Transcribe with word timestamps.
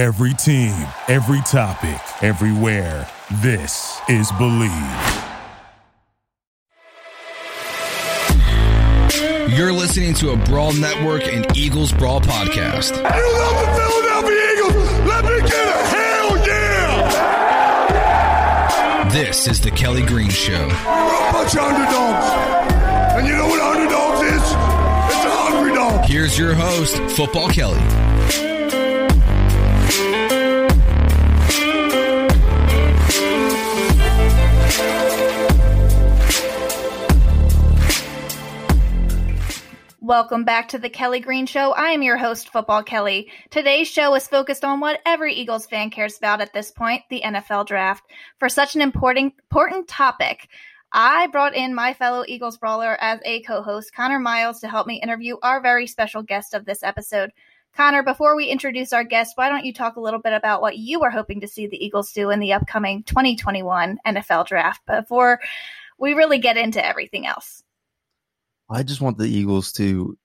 Every 0.00 0.32
team, 0.32 0.72
every 1.08 1.42
topic, 1.42 2.00
everywhere. 2.22 3.06
This 3.42 4.00
is 4.08 4.32
Believe. 4.32 4.70
You're 9.54 9.74
listening 9.74 10.14
to 10.14 10.30
a 10.30 10.38
Brawl 10.38 10.72
Network 10.72 11.24
and 11.24 11.54
Eagles 11.54 11.92
Brawl 11.92 12.22
podcast. 12.22 12.96
You 12.96 13.02
love 13.02 13.60
the 13.60 13.66
Philadelphia 13.78 14.52
Eagles? 14.54 14.90
Let 15.06 15.22
me 15.26 15.38
get 15.46 15.66
a 15.68 15.86
hell 15.88 16.38
yeah! 16.48 17.10
This 19.12 19.46
is 19.48 19.60
the 19.60 19.70
Kelly 19.70 20.06
Green 20.06 20.30
Show. 20.30 20.66
We're 20.66 21.28
a 21.28 21.32
bunch 21.34 21.52
of 21.52 21.60
underdogs. 21.60 22.24
And 23.18 23.26
you 23.26 23.36
know 23.36 23.48
what 23.48 23.60
underdogs 23.60 24.22
is? 24.22 24.40
It's 24.40 25.24
a 25.26 25.30
hungry 25.30 25.74
dog. 25.74 26.06
Here's 26.06 26.38
your 26.38 26.54
host, 26.54 26.96
Football 27.14 27.50
Kelly. 27.50 28.09
Welcome 40.10 40.42
back 40.42 40.70
to 40.70 40.78
the 40.80 40.90
Kelly 40.90 41.20
Green 41.20 41.46
Show. 41.46 41.70
I 41.70 41.90
am 41.90 42.02
your 42.02 42.16
host, 42.16 42.48
Football 42.48 42.82
Kelly. 42.82 43.30
Today's 43.50 43.86
show 43.86 44.12
is 44.16 44.26
focused 44.26 44.64
on 44.64 44.80
what 44.80 45.00
every 45.06 45.34
Eagles 45.34 45.66
fan 45.66 45.90
cares 45.90 46.18
about 46.18 46.40
at 46.40 46.52
this 46.52 46.72
point 46.72 47.04
the 47.08 47.22
NFL 47.24 47.68
draft. 47.68 48.02
For 48.40 48.48
such 48.48 48.74
an 48.74 48.80
important, 48.80 49.34
important 49.38 49.86
topic, 49.86 50.48
I 50.90 51.28
brought 51.28 51.54
in 51.54 51.76
my 51.76 51.94
fellow 51.94 52.24
Eagles 52.26 52.58
brawler 52.58 53.00
as 53.00 53.20
a 53.24 53.42
co 53.42 53.62
host, 53.62 53.94
Connor 53.94 54.18
Miles, 54.18 54.58
to 54.62 54.68
help 54.68 54.88
me 54.88 55.00
interview 55.00 55.36
our 55.44 55.60
very 55.60 55.86
special 55.86 56.24
guest 56.24 56.54
of 56.54 56.64
this 56.64 56.82
episode. 56.82 57.30
Connor, 57.76 58.02
before 58.02 58.34
we 58.34 58.46
introduce 58.46 58.92
our 58.92 59.04
guest, 59.04 59.34
why 59.36 59.48
don't 59.48 59.64
you 59.64 59.72
talk 59.72 59.94
a 59.94 60.00
little 60.00 60.20
bit 60.20 60.32
about 60.32 60.60
what 60.60 60.76
you 60.76 61.02
are 61.02 61.10
hoping 61.10 61.40
to 61.42 61.46
see 61.46 61.68
the 61.68 61.84
Eagles 61.84 62.10
do 62.10 62.30
in 62.30 62.40
the 62.40 62.54
upcoming 62.54 63.04
2021 63.04 64.00
NFL 64.04 64.48
draft 64.48 64.84
before 64.86 65.38
we 66.00 66.14
really 66.14 66.38
get 66.38 66.56
into 66.56 66.84
everything 66.84 67.28
else? 67.28 67.62
I 68.70 68.82
just 68.82 69.00
want 69.00 69.18
the 69.18 69.26
Eagles 69.26 69.72
to 69.72 70.16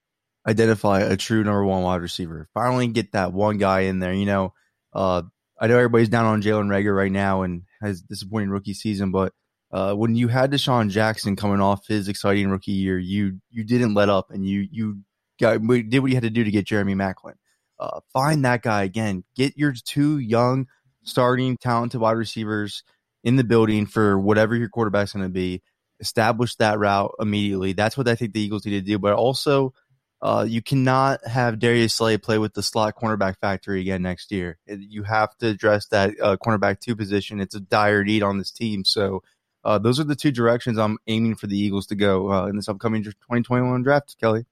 identify 0.47 1.01
a 1.01 1.17
true 1.17 1.43
number 1.43 1.65
one 1.65 1.81
wide 1.81 2.01
receiver. 2.01 2.47
Finally, 2.53 2.87
get 2.87 3.13
that 3.13 3.33
one 3.33 3.57
guy 3.57 3.81
in 3.81 3.99
there. 3.99 4.13
You 4.13 4.25
know, 4.25 4.53
uh, 4.93 5.23
I 5.59 5.67
know 5.67 5.77
everybody's 5.77 6.09
down 6.09 6.25
on 6.25 6.41
Jalen 6.41 6.67
Reagor 6.67 6.95
right 6.95 7.11
now 7.11 7.41
and 7.41 7.63
has 7.81 8.01
disappointing 8.01 8.49
rookie 8.49 8.73
season, 8.73 9.11
but 9.11 9.33
uh, 9.71 9.93
when 9.95 10.15
you 10.15 10.27
had 10.27 10.51
DeSean 10.51 10.89
Jackson 10.89 11.35
coming 11.35 11.59
off 11.59 11.87
his 11.87 12.07
exciting 12.07 12.49
rookie 12.49 12.71
year, 12.71 12.99
you 12.99 13.39
you 13.49 13.63
didn't 13.63 13.95
let 13.95 14.09
up 14.09 14.29
and 14.29 14.45
you 14.45 14.67
you 14.71 14.99
got 15.39 15.65
did 15.65 15.99
what 15.99 16.11
you 16.11 16.15
had 16.15 16.23
to 16.23 16.29
do 16.29 16.43
to 16.43 16.51
get 16.51 16.65
Jeremy 16.65 16.93
Maclin. 16.93 17.33
Uh, 17.79 17.99
find 18.13 18.45
that 18.45 18.61
guy 18.61 18.83
again. 18.83 19.23
Get 19.35 19.57
your 19.57 19.73
two 19.73 20.19
young, 20.19 20.67
starting, 21.03 21.57
talented 21.57 21.99
wide 21.99 22.11
receivers 22.11 22.83
in 23.23 23.35
the 23.35 23.43
building 23.43 23.85
for 23.85 24.19
whatever 24.19 24.55
your 24.55 24.69
quarterback's 24.69 25.13
going 25.13 25.25
to 25.25 25.29
be 25.29 25.61
establish 25.99 26.55
that 26.55 26.79
route 26.79 27.13
immediately. 27.19 27.73
That's 27.73 27.97
what 27.97 28.07
I 28.07 28.15
think 28.15 28.33
the 28.33 28.41
Eagles 28.41 28.65
need 28.65 28.71
to 28.71 28.81
do. 28.81 28.99
But 28.99 29.13
also, 29.13 29.73
uh, 30.21 30.45
you 30.47 30.61
cannot 30.61 31.25
have 31.27 31.59
Darius 31.59 31.93
Slay 31.93 32.17
play 32.17 32.37
with 32.37 32.53
the 32.53 32.63
slot 32.63 32.95
cornerback 32.95 33.37
factory 33.39 33.81
again 33.81 34.01
next 34.01 34.31
year. 34.31 34.57
You 34.67 35.03
have 35.03 35.37
to 35.37 35.47
address 35.47 35.87
that 35.87 36.15
uh, 36.21 36.37
cornerback 36.37 36.79
two 36.79 36.95
position. 36.95 37.39
It's 37.39 37.55
a 37.55 37.59
dire 37.59 38.03
need 38.03 38.23
on 38.23 38.37
this 38.37 38.51
team. 38.51 38.85
So 38.85 39.23
uh, 39.63 39.79
those 39.79 39.99
are 39.99 40.03
the 40.03 40.15
two 40.15 40.31
directions 40.31 40.77
I'm 40.77 40.97
aiming 41.07 41.35
for 41.35 41.47
the 41.47 41.57
Eagles 41.57 41.87
to 41.87 41.95
go 41.95 42.31
uh, 42.31 42.45
in 42.47 42.55
this 42.55 42.69
upcoming 42.69 43.03
2021 43.03 43.83
draft, 43.83 44.15
Kelly. 44.19 44.45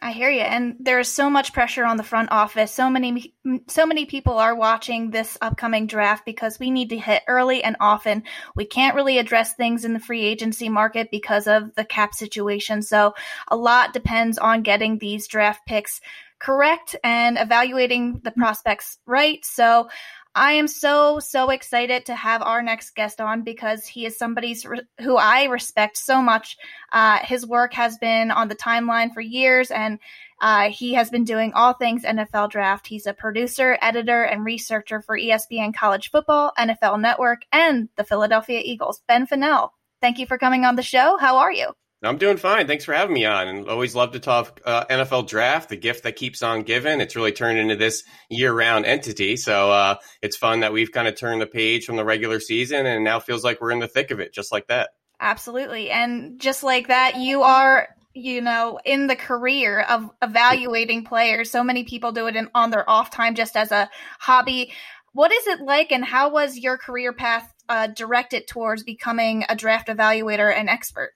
I 0.00 0.12
hear 0.12 0.30
you. 0.30 0.40
And 0.40 0.76
there's 0.78 1.08
so 1.08 1.28
much 1.28 1.52
pressure 1.52 1.84
on 1.84 1.96
the 1.96 2.02
front 2.02 2.30
office. 2.30 2.72
So 2.72 2.88
many 2.90 3.34
so 3.66 3.86
many 3.86 4.06
people 4.06 4.38
are 4.38 4.54
watching 4.54 5.10
this 5.10 5.38
upcoming 5.40 5.86
draft 5.86 6.24
because 6.24 6.58
we 6.58 6.70
need 6.70 6.90
to 6.90 6.98
hit 6.98 7.22
early 7.26 7.64
and 7.64 7.76
often. 7.80 8.22
We 8.54 8.64
can't 8.64 8.94
really 8.94 9.18
address 9.18 9.54
things 9.54 9.84
in 9.84 9.94
the 9.94 10.00
free 10.00 10.24
agency 10.24 10.68
market 10.68 11.10
because 11.10 11.46
of 11.46 11.74
the 11.74 11.84
cap 11.84 12.14
situation. 12.14 12.82
So 12.82 13.14
a 13.48 13.56
lot 13.56 13.92
depends 13.92 14.38
on 14.38 14.62
getting 14.62 14.98
these 14.98 15.26
draft 15.26 15.66
picks 15.66 16.00
correct 16.38 16.94
and 17.02 17.36
evaluating 17.38 18.20
the 18.22 18.30
prospects 18.30 18.98
right. 19.06 19.44
So 19.44 19.88
I 20.34 20.52
am 20.52 20.68
so, 20.68 21.18
so 21.18 21.50
excited 21.50 22.06
to 22.06 22.14
have 22.14 22.42
our 22.42 22.62
next 22.62 22.94
guest 22.94 23.20
on 23.20 23.42
because 23.42 23.86
he 23.86 24.06
is 24.06 24.18
somebody 24.18 24.56
who 25.00 25.16
I 25.16 25.44
respect 25.44 25.96
so 25.96 26.22
much. 26.22 26.56
Uh, 26.92 27.18
his 27.18 27.46
work 27.46 27.74
has 27.74 27.98
been 27.98 28.30
on 28.30 28.48
the 28.48 28.54
timeline 28.54 29.12
for 29.12 29.20
years 29.20 29.70
and 29.70 29.98
uh, 30.40 30.70
he 30.70 30.94
has 30.94 31.10
been 31.10 31.24
doing 31.24 31.52
all 31.54 31.72
things 31.72 32.04
NFL 32.04 32.50
draft. 32.50 32.86
He's 32.86 33.06
a 33.06 33.12
producer, 33.12 33.76
editor, 33.82 34.22
and 34.22 34.44
researcher 34.44 35.02
for 35.02 35.18
ESPN 35.18 35.74
College 35.74 36.10
Football, 36.10 36.52
NFL 36.58 37.00
Network, 37.00 37.42
and 37.50 37.88
the 37.96 38.04
Philadelphia 38.04 38.60
Eagles. 38.64 39.02
Ben 39.08 39.26
Fennell, 39.26 39.72
thank 40.00 40.18
you 40.18 40.26
for 40.26 40.38
coming 40.38 40.64
on 40.64 40.76
the 40.76 40.82
show. 40.82 41.16
How 41.18 41.38
are 41.38 41.52
you? 41.52 41.72
I'm 42.02 42.18
doing 42.18 42.36
fine. 42.36 42.68
Thanks 42.68 42.84
for 42.84 42.94
having 42.94 43.14
me 43.14 43.24
on. 43.24 43.48
And 43.48 43.68
always 43.68 43.94
love 43.94 44.12
to 44.12 44.20
talk 44.20 44.60
uh, 44.64 44.84
NFL 44.84 45.26
draft, 45.26 45.68
the 45.68 45.76
gift 45.76 46.04
that 46.04 46.14
keeps 46.14 46.42
on 46.42 46.62
giving. 46.62 47.00
It's 47.00 47.16
really 47.16 47.32
turned 47.32 47.58
into 47.58 47.74
this 47.74 48.04
year 48.30 48.52
round 48.52 48.86
entity. 48.86 49.36
So 49.36 49.72
uh, 49.72 49.96
it's 50.22 50.36
fun 50.36 50.60
that 50.60 50.72
we've 50.72 50.92
kind 50.92 51.08
of 51.08 51.16
turned 51.16 51.40
the 51.40 51.46
page 51.46 51.86
from 51.86 51.96
the 51.96 52.04
regular 52.04 52.38
season 52.38 52.86
and 52.86 53.02
now 53.02 53.18
feels 53.18 53.42
like 53.42 53.60
we're 53.60 53.72
in 53.72 53.80
the 53.80 53.88
thick 53.88 54.12
of 54.12 54.20
it, 54.20 54.32
just 54.32 54.52
like 54.52 54.68
that. 54.68 54.90
Absolutely. 55.20 55.90
And 55.90 56.40
just 56.40 56.62
like 56.62 56.86
that, 56.86 57.16
you 57.16 57.42
are 57.42 57.88
you 58.14 58.40
know, 58.40 58.80
in 58.84 59.06
the 59.06 59.14
career 59.14 59.80
of 59.80 60.10
evaluating 60.20 61.04
players. 61.04 61.50
So 61.50 61.62
many 61.62 61.84
people 61.84 62.10
do 62.10 62.26
it 62.26 62.34
in, 62.34 62.50
on 62.54 62.70
their 62.70 62.88
off 62.88 63.10
time 63.10 63.34
just 63.34 63.56
as 63.56 63.70
a 63.70 63.88
hobby. 64.18 64.72
What 65.12 65.32
is 65.32 65.46
it 65.46 65.60
like, 65.60 65.92
and 65.92 66.04
how 66.04 66.30
was 66.30 66.58
your 66.58 66.78
career 66.78 67.12
path 67.12 67.52
uh, 67.68 67.86
directed 67.88 68.46
towards 68.46 68.82
becoming 68.82 69.44
a 69.48 69.54
draft 69.54 69.88
evaluator 69.88 70.52
and 70.52 70.68
expert? 70.68 71.12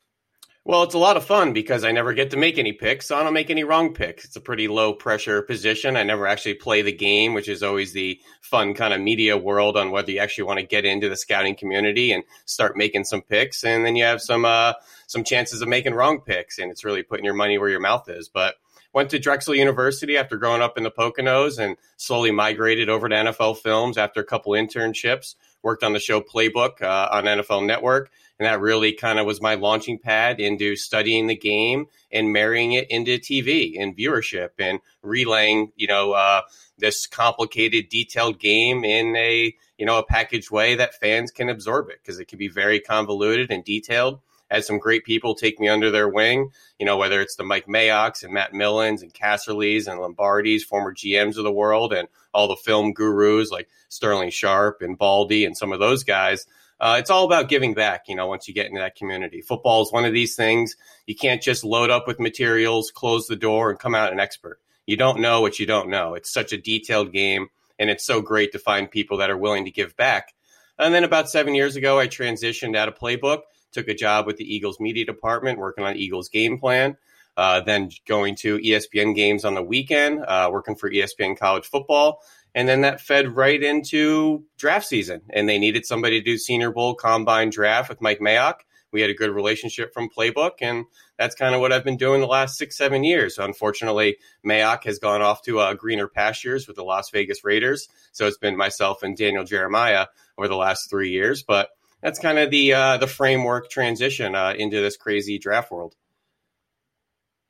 Well, 0.65 0.85
it's 0.85 0.95
a 0.95 0.99
lot 0.99 1.17
of 1.17 1.25
fun 1.25 1.53
because 1.53 1.83
I 1.83 1.91
never 1.91 2.15
get 2.15 2.31
to 2.31 2.37
make 2.37 2.57
any 2.57 2.73
picks, 2.73 3.07
so 3.07 3.17
I 3.17 3.25
don't 3.25 3.35
make 3.35 3.51
any 3.51 3.65
wrong 3.65 3.93
picks. 3.95 4.25
It's 4.25 4.37
a 4.37 4.41
pretty 4.41 4.69
low 4.69 4.95
pressure 4.95 5.43
position. 5.43 5.97
I 5.97 6.05
never 6.05 6.25
actually 6.25 6.55
play 6.55 6.83
the 6.83 6.93
game, 6.93 7.35
which 7.35 7.49
is 7.49 7.65
always 7.65 7.93
the 7.93 8.21
fun 8.43 8.73
kind 8.75 8.95
of 8.95 9.01
media 9.01 9.37
world 9.37 9.77
on 9.77 9.91
whether 9.91 10.13
you 10.13 10.21
actually 10.21 10.45
want 10.45 10.61
to 10.61 10.67
get 10.67 10.85
into 10.85 11.09
the 11.09 11.17
scouting 11.17 11.57
community 11.57 12.13
and 12.13 12.23
start 12.45 12.77
making 12.77 13.03
some 13.03 13.23
picks, 13.23 13.65
and 13.65 13.85
then 13.85 13.97
you 13.97 14.05
have 14.05 14.23
some 14.23 14.45
uh, 14.45 14.75
some 15.09 15.25
chances 15.25 15.63
of 15.63 15.69
making 15.69 15.95
wrong 15.95 16.21
picks, 16.21 16.61
and 16.61 16.71
it's 16.71 16.85
really 16.85 17.03
putting 17.03 17.25
your 17.25 17.35
money 17.35 17.59
where 17.59 17.69
your 17.69 17.81
mouth 17.81 18.09
is. 18.09 18.29
But 18.29 18.55
went 18.93 19.11
to 19.11 19.19
Drexel 19.19 19.55
University 19.55 20.17
after 20.17 20.37
growing 20.37 20.63
up 20.63 20.77
in 20.77 20.85
the 20.85 20.91
Poconos 20.91 21.59
and 21.59 21.77
slowly 21.97 22.31
migrated 22.31 22.89
over 22.89 23.09
to 23.09 23.15
NFL 23.15 23.59
Films 23.59 23.97
after 23.97 24.21
a 24.21 24.25
couple 24.25 24.53
internships. 24.53 25.35
Worked 25.63 25.85
on 25.85 25.93
the 25.93 26.01
show 26.01 26.21
Playbook 26.21 26.83
uh, 26.83 27.09
on 27.13 27.25
NFL 27.25 27.67
Network 27.67 28.11
and 28.43 28.51
that 28.53 28.61
really 28.61 28.93
kind 28.93 29.21
of 29.21 29.27
was 29.27 29.41
my 29.41 29.55
launching 29.55 30.01
pad 30.01 30.41
into 30.41 30.75
studying 30.75 31.29
the 31.29 31.37
game 31.37 31.87
and 32.11 32.33
marrying 32.33 32.73
it 32.73 32.91
into 32.91 33.17
TV 33.17 33.81
and 33.81 33.97
viewership 33.97 34.51
and 34.59 34.81
relaying, 35.01 35.71
you 35.77 35.87
know, 35.87 36.11
uh, 36.11 36.43
this 36.77 37.07
complicated, 37.07 37.89
detailed 37.89 38.41
game 38.41 38.85
in 38.85 39.15
a, 39.15 39.55
you 39.79 39.87
know, 39.87 39.97
a 39.97 40.05
packaged 40.05 40.51
way 40.51 40.75
that 40.75 40.99
fans 40.99 41.31
can 41.31 41.49
absorb 41.49 41.89
it 41.89 42.01
because 42.03 42.19
it 42.19 42.27
can 42.27 42.37
be 42.37 42.49
very 42.49 42.81
convoluted 42.81 43.53
and 43.53 43.65
detailed. 43.65 44.19
Had 44.53 44.65
some 44.65 44.79
great 44.79 45.05
people 45.05 45.35
take 45.35 45.59
me 45.59 45.69
under 45.69 45.91
their 45.91 46.09
wing, 46.09 46.51
you 46.79 46.87
know, 46.87 46.97
whether 46.97 47.21
it's 47.21 47.37
the 47.37 47.45
Mike 47.45 47.67
Mayocks 47.67 48.23
and 48.23 48.33
Matt 48.33 48.53
Millens 48.53 49.03
and 49.03 49.13
Casserly's 49.13 49.89
and 49.89 50.01
Lombardi's, 50.01 50.63
former 50.63 50.95
GMs 50.95 51.39
of 51.39 51.45
the 51.45 51.53
world, 51.53 51.93
and 51.93 52.07
all 52.33 52.49
the 52.49 52.57
film 52.57 52.93
gurus 52.93 53.51
like 53.51 53.69
Sterling 53.89 54.31
Sharpe 54.31 54.83
and 54.83 54.99
Baldy 54.99 55.45
and 55.45 55.57
some 55.57 55.73
of 55.73 55.81
those 55.81 56.05
guys 56.05 56.47
uh, 56.83 56.97
it's 56.99 57.11
all 57.11 57.25
about 57.25 57.49
giving 57.49 57.75
back, 57.75 58.09
you 58.09 58.17
know, 58.17 58.27
once 58.27 58.49
you 58.49 58.53
get 58.55 58.67
into 58.67 58.81
that 58.81 58.97
community. 58.97 59.41
Football 59.41 59.83
is 59.83 59.93
one 59.93 60.05
of 60.05 60.13
these 60.13 60.35
things. 60.35 60.75
You 61.07 61.15
can't 61.15 61.41
just 61.41 61.63
load 61.63 61.91
up 61.91 62.09
with 62.09 62.19
materials, 62.19 62.91
close 62.91 63.29
the 63.29 63.37
door, 63.37 63.71
and 63.71 63.79
come 63.79 63.95
out 63.95 64.13
an 64.13 64.19
expert. 64.19 64.59
You 64.85 64.97
don't 64.97 65.21
know 65.21 65.41
what 65.41 65.61
you 65.61 65.65
don't 65.65 65.91
know. 65.91 66.15
It's 66.15 66.33
such 66.33 66.53
a 66.53 66.61
detailed 66.61 67.13
game, 67.13 67.47
and 67.79 67.89
it's 67.89 68.05
so 68.05 68.21
great 68.21 68.51
to 68.51 68.59
find 68.59 68.91
people 68.91 69.19
that 69.19 69.31
are 69.31 69.39
willing 69.39 69.65
to 69.65 69.71
give 69.71 69.97
back. 69.97 70.35
And 70.77 70.93
then 70.93 71.05
about 71.05 71.31
seven 71.31 71.55
years 71.55 71.77
ago, 71.77 72.01
I 72.01 72.09
transitioned 72.09 72.77
out 72.77 72.89
of 72.89 72.99
playbook, 72.99 73.43
took 73.73 73.89
a 73.89 73.95
job 73.95 74.27
with 74.27 74.37
the 74.37 74.55
Eagles 74.55 74.79
media 74.81 75.05
department, 75.05 75.59
working 75.59 75.85
on 75.85 75.97
Eagles 75.97 76.29
game 76.29 76.59
plan. 76.59 76.97
Uh, 77.37 77.61
then 77.61 77.91
going 78.07 78.37
to 78.37 78.59
ESPN 78.59 79.15
games 79.15 79.45
on 79.45 79.55
the 79.55 79.63
weekend, 79.63 80.23
uh, 80.27 80.51
working 80.53 80.77
for 80.77 80.91
ESPN 80.91 81.35
college 81.39 81.65
football, 81.65 82.21
and 82.55 82.69
then 82.69 82.83
that 82.83 83.01
fed 83.01 83.35
right 83.35 83.63
into 83.63 84.45
draft 84.59 84.87
season. 84.87 85.23
And 85.31 85.49
they 85.49 85.59
needed 85.59 85.87
somebody 85.87 86.21
to 86.21 86.25
do 86.25 86.37
Senior 86.37 86.73
Bowl 86.73 86.95
combine 86.95 87.49
draft 87.49 87.89
with 87.89 88.03
Mike 88.03 88.21
Mayock. 88.21 88.57
We 88.93 89.01
had 89.01 89.09
a 89.09 89.15
good 89.15 89.31
relationship 89.31 89.95
from 89.95 90.11
Playbook, 90.11 90.57
and 90.61 90.85
that's 91.19 91.35
kind 91.35 91.55
of 91.55 91.63
what 91.63 91.73
I've 91.73 91.85
been 91.85 91.97
doing 91.97 92.21
the 92.21 92.27
last 92.27 92.59
six, 92.59 92.77
seven 92.77 93.03
years. 93.03 93.39
Unfortunately, 93.39 94.19
Mayock 94.47 94.85
has 94.85 94.99
gone 94.99 95.23
off 95.23 95.41
to 95.45 95.61
uh, 95.61 95.73
greener 95.73 96.09
pastures 96.09 96.67
with 96.67 96.77
the 96.77 96.85
Las 96.85 97.09
Vegas 97.09 97.43
Raiders. 97.43 97.89
So 98.13 98.27
it's 98.27 98.37
been 98.37 98.57
myself 98.57 99.03
and 99.03 99.17
Daniel 99.17 99.45
Jeremiah 99.45 100.09
over 100.37 100.49
the 100.49 100.57
last 100.57 100.91
three 100.91 101.11
years. 101.11 101.43
But 101.43 101.71
that's 102.03 102.19
kind 102.19 102.39
of 102.39 102.51
the 102.51 102.75
uh, 102.75 102.97
the 102.99 103.07
framework 103.07 103.71
transition 103.71 104.35
uh, 104.35 104.55
into 104.59 104.81
this 104.81 104.97
crazy 104.97 105.39
draft 105.39 105.71
world. 105.71 105.95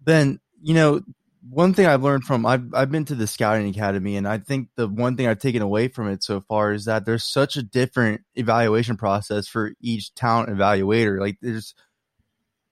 Ben, 0.01 0.41
you 0.61 0.75
know, 0.75 1.01
one 1.49 1.75
thing 1.75 1.87
I've 1.87 2.03
learned 2.03 2.25
from 2.25 2.47
I've 2.47 2.73
I've 2.75 2.91
been 2.91 3.05
to 3.07 3.15
the 3.15 3.27
scouting 3.27 3.69
academy, 3.69 4.17
and 4.17 4.29
I 4.29 4.39
think 4.39 4.69
the 4.77 4.87
one 4.87 5.17
thing 5.17 5.27
I've 5.27 5.39
taken 5.39 5.63
away 5.63 5.89
from 5.89 6.09
it 6.09 6.23
so 6.23 6.41
far 6.41 6.73
is 6.73 6.85
that 6.85 7.05
there's 7.05 7.25
such 7.25 7.57
a 7.57 7.63
different 7.63 8.23
evaluation 8.35 8.97
process 8.97 9.49
for 9.49 9.73
each 9.81 10.15
talent 10.15 10.51
evaluator. 10.51 11.19
Like 11.19 11.39
there's 11.41 11.75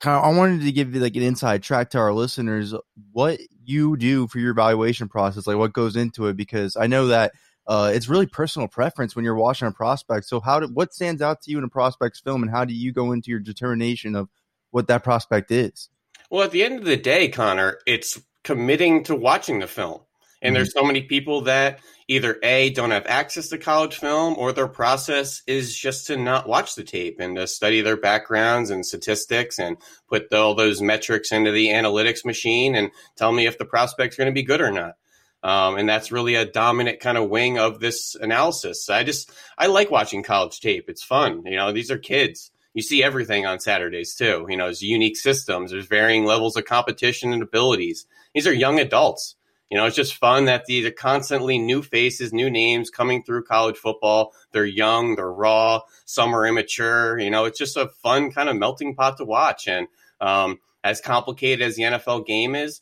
kind 0.00 0.18
of 0.18 0.24
I 0.24 0.36
wanted 0.36 0.62
to 0.62 0.72
give 0.72 0.94
you 0.94 1.00
like 1.00 1.16
an 1.16 1.22
inside 1.22 1.62
track 1.62 1.90
to 1.90 1.98
our 1.98 2.12
listeners 2.12 2.74
what 3.12 3.40
you 3.64 3.96
do 3.96 4.26
for 4.28 4.38
your 4.38 4.50
evaluation 4.50 5.08
process, 5.08 5.46
like 5.46 5.56
what 5.56 5.72
goes 5.72 5.96
into 5.96 6.26
it, 6.26 6.36
because 6.36 6.76
I 6.76 6.86
know 6.86 7.08
that 7.08 7.32
uh, 7.70 7.92
it's 7.94 8.08
really 8.08 8.26
personal 8.26 8.66
preference 8.66 9.14
when 9.14 9.24
you're 9.24 9.36
watching 9.36 9.68
a 9.68 9.70
prospect. 9.70 10.26
So 10.26 10.40
how 10.40 10.58
do 10.58 10.66
what 10.66 10.92
stands 10.92 11.22
out 11.22 11.40
to 11.42 11.52
you 11.52 11.58
in 11.58 11.62
a 11.62 11.68
prospect's 11.68 12.18
film, 12.18 12.42
and 12.42 12.50
how 12.50 12.64
do 12.64 12.74
you 12.74 12.92
go 12.92 13.12
into 13.12 13.30
your 13.30 13.38
determination 13.38 14.16
of 14.16 14.28
what 14.72 14.88
that 14.88 15.04
prospect 15.04 15.52
is? 15.52 15.88
Well, 16.30 16.42
at 16.42 16.50
the 16.50 16.64
end 16.64 16.80
of 16.80 16.84
the 16.84 16.96
day, 16.96 17.28
Connor, 17.28 17.78
it's 17.86 18.20
committing 18.42 19.04
to 19.04 19.14
watching 19.14 19.60
the 19.60 19.68
film. 19.68 20.00
And 20.42 20.48
mm-hmm. 20.48 20.54
there's 20.54 20.72
so 20.72 20.82
many 20.82 21.02
people 21.02 21.42
that 21.42 21.78
either 22.08 22.38
A, 22.42 22.70
don't 22.70 22.90
have 22.90 23.06
access 23.06 23.50
to 23.50 23.58
college 23.58 23.98
film, 23.98 24.34
or 24.36 24.52
their 24.52 24.66
process 24.66 25.42
is 25.46 25.76
just 25.76 26.08
to 26.08 26.16
not 26.16 26.48
watch 26.48 26.74
the 26.74 26.82
tape 26.82 27.20
and 27.20 27.36
to 27.36 27.46
study 27.46 27.82
their 27.82 27.96
backgrounds 27.96 28.70
and 28.70 28.84
statistics 28.84 29.60
and 29.60 29.76
put 30.08 30.32
all 30.34 30.56
those 30.56 30.82
metrics 30.82 31.30
into 31.30 31.52
the 31.52 31.68
analytics 31.68 32.24
machine 32.24 32.74
and 32.74 32.90
tell 33.16 33.30
me 33.30 33.46
if 33.46 33.58
the 33.58 33.64
prospect's 33.64 34.16
going 34.16 34.26
to 34.26 34.32
be 34.32 34.42
good 34.42 34.60
or 34.60 34.72
not. 34.72 34.94
Um, 35.42 35.76
and 35.76 35.88
that's 35.88 36.12
really 36.12 36.34
a 36.34 36.44
dominant 36.44 37.00
kind 37.00 37.16
of 37.16 37.30
wing 37.30 37.58
of 37.58 37.80
this 37.80 38.14
analysis. 38.14 38.90
I 38.90 39.04
just, 39.04 39.30
I 39.56 39.66
like 39.66 39.90
watching 39.90 40.22
college 40.22 40.60
tape. 40.60 40.88
It's 40.88 41.02
fun. 41.02 41.44
You 41.46 41.56
know, 41.56 41.72
these 41.72 41.90
are 41.90 41.98
kids 41.98 42.50
you 42.74 42.82
see 42.82 43.02
everything 43.02 43.46
on 43.46 43.60
Saturdays 43.60 44.14
too. 44.14 44.46
You 44.48 44.56
know, 44.56 44.66
there's 44.66 44.82
unique 44.82 45.16
systems, 45.16 45.70
there's 45.70 45.86
varying 45.86 46.24
levels 46.24 46.56
of 46.56 46.64
competition 46.64 47.32
and 47.32 47.42
abilities. 47.42 48.06
These 48.34 48.46
are 48.46 48.52
young 48.52 48.78
adults. 48.78 49.36
You 49.70 49.78
know, 49.78 49.86
it's 49.86 49.96
just 49.96 50.16
fun 50.16 50.46
that 50.46 50.66
these 50.66 50.84
are 50.84 50.90
constantly 50.90 51.56
new 51.58 51.80
faces, 51.82 52.32
new 52.32 52.50
names 52.50 52.90
coming 52.90 53.22
through 53.22 53.44
college 53.44 53.76
football. 53.76 54.32
They're 54.50 54.64
young, 54.64 55.14
they're 55.14 55.32
raw, 55.32 55.82
some 56.06 56.34
are 56.34 56.44
immature. 56.44 57.18
You 57.20 57.30
know, 57.30 57.44
it's 57.44 57.58
just 57.58 57.76
a 57.76 57.88
fun 58.02 58.32
kind 58.32 58.48
of 58.48 58.56
melting 58.56 58.96
pot 58.96 59.18
to 59.18 59.24
watch. 59.24 59.68
And 59.68 59.86
um, 60.20 60.58
as 60.82 61.00
complicated 61.00 61.64
as 61.64 61.76
the 61.76 61.84
NFL 61.84 62.26
game 62.26 62.56
is, 62.56 62.80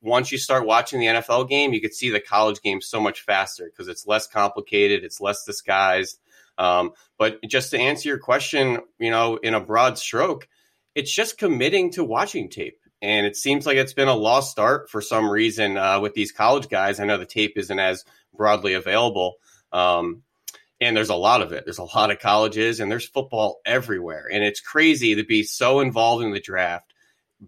once 0.00 0.32
you 0.32 0.38
start 0.38 0.66
watching 0.66 1.00
the 1.00 1.06
NFL 1.06 1.48
game, 1.48 1.72
you 1.72 1.80
could 1.80 1.94
see 1.94 2.10
the 2.10 2.20
college 2.20 2.60
game 2.62 2.80
so 2.80 3.00
much 3.00 3.22
faster 3.22 3.64
because 3.66 3.88
it's 3.88 4.06
less 4.06 4.26
complicated, 4.26 5.04
it's 5.04 5.20
less 5.20 5.44
disguised. 5.44 6.18
Um, 6.56 6.92
but 7.18 7.42
just 7.42 7.70
to 7.72 7.78
answer 7.78 8.08
your 8.08 8.18
question, 8.18 8.78
you 8.98 9.10
know, 9.10 9.36
in 9.36 9.54
a 9.54 9.60
broad 9.60 9.98
stroke, 9.98 10.48
it's 10.94 11.12
just 11.12 11.38
committing 11.38 11.92
to 11.92 12.04
watching 12.04 12.48
tape. 12.48 12.78
And 13.02 13.26
it 13.26 13.36
seems 13.36 13.66
like 13.66 13.76
it's 13.76 13.92
been 13.92 14.08
a 14.08 14.14
lost 14.14 14.50
start 14.50 14.88
for 14.88 15.02
some 15.02 15.28
reason 15.28 15.76
uh, 15.76 16.00
with 16.00 16.14
these 16.14 16.32
college 16.32 16.68
guys. 16.68 17.00
I 17.00 17.04
know 17.04 17.18
the 17.18 17.26
tape 17.26 17.58
isn't 17.58 17.78
as 17.78 18.04
broadly 18.34 18.74
available. 18.74 19.34
Um, 19.72 20.22
and 20.80 20.96
there's 20.96 21.10
a 21.10 21.14
lot 21.14 21.42
of 21.42 21.52
it. 21.52 21.64
There's 21.64 21.78
a 21.78 21.84
lot 21.84 22.10
of 22.10 22.18
colleges 22.18 22.80
and 22.80 22.90
there's 22.90 23.06
football 23.06 23.60
everywhere. 23.66 24.26
And 24.32 24.42
it's 24.42 24.60
crazy 24.60 25.16
to 25.16 25.24
be 25.24 25.42
so 25.42 25.80
involved 25.80 26.24
in 26.24 26.32
the 26.32 26.40
draft, 26.40 26.93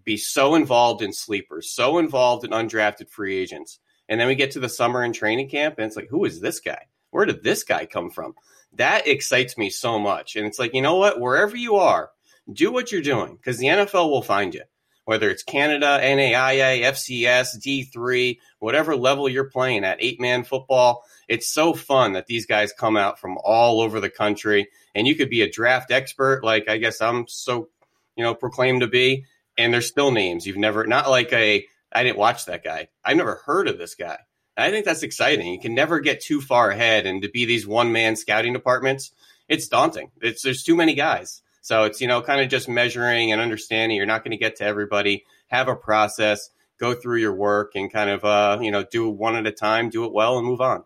be 0.03 0.17
so 0.17 0.55
involved 0.55 1.01
in 1.01 1.13
sleepers, 1.13 1.71
so 1.71 1.97
involved 1.97 2.43
in 2.45 2.51
undrafted 2.51 3.09
free 3.09 3.37
agents. 3.37 3.79
And 4.09 4.19
then 4.19 4.27
we 4.27 4.35
get 4.35 4.51
to 4.51 4.59
the 4.59 4.69
summer 4.69 5.03
and 5.03 5.13
training 5.13 5.49
camp 5.49 5.75
and 5.77 5.87
it's 5.87 5.95
like, 5.95 6.09
who 6.09 6.25
is 6.25 6.39
this 6.39 6.59
guy? 6.59 6.85
Where 7.11 7.25
did 7.25 7.43
this 7.43 7.63
guy 7.63 7.85
come 7.85 8.09
from? 8.09 8.35
that 8.73 9.07
excites 9.07 9.57
me 9.57 9.69
so 9.69 9.99
much. 9.99 10.35
And 10.35 10.45
it's 10.45 10.59
like, 10.59 10.73
you 10.73 10.81
know 10.81 10.95
what? 10.95 11.19
Wherever 11.19 11.55
you 11.55 11.75
are, 11.75 12.11
do 12.51 12.71
what 12.71 12.91
you're 12.91 13.01
doing 13.01 13.35
because 13.35 13.57
the 13.57 13.67
NFL 13.67 14.09
will 14.09 14.21
find 14.21 14.53
you. 14.53 14.63
Whether 15.05 15.29
it's 15.29 15.43
Canada, 15.43 15.99
NAIA, 16.01 16.81
FCS, 16.81 17.57
D3, 17.59 18.39
whatever 18.59 18.93
level 18.93 19.29
you're 19.29 19.49
playing 19.49 19.85
at, 19.85 20.01
eight 20.01 20.19
man 20.19 20.43
football, 20.43 21.05
it's 21.29 21.47
so 21.47 21.73
fun 21.73 22.13
that 22.13 22.27
these 22.27 22.45
guys 22.45 22.73
come 22.73 22.97
out 22.97 23.17
from 23.17 23.37
all 23.41 23.79
over 23.79 24.01
the 24.01 24.09
country. 24.09 24.67
And 24.93 25.07
you 25.07 25.15
could 25.15 25.29
be 25.29 25.43
a 25.43 25.49
draft 25.49 25.91
expert, 25.91 26.43
like 26.43 26.67
I 26.67 26.77
guess 26.77 27.01
I'm 27.01 27.25
so, 27.27 27.69
you 28.17 28.23
know, 28.23 28.35
proclaimed 28.35 28.81
to 28.81 28.87
be. 28.87 29.25
And 29.57 29.73
they're 29.73 29.81
still 29.81 30.11
names 30.11 30.45
you've 30.45 30.57
never, 30.57 30.85
not 30.85 31.09
like 31.09 31.33
a, 31.33 31.65
I 31.91 32.03
didn't 32.03 32.17
watch 32.17 32.45
that 32.45 32.63
guy. 32.63 32.89
I've 33.03 33.17
never 33.17 33.41
heard 33.45 33.67
of 33.67 33.77
this 33.77 33.95
guy. 33.95 34.19
I 34.57 34.71
think 34.71 34.85
that's 34.85 35.03
exciting. 35.03 35.53
You 35.53 35.59
can 35.59 35.75
never 35.75 35.99
get 35.99 36.19
too 36.19 36.41
far 36.41 36.71
ahead, 36.71 37.05
and 37.05 37.21
to 37.21 37.29
be 37.29 37.45
these 37.45 37.67
one 37.67 37.91
man 37.91 38.15
scouting 38.15 38.53
departments, 38.53 39.11
it's 39.47 39.67
daunting. 39.67 40.09
It's 40.19 40.41
there's 40.41 40.63
too 40.63 40.75
many 40.75 40.95
guys, 40.95 41.43
so 41.61 41.83
it's 41.83 42.01
you 42.01 42.07
know 42.07 42.23
kind 42.23 42.41
of 42.41 42.49
just 42.49 42.67
measuring 42.67 43.31
and 43.31 43.39
understanding. 43.39 43.97
You're 43.97 44.07
not 44.07 44.23
going 44.23 44.31
to 44.31 44.37
get 44.37 44.55
to 44.57 44.63
everybody. 44.63 45.25
Have 45.47 45.67
a 45.67 45.75
process, 45.75 46.49
go 46.79 46.95
through 46.95 47.19
your 47.19 47.35
work, 47.35 47.73
and 47.75 47.93
kind 47.93 48.09
of 48.09 48.25
uh, 48.25 48.57
you 48.59 48.71
know 48.71 48.83
do 48.83 49.07
one 49.07 49.35
at 49.35 49.45
a 49.45 49.51
time, 49.51 49.91
do 49.91 50.05
it 50.05 50.11
well, 50.11 50.39
and 50.39 50.47
move 50.47 50.61
on. 50.61 50.83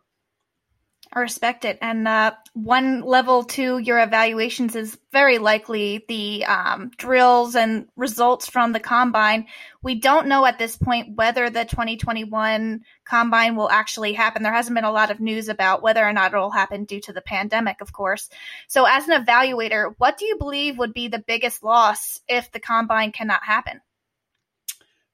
I 1.14 1.20
respect 1.20 1.66
it. 1.66 1.78
And 1.82 2.08
uh, 2.08 2.32
one 2.54 3.02
level 3.02 3.44
to 3.44 3.78
your 3.78 4.00
evaluations 4.00 4.78
is 4.78 4.98
very 5.12 5.40
likely 5.40 6.06
the 6.08 6.46
um, 6.46 6.90
drills 6.96 7.56
and 7.56 7.88
results 7.98 8.48
from 8.48 8.72
the 8.72 8.80
combine. 8.80 9.48
We 9.84 9.96
don't 9.96 10.28
know 10.28 10.46
at 10.46 10.58
this 10.58 10.78
point 10.78 11.18
whether 11.18 11.50
the 11.50 11.66
2021 11.66 12.82
combine 13.04 13.58
will 13.58 13.70
actually 13.70 14.14
happen. 14.14 14.42
There 14.42 14.54
hasn't 14.54 14.76
been 14.76 14.86
a 14.86 14.92
lot 14.92 15.12
of 15.12 15.20
news 15.20 15.50
about 15.50 15.82
whether 15.82 16.06
or 16.06 16.14
not 16.14 16.34
it 16.34 16.38
will 16.38 16.50
happen 16.50 16.86
due 16.86 17.02
to 17.02 17.14
the 17.14 17.22
pandemic, 17.22 17.82
of 17.82 17.92
course. 17.92 18.30
So, 18.70 18.86
as 18.86 19.08
an 19.10 19.26
evaluator, 19.26 19.94
what 19.98 20.18
do 20.18 20.26
you 20.26 20.38
believe 20.38 20.78
would 20.78 20.94
be 20.94 21.10
the 21.10 21.20
biggest 21.20 21.62
loss 21.62 22.22
if 22.30 22.52
the 22.54 22.62
combine 22.62 23.12
cannot 23.12 23.44
happen? 23.44 23.82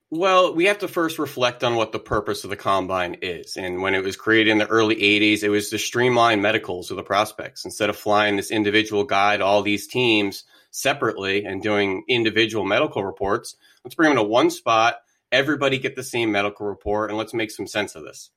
Well, 0.09 0.55
we 0.55 0.65
have 0.65 0.79
to 0.79 0.87
first 0.87 1.19
reflect 1.19 1.65
on 1.65 1.75
what 1.75 1.91
the 1.91 1.99
purpose 1.99 2.45
of 2.45 2.49
the 2.49 2.55
combine 2.55 3.17
is. 3.21 3.57
And 3.57 3.81
when 3.81 3.93
it 3.93 4.05
was 4.05 4.15
created 4.15 4.51
in 4.51 4.57
the 4.57 4.67
early 4.67 4.95
80s, 4.95 5.43
it 5.43 5.49
was 5.49 5.69
to 5.69 5.77
streamline 5.77 6.41
medicals 6.41 6.89
of 6.89 6.95
the 6.95 7.03
prospects. 7.03 7.65
Instead 7.65 7.89
of 7.89 7.97
flying 7.97 8.37
this 8.37 8.49
individual 8.49 9.03
guy 9.03 9.35
to 9.35 9.43
all 9.43 9.61
these 9.63 9.87
teams 9.87 10.45
separately 10.71 11.43
and 11.43 11.61
doing 11.61 12.05
individual 12.07 12.63
medical 12.63 13.03
reports, 13.03 13.57
let's 13.83 13.95
bring 13.95 14.11
them 14.11 14.17
to 14.17 14.23
one 14.23 14.49
spot. 14.49 14.95
Everybody 15.29 15.77
get 15.77 15.97
the 15.97 16.03
same 16.03 16.31
medical 16.31 16.67
report 16.67 17.09
and 17.09 17.17
let's 17.17 17.33
make 17.33 17.51
some 17.51 17.67
sense 17.67 17.95
of 17.95 18.03
this. 18.03 18.29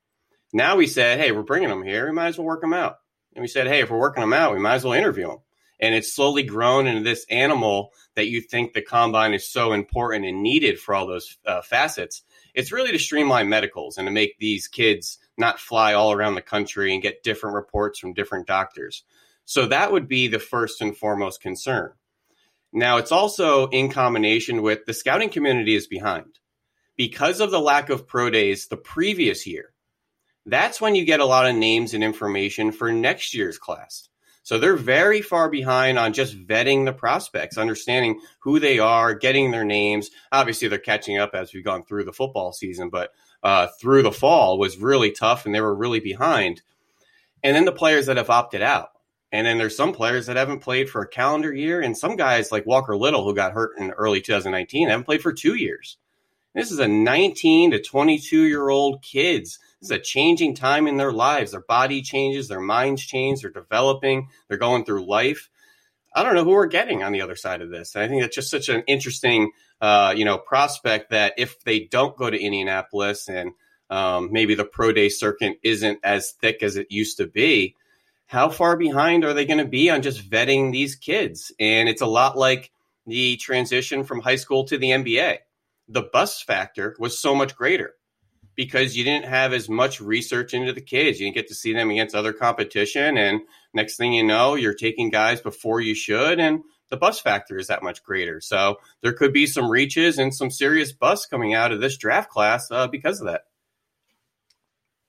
Now 0.52 0.74
we 0.74 0.88
said, 0.88 1.20
hey, 1.20 1.30
we're 1.30 1.42
bringing 1.42 1.68
them 1.68 1.84
here. 1.84 2.06
We 2.06 2.12
might 2.12 2.28
as 2.28 2.38
well 2.38 2.48
work 2.48 2.62
them 2.62 2.72
out. 2.72 2.96
And 3.36 3.42
we 3.42 3.48
said, 3.48 3.68
hey, 3.68 3.78
if 3.78 3.90
we're 3.90 4.00
working 4.00 4.22
them 4.22 4.32
out, 4.32 4.54
we 4.54 4.58
might 4.58 4.74
as 4.74 4.84
well 4.84 4.94
interview 4.94 5.28
them 5.28 5.38
and 5.80 5.94
it's 5.94 6.12
slowly 6.12 6.42
grown 6.42 6.86
into 6.86 7.02
this 7.02 7.24
animal 7.30 7.92
that 8.14 8.28
you 8.28 8.40
think 8.40 8.72
the 8.72 8.82
combine 8.82 9.32
is 9.32 9.48
so 9.48 9.72
important 9.72 10.26
and 10.26 10.42
needed 10.42 10.78
for 10.78 10.94
all 10.94 11.06
those 11.06 11.38
uh, 11.46 11.62
facets. 11.62 12.22
It's 12.54 12.72
really 12.72 12.92
to 12.92 12.98
streamline 12.98 13.48
medicals 13.48 13.96
and 13.96 14.06
to 14.06 14.12
make 14.12 14.38
these 14.38 14.68
kids 14.68 15.18
not 15.38 15.58
fly 15.58 15.94
all 15.94 16.12
around 16.12 16.34
the 16.34 16.42
country 16.42 16.92
and 16.92 17.02
get 17.02 17.22
different 17.22 17.54
reports 17.54 17.98
from 17.98 18.12
different 18.12 18.46
doctors. 18.46 19.04
So 19.46 19.66
that 19.66 19.90
would 19.90 20.06
be 20.06 20.28
the 20.28 20.38
first 20.38 20.82
and 20.82 20.96
foremost 20.96 21.40
concern. 21.40 21.92
Now, 22.72 22.98
it's 22.98 23.10
also 23.10 23.68
in 23.68 23.90
combination 23.90 24.62
with 24.62 24.84
the 24.84 24.94
scouting 24.94 25.30
community 25.30 25.74
is 25.74 25.86
behind. 25.86 26.38
Because 26.96 27.40
of 27.40 27.50
the 27.50 27.60
lack 27.60 27.88
of 27.88 28.06
pro 28.06 28.28
days 28.28 28.66
the 28.66 28.76
previous 28.76 29.46
year, 29.46 29.72
that's 30.44 30.80
when 30.80 30.94
you 30.94 31.04
get 31.04 31.20
a 31.20 31.24
lot 31.24 31.48
of 31.48 31.56
names 31.56 31.94
and 31.94 32.04
information 32.04 32.70
for 32.70 32.92
next 32.92 33.34
year's 33.34 33.58
class. 33.58 34.09
So 34.50 34.58
they're 34.58 34.74
very 34.74 35.22
far 35.22 35.48
behind 35.48 35.96
on 35.96 36.12
just 36.12 36.36
vetting 36.36 36.84
the 36.84 36.92
prospects, 36.92 37.56
understanding 37.56 38.20
who 38.40 38.58
they 38.58 38.80
are, 38.80 39.14
getting 39.14 39.52
their 39.52 39.64
names. 39.64 40.10
Obviously, 40.32 40.66
they're 40.66 40.80
catching 40.80 41.18
up 41.18 41.36
as 41.36 41.54
we've 41.54 41.62
gone 41.62 41.84
through 41.84 42.02
the 42.02 42.12
football 42.12 42.52
season, 42.52 42.90
but 42.90 43.12
uh, 43.44 43.68
through 43.80 44.02
the 44.02 44.10
fall 44.10 44.58
was 44.58 44.76
really 44.76 45.12
tough 45.12 45.46
and 45.46 45.54
they 45.54 45.60
were 45.60 45.72
really 45.72 46.00
behind. 46.00 46.62
And 47.44 47.54
then 47.54 47.64
the 47.64 47.70
players 47.70 48.06
that 48.06 48.16
have 48.16 48.28
opted 48.28 48.60
out. 48.60 48.88
And 49.30 49.46
then 49.46 49.56
there's 49.56 49.76
some 49.76 49.92
players 49.92 50.26
that 50.26 50.36
haven't 50.36 50.64
played 50.64 50.90
for 50.90 51.02
a 51.02 51.08
calendar 51.08 51.54
year, 51.54 51.80
and 51.80 51.96
some 51.96 52.16
guys 52.16 52.50
like 52.50 52.66
Walker 52.66 52.96
Little, 52.96 53.22
who 53.22 53.36
got 53.36 53.52
hurt 53.52 53.78
in 53.78 53.92
early 53.92 54.20
2019, 54.20 54.88
haven't 54.88 55.04
played 55.04 55.22
for 55.22 55.32
two 55.32 55.54
years. 55.54 55.96
This 56.56 56.72
is 56.72 56.80
a 56.80 56.88
19 56.88 57.70
to 57.70 57.80
22 57.80 58.42
year 58.42 58.68
old 58.68 59.00
kids 59.00 59.60
this 59.80 59.90
is 59.90 59.96
a 59.96 59.98
changing 59.98 60.54
time 60.54 60.86
in 60.86 60.96
their 60.96 61.12
lives. 61.12 61.52
Their 61.52 61.62
body 61.62 62.02
changes, 62.02 62.48
their 62.48 62.60
minds 62.60 63.04
change, 63.04 63.40
they're 63.40 63.50
developing, 63.50 64.28
they're 64.48 64.58
going 64.58 64.84
through 64.84 65.06
life. 65.06 65.48
I 66.14 66.22
don't 66.22 66.34
know 66.34 66.44
who 66.44 66.50
we're 66.50 66.66
getting 66.66 67.02
on 67.02 67.12
the 67.12 67.22
other 67.22 67.36
side 67.36 67.62
of 67.62 67.70
this. 67.70 67.94
And 67.94 68.04
I 68.04 68.08
think 68.08 68.20
that's 68.20 68.34
just 68.34 68.50
such 68.50 68.68
an 68.68 68.82
interesting, 68.86 69.52
uh, 69.80 70.12
you 70.16 70.24
know, 70.24 70.38
prospect 70.38 71.10
that 71.10 71.34
if 71.38 71.62
they 71.62 71.80
don't 71.80 72.16
go 72.16 72.28
to 72.28 72.38
Indianapolis 72.38 73.28
and 73.28 73.52
um, 73.88 74.30
maybe 74.32 74.54
the 74.54 74.64
pro 74.64 74.92
day 74.92 75.08
circuit 75.08 75.58
isn't 75.62 76.00
as 76.02 76.32
thick 76.32 76.62
as 76.62 76.76
it 76.76 76.88
used 76.90 77.16
to 77.18 77.26
be, 77.26 77.76
how 78.26 78.48
far 78.48 78.76
behind 78.76 79.24
are 79.24 79.34
they 79.34 79.46
going 79.46 79.58
to 79.58 79.64
be 79.64 79.88
on 79.88 80.02
just 80.02 80.28
vetting 80.28 80.72
these 80.72 80.94
kids? 80.94 81.52
And 81.58 81.88
it's 81.88 82.02
a 82.02 82.06
lot 82.06 82.36
like 82.36 82.70
the 83.06 83.36
transition 83.36 84.04
from 84.04 84.20
high 84.20 84.36
school 84.36 84.64
to 84.64 84.78
the 84.78 84.90
NBA. 84.90 85.38
The 85.88 86.02
bus 86.02 86.42
factor 86.42 86.94
was 86.98 87.18
so 87.18 87.34
much 87.34 87.56
greater 87.56 87.94
because 88.60 88.94
you 88.94 89.04
didn't 89.04 89.24
have 89.24 89.54
as 89.54 89.70
much 89.70 90.02
research 90.02 90.52
into 90.52 90.74
the 90.74 90.82
kids. 90.82 91.18
You 91.18 91.24
didn't 91.24 91.36
get 91.36 91.48
to 91.48 91.54
see 91.54 91.72
them 91.72 91.88
against 91.88 92.14
other 92.14 92.34
competition. 92.34 93.16
And 93.16 93.40
next 93.72 93.96
thing 93.96 94.12
you 94.12 94.22
know, 94.22 94.54
you're 94.54 94.74
taking 94.74 95.08
guys 95.08 95.40
before 95.40 95.80
you 95.80 95.94
should. 95.94 96.38
And 96.38 96.60
the 96.90 96.98
bust 96.98 97.22
factor 97.22 97.56
is 97.56 97.68
that 97.68 97.82
much 97.82 98.02
greater. 98.02 98.38
So 98.42 98.76
there 99.00 99.14
could 99.14 99.32
be 99.32 99.46
some 99.46 99.70
reaches 99.70 100.18
and 100.18 100.34
some 100.34 100.50
serious 100.50 100.92
busts 100.92 101.24
coming 101.24 101.54
out 101.54 101.72
of 101.72 101.80
this 101.80 101.96
draft 101.96 102.28
class 102.28 102.70
uh, 102.70 102.86
because 102.86 103.22
of 103.22 103.28
that. 103.28 103.44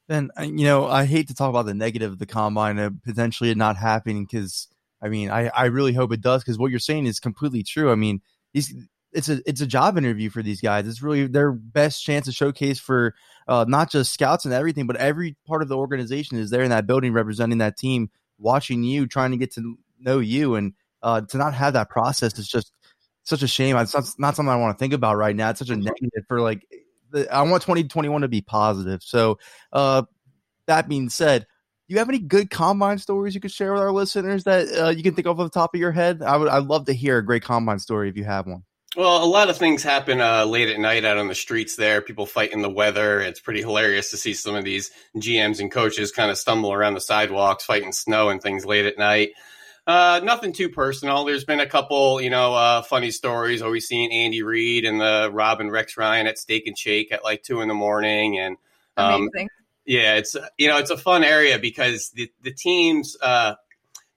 Then 0.08 0.32
uh, 0.40 0.44
you 0.44 0.64
know 0.64 0.88
I 0.88 1.04
hate 1.04 1.28
to 1.28 1.36
talk 1.36 1.50
about 1.50 1.66
the 1.66 1.74
negative 1.74 2.14
of 2.14 2.20
the 2.20 2.26
combine 2.26 2.80
and 2.80 3.04
potentially 3.04 3.50
it 3.50 3.58
not 3.58 3.76
happening 3.76 4.24
because 4.24 4.70
I 5.02 5.10
mean 5.10 5.30
I 5.30 5.50
I 5.50 5.66
really 5.66 5.92
hope 5.92 6.14
it 6.14 6.22
does 6.22 6.42
because 6.42 6.58
what 6.58 6.72
you're 6.72 6.80
saying 6.80 7.06
is 7.06 7.20
completely 7.20 7.64
true. 7.64 7.92
I 7.92 7.96
mean 7.96 8.22
these 8.54 8.74
it's 9.14 9.30
a 9.30 9.42
it's 9.46 9.62
a 9.62 9.68
job 9.68 9.98
interview 9.98 10.30
for 10.30 10.42
these 10.42 10.62
guys. 10.62 10.88
It's 10.88 11.02
really 11.02 11.28
their 11.28 11.52
best 11.52 12.04
chance 12.04 12.26
to 12.26 12.32
showcase 12.32 12.80
for 12.80 13.14
uh, 13.52 13.66
not 13.68 13.92
just 13.92 14.14
scouts 14.14 14.46
and 14.46 14.54
everything, 14.54 14.88
but 14.88 14.96
every 14.96 15.36
part 15.46 15.62
of 15.62 15.68
the 15.68 15.76
organization 15.76 16.38
is 16.38 16.52
there 16.52 16.64
in 16.64 16.70
that 16.70 16.88
building 16.88 17.12
representing 17.12 17.58
that 17.58 17.76
team, 17.76 18.10
watching 18.40 18.82
you, 18.82 19.06
trying 19.06 19.32
to 19.32 19.38
get 19.38 19.54
to 19.54 19.78
know 20.00 20.20
you, 20.20 20.56
and 20.56 20.72
uh, 21.04 21.20
to 21.20 21.38
not 21.38 21.54
have 21.54 21.74
that 21.74 21.90
process 21.90 22.40
is 22.40 22.48
just 22.48 22.72
such 23.24 23.44
a 23.44 23.48
shame. 23.48 23.76
It's 23.76 23.94
not, 23.94 24.06
not 24.18 24.36
something 24.38 24.50
I 24.50 24.56
want 24.56 24.78
to 24.78 24.82
think 24.82 24.94
about 24.94 25.18
right 25.18 25.36
now. 25.36 25.50
It's 25.50 25.60
such 25.60 25.70
a 25.70 25.76
negative 25.76 26.24
for 26.30 26.40
like 26.40 26.66
the, 27.12 27.30
I 27.30 27.42
want 27.42 27.62
2021 27.64 28.22
to 28.22 28.30
be 28.30 28.40
positive. 28.40 29.04
So 29.04 29.38
uh, 29.74 30.04
that 30.68 30.88
being 30.88 31.10
said, 31.10 31.42
do 31.42 31.94
you 31.94 32.00
have 32.00 32.08
any 32.08 32.20
good 32.20 32.50
combine 32.50 33.00
stories 33.00 33.36
you 33.36 33.42
could 33.42 33.52
share 33.52 33.74
with 33.74 33.82
our 33.82 33.92
listeners 33.92 34.46
that 34.46 34.70
uh, 34.82 34.90
you 34.92 35.04
can 35.04 35.14
think 35.14 35.28
of 35.28 35.38
off 35.38 35.46
the 35.46 35.60
top 35.60 35.76
of 35.76 35.80
your 35.82 35.92
head? 35.92 36.22
I 36.22 36.38
would 36.38 36.48
I'd 36.48 36.64
love 36.64 36.86
to 36.86 36.94
hear 36.94 37.18
a 37.18 37.26
great 37.26 37.44
combine 37.44 37.80
story 37.80 38.08
if 38.08 38.16
you 38.16 38.24
have 38.24 38.48
one. 38.48 38.64
Well, 38.98 39.24
a 39.24 39.26
lot 39.26 39.50
of 39.50 39.58
things 39.58 39.84
happen 39.84 40.20
uh, 40.20 40.44
late 40.46 40.68
at 40.68 40.78
night 40.78 41.06
out 41.06 41.18
on 41.18 41.30
the 41.30 41.36
streets 41.36 41.78
there. 41.78 42.02
People 42.02 42.26
fighting 42.26 42.62
the 42.62 42.70
weather. 42.70 43.22
It's 43.22 43.40
pretty 43.40 43.62
hilarious 43.62 44.12
to 44.12 44.18
see 44.18 44.34
some 44.34 44.54
of 44.56 44.66
these 44.66 44.92
GMs 45.16 45.62
and 45.62 45.72
coaches 45.72 46.12
kind 46.12 46.30
of 46.30 46.38
stumble 46.38 46.74
around 46.74 46.96
the 46.96 47.02
sidewalks, 47.02 47.64
fighting 47.64 47.94
snow 47.94 48.28
and 48.30 48.42
things 48.42 48.66
late 48.66 48.86
at 48.86 48.98
night. 48.98 49.32
Uh, 49.88 50.20
nothing 50.24 50.52
too 50.52 50.68
personal. 50.68 51.24
There's 51.24 51.46
been 51.46 51.62
a 51.62 51.66
couple, 51.66 52.22
you 52.22 52.30
know, 52.30 52.54
uh, 52.54 52.82
funny 52.82 53.12
stories. 53.12 53.62
Always 53.62 53.88
seeing 53.88 54.12
Andy 54.12 54.44
Reid 54.44 54.84
and 54.84 55.00
the 55.00 55.30
Robin 55.32 55.72
Rex 55.72 55.96
Ryan 55.96 56.28
at 56.28 56.38
Steak 56.38 56.68
and 56.68 56.78
Shake 56.78 57.14
at 57.14 57.24
like 57.24 57.44
two 57.44 57.62
in 57.62 57.70
the 57.70 57.74
morning, 57.74 58.38
and 58.40 58.58
um, 58.98 59.30
yeah, 59.86 60.16
it's 60.16 60.36
you 60.58 60.68
know 60.68 60.78
it's 60.78 60.92
a 60.92 60.98
fun 60.98 61.24
area 61.24 61.58
because 61.58 62.10
the 62.12 62.32
the 62.44 62.52
teams. 62.52 63.16
Uh, 63.22 63.56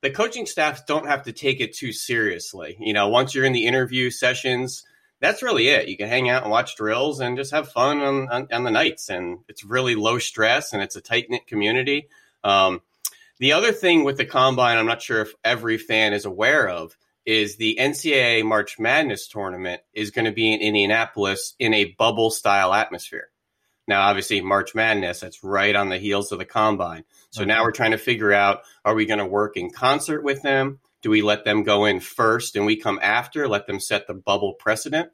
the 0.04 0.10
coaching 0.10 0.44
staff 0.44 0.86
don't 0.86 1.06
have 1.06 1.22
to 1.22 1.32
take 1.32 1.60
it 1.60 1.74
too 1.74 1.90
seriously. 1.90 2.76
You 2.78 2.92
know, 2.92 3.08
once 3.08 3.34
you're 3.34 3.46
in 3.46 3.54
the 3.54 3.66
interview 3.66 4.10
sessions, 4.10 4.84
that's 5.18 5.42
really 5.42 5.68
it. 5.68 5.88
You 5.88 5.96
can 5.96 6.08
hang 6.08 6.28
out 6.28 6.42
and 6.42 6.50
watch 6.50 6.76
drills 6.76 7.20
and 7.20 7.38
just 7.38 7.52
have 7.52 7.72
fun 7.72 8.00
on, 8.00 8.28
on, 8.28 8.48
on 8.52 8.64
the 8.64 8.70
nights. 8.70 9.08
And 9.08 9.38
it's 9.48 9.64
really 9.64 9.94
low 9.94 10.18
stress 10.18 10.74
and 10.74 10.82
it's 10.82 10.94
a 10.94 11.00
tight 11.00 11.30
knit 11.30 11.46
community. 11.46 12.08
Um, 12.44 12.82
the 13.38 13.54
other 13.54 13.72
thing 13.72 14.04
with 14.04 14.18
the 14.18 14.26
combine, 14.26 14.76
I'm 14.76 14.84
not 14.84 15.00
sure 15.00 15.22
if 15.22 15.32
every 15.42 15.78
fan 15.78 16.12
is 16.12 16.26
aware 16.26 16.68
of, 16.68 16.94
is 17.24 17.56
the 17.56 17.78
NCAA 17.80 18.44
March 18.44 18.78
Madness 18.78 19.26
tournament 19.26 19.80
is 19.94 20.10
going 20.10 20.26
to 20.26 20.32
be 20.32 20.52
in 20.52 20.60
Indianapolis 20.60 21.54
in 21.58 21.72
a 21.72 21.94
bubble 21.96 22.30
style 22.30 22.74
atmosphere. 22.74 23.30
Now, 23.86 24.02
obviously, 24.02 24.42
March 24.42 24.74
Madness, 24.74 25.20
that's 25.20 25.42
right 25.42 25.74
on 25.74 25.88
the 25.88 25.98
heels 25.98 26.30
of 26.30 26.38
the 26.38 26.44
combine. 26.44 27.04
So 27.34 27.42
okay. 27.42 27.48
now 27.48 27.64
we're 27.64 27.72
trying 27.72 27.90
to 27.90 27.98
figure 27.98 28.32
out 28.32 28.60
are 28.84 28.94
we 28.94 29.06
going 29.06 29.18
to 29.18 29.26
work 29.26 29.56
in 29.56 29.70
concert 29.70 30.22
with 30.22 30.42
them? 30.42 30.78
Do 31.02 31.10
we 31.10 31.20
let 31.20 31.44
them 31.44 31.64
go 31.64 31.84
in 31.84 31.98
first 31.98 32.54
and 32.54 32.64
we 32.64 32.76
come 32.76 33.00
after, 33.02 33.48
let 33.48 33.66
them 33.66 33.80
set 33.80 34.06
the 34.06 34.14
bubble 34.14 34.54
precedent? 34.54 35.10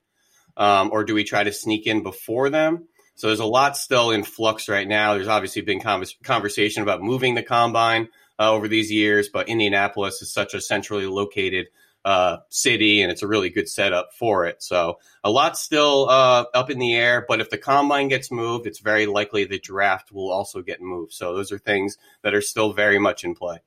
Um, 0.54 0.90
or 0.92 1.02
do 1.02 1.14
we 1.14 1.24
try 1.24 1.42
to 1.42 1.50
sneak 1.50 1.86
in 1.86 2.02
before 2.02 2.50
them? 2.50 2.88
So 3.14 3.28
there's 3.28 3.40
a 3.40 3.46
lot 3.46 3.74
still 3.74 4.10
in 4.10 4.22
flux 4.22 4.68
right 4.68 4.86
now. 4.86 5.14
There's 5.14 5.28
obviously 5.28 5.62
been 5.62 5.80
conversation 5.80 6.82
about 6.82 7.00
moving 7.00 7.36
the 7.36 7.42
combine 7.42 8.10
uh, 8.38 8.52
over 8.52 8.68
these 8.68 8.92
years, 8.92 9.30
but 9.30 9.48
Indianapolis 9.48 10.20
is 10.20 10.30
such 10.30 10.52
a 10.52 10.60
centrally 10.60 11.06
located 11.06 11.68
uh, 12.04 12.38
city, 12.48 13.02
and 13.02 13.10
it's 13.10 13.22
a 13.22 13.28
really 13.28 13.50
good 13.50 13.68
setup 13.68 14.12
for 14.14 14.46
it. 14.46 14.62
So 14.62 14.98
a 15.22 15.30
lot 15.30 15.58
still 15.58 16.08
uh, 16.08 16.44
up 16.54 16.70
in 16.70 16.78
the 16.78 16.94
air, 16.94 17.24
but 17.28 17.40
if 17.40 17.50
the 17.50 17.58
combine 17.58 18.08
gets 18.08 18.30
moved, 18.30 18.66
it's 18.66 18.78
very 18.78 19.06
likely 19.06 19.44
the 19.44 19.58
draft 19.58 20.12
will 20.12 20.30
also 20.30 20.62
get 20.62 20.80
moved. 20.80 21.12
So 21.12 21.34
those 21.34 21.52
are 21.52 21.58
things 21.58 21.98
that 22.22 22.34
are 22.34 22.40
still 22.40 22.72
very 22.72 22.98
much 22.98 23.24
in 23.24 23.34
play. 23.34 23.58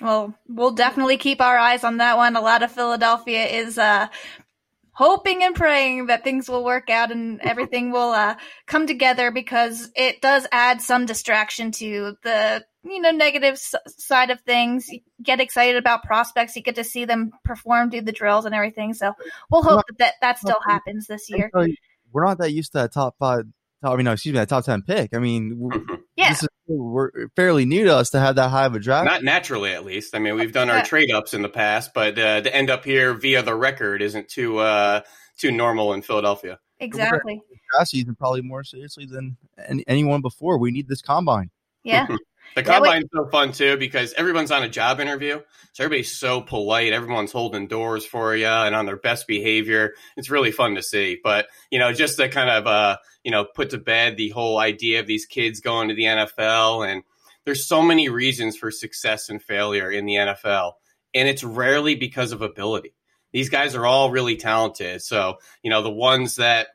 Well, 0.00 0.34
we'll 0.46 0.72
definitely 0.72 1.16
keep 1.16 1.40
our 1.40 1.56
eyes 1.56 1.82
on 1.82 1.98
that 1.98 2.16
one. 2.16 2.36
A 2.36 2.40
lot 2.40 2.62
of 2.62 2.70
Philadelphia 2.70 3.44
is 3.46 3.78
uh, 3.78 4.08
hoping 4.92 5.42
and 5.42 5.54
praying 5.54 6.06
that 6.06 6.22
things 6.22 6.48
will 6.48 6.64
work 6.64 6.90
out 6.90 7.10
and 7.10 7.40
everything 7.40 7.90
will 7.90 8.10
uh, 8.10 8.36
come 8.66 8.86
together 8.86 9.30
because 9.30 9.90
it 9.94 10.20
does 10.20 10.46
add 10.52 10.80
some 10.80 11.06
distraction 11.06 11.70
to 11.70 12.16
the 12.22 12.64
you 12.86 13.00
know 13.00 13.10
negative 13.10 13.54
s- 13.54 13.74
side 13.86 14.30
of 14.30 14.40
things. 14.42 14.88
You 14.88 15.00
get 15.22 15.40
excited 15.40 15.76
about 15.76 16.04
prospects. 16.04 16.56
You 16.56 16.62
get 16.62 16.76
to 16.76 16.84
see 16.84 17.04
them 17.04 17.32
perform, 17.44 17.90
do 17.90 18.00
the 18.00 18.12
drills 18.12 18.44
and 18.44 18.54
everything. 18.54 18.94
So 18.94 19.12
we'll 19.50 19.62
hope 19.62 19.82
that 19.88 19.98
that, 19.98 20.14
that 20.20 20.38
still 20.38 20.60
happens 20.66 21.06
this 21.06 21.28
year. 21.28 21.50
We're 22.12 22.24
not 22.24 22.38
that 22.38 22.52
used 22.52 22.72
to 22.72 22.78
that 22.78 22.92
top 22.92 23.16
five. 23.18 23.44
Top, 23.82 23.92
I 23.92 23.96
mean, 23.96 24.04
no, 24.04 24.12
excuse 24.12 24.32
me, 24.32 24.38
that 24.38 24.48
top 24.48 24.64
ten 24.64 24.82
pick. 24.82 25.14
I 25.14 25.18
mean, 25.18 25.68
yeah. 26.16 26.30
This 26.30 26.44
is, 26.44 26.48
we're 26.66 27.28
fairly 27.36 27.66
new 27.66 27.84
to 27.84 27.94
us 27.94 28.10
to 28.10 28.18
have 28.18 28.36
that 28.36 28.48
high 28.48 28.64
of 28.64 28.74
a 28.74 28.78
draft. 28.78 29.04
Not 29.04 29.22
naturally, 29.22 29.72
at 29.72 29.84
least. 29.84 30.14
I 30.14 30.18
mean, 30.18 30.34
we've 30.34 30.52
done 30.52 30.70
our 30.70 30.82
trade 30.82 31.10
ups 31.10 31.34
in 31.34 31.42
the 31.42 31.48
past, 31.48 31.92
but 31.94 32.18
uh, 32.18 32.40
to 32.40 32.54
end 32.54 32.70
up 32.70 32.84
here 32.84 33.12
via 33.12 33.42
the 33.42 33.54
record 33.54 34.00
isn't 34.00 34.28
too 34.28 34.58
uh, 34.58 35.02
too 35.36 35.52
normal 35.52 35.92
in 35.92 36.02
Philadelphia. 36.02 36.58
Exactly. 36.80 37.42
Draft 37.72 37.90
season 37.90 38.14
probably 38.14 38.42
more 38.42 38.64
seriously 38.64 39.06
than 39.06 39.36
any, 39.66 39.84
anyone 39.86 40.22
before. 40.22 40.58
We 40.58 40.70
need 40.70 40.88
this 40.88 41.02
combine. 41.02 41.50
Yeah. 41.84 42.06
The 42.54 42.62
yeah, 42.62 42.74
combine's 42.78 43.08
so 43.12 43.28
fun 43.28 43.52
too 43.52 43.76
because 43.76 44.12
everyone's 44.14 44.50
on 44.50 44.62
a 44.62 44.68
job 44.68 45.00
interview, 45.00 45.40
so 45.72 45.84
everybody's 45.84 46.16
so 46.16 46.40
polite. 46.40 46.92
Everyone's 46.92 47.32
holding 47.32 47.66
doors 47.66 48.06
for 48.06 48.34
you 48.34 48.46
and 48.46 48.74
on 48.74 48.86
their 48.86 48.96
best 48.96 49.26
behavior. 49.26 49.94
It's 50.16 50.30
really 50.30 50.52
fun 50.52 50.74
to 50.76 50.82
see. 50.82 51.18
But 51.22 51.48
you 51.70 51.78
know, 51.78 51.92
just 51.92 52.16
to 52.16 52.28
kind 52.28 52.50
of 52.50 52.66
uh, 52.66 52.96
you 53.24 53.30
know 53.30 53.44
put 53.44 53.70
to 53.70 53.78
bed 53.78 54.16
the 54.16 54.30
whole 54.30 54.58
idea 54.58 55.00
of 55.00 55.06
these 55.06 55.26
kids 55.26 55.60
going 55.60 55.88
to 55.88 55.94
the 55.94 56.04
NFL, 56.04 56.90
and 56.90 57.02
there's 57.44 57.66
so 57.66 57.82
many 57.82 58.08
reasons 58.08 58.56
for 58.56 58.70
success 58.70 59.28
and 59.28 59.42
failure 59.42 59.90
in 59.90 60.06
the 60.06 60.14
NFL, 60.14 60.72
and 61.14 61.28
it's 61.28 61.44
rarely 61.44 61.94
because 61.94 62.32
of 62.32 62.42
ability. 62.42 62.94
These 63.32 63.50
guys 63.50 63.74
are 63.74 63.84
all 63.84 64.10
really 64.10 64.36
talented. 64.36 65.02
So 65.02 65.38
you 65.62 65.70
know, 65.70 65.82
the 65.82 65.90
ones 65.90 66.36
that 66.36 66.68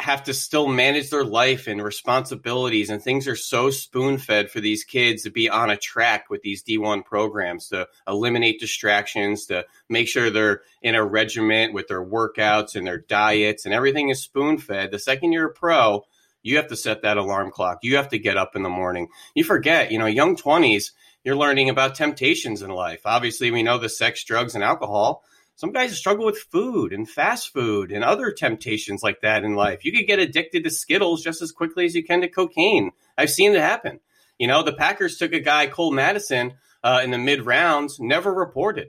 have 0.00 0.24
to 0.24 0.34
still 0.34 0.66
manage 0.66 1.10
their 1.10 1.24
life 1.24 1.66
and 1.66 1.82
responsibilities 1.82 2.90
and 2.90 3.02
things 3.02 3.28
are 3.28 3.36
so 3.36 3.70
spoon 3.70 4.18
fed 4.18 4.50
for 4.50 4.60
these 4.60 4.84
kids 4.84 5.22
to 5.22 5.30
be 5.30 5.48
on 5.48 5.70
a 5.70 5.76
track 5.76 6.30
with 6.30 6.42
these 6.42 6.62
D1 6.62 7.04
programs 7.04 7.68
to 7.68 7.86
eliminate 8.08 8.60
distractions, 8.60 9.46
to 9.46 9.64
make 9.88 10.08
sure 10.08 10.30
they're 10.30 10.62
in 10.82 10.94
a 10.94 11.04
regiment 11.04 11.74
with 11.74 11.88
their 11.88 12.04
workouts 12.04 12.76
and 12.76 12.86
their 12.86 12.98
diets 12.98 13.64
and 13.64 13.74
everything 13.74 14.08
is 14.08 14.22
spoon 14.22 14.58
fed. 14.58 14.90
The 14.90 14.98
second 14.98 15.32
you're 15.32 15.50
a 15.50 15.52
pro, 15.52 16.04
you 16.42 16.56
have 16.56 16.68
to 16.68 16.76
set 16.76 17.02
that 17.02 17.18
alarm 17.18 17.50
clock. 17.50 17.78
You 17.82 17.96
have 17.96 18.08
to 18.08 18.18
get 18.18 18.36
up 18.36 18.56
in 18.56 18.62
the 18.62 18.68
morning. 18.68 19.08
You 19.34 19.44
forget, 19.44 19.92
you 19.92 19.98
know, 19.98 20.06
young 20.06 20.36
20s, 20.36 20.92
you're 21.24 21.36
learning 21.36 21.68
about 21.68 21.94
temptations 21.94 22.62
in 22.62 22.70
life. 22.70 23.02
Obviously, 23.04 23.50
we 23.50 23.62
know 23.62 23.78
the 23.78 23.88
sex, 23.90 24.24
drugs, 24.24 24.54
and 24.54 24.64
alcohol 24.64 25.22
some 25.60 25.72
guys 25.72 25.94
struggle 25.94 26.24
with 26.24 26.38
food 26.38 26.90
and 26.90 27.06
fast 27.06 27.52
food 27.52 27.92
and 27.92 28.02
other 28.02 28.32
temptations 28.32 29.02
like 29.02 29.20
that 29.20 29.44
in 29.44 29.54
life. 29.54 29.84
You 29.84 29.92
could 29.92 30.06
get 30.06 30.18
addicted 30.18 30.64
to 30.64 30.70
Skittles 30.70 31.22
just 31.22 31.42
as 31.42 31.52
quickly 31.52 31.84
as 31.84 31.94
you 31.94 32.02
can 32.02 32.22
to 32.22 32.30
cocaine. 32.30 32.92
I've 33.18 33.28
seen 33.28 33.54
it 33.54 33.60
happen. 33.60 34.00
You 34.38 34.46
know, 34.46 34.62
the 34.62 34.72
Packers 34.72 35.18
took 35.18 35.34
a 35.34 35.38
guy, 35.38 35.66
Cole 35.66 35.92
Madison, 35.92 36.54
uh, 36.82 37.02
in 37.04 37.10
the 37.10 37.18
mid 37.18 37.44
rounds, 37.44 38.00
never 38.00 38.32
reported. 38.32 38.88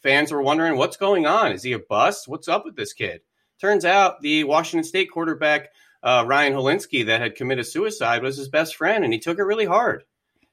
Fans 0.00 0.30
were 0.30 0.40
wondering 0.40 0.76
what's 0.76 0.96
going 0.96 1.26
on. 1.26 1.50
Is 1.50 1.64
he 1.64 1.72
a 1.72 1.80
bust? 1.80 2.28
What's 2.28 2.46
up 2.46 2.64
with 2.64 2.76
this 2.76 2.92
kid? 2.92 3.22
Turns 3.60 3.84
out 3.84 4.20
the 4.20 4.44
Washington 4.44 4.84
State 4.84 5.10
quarterback, 5.10 5.70
uh, 6.04 6.22
Ryan 6.24 6.52
Hilinski 6.52 7.04
that 7.06 7.20
had 7.20 7.34
committed 7.34 7.66
suicide 7.66 8.22
was 8.22 8.36
his 8.36 8.48
best 8.48 8.76
friend, 8.76 9.02
and 9.02 9.12
he 9.12 9.18
took 9.18 9.40
it 9.40 9.42
really 9.42 9.66
hard 9.66 10.04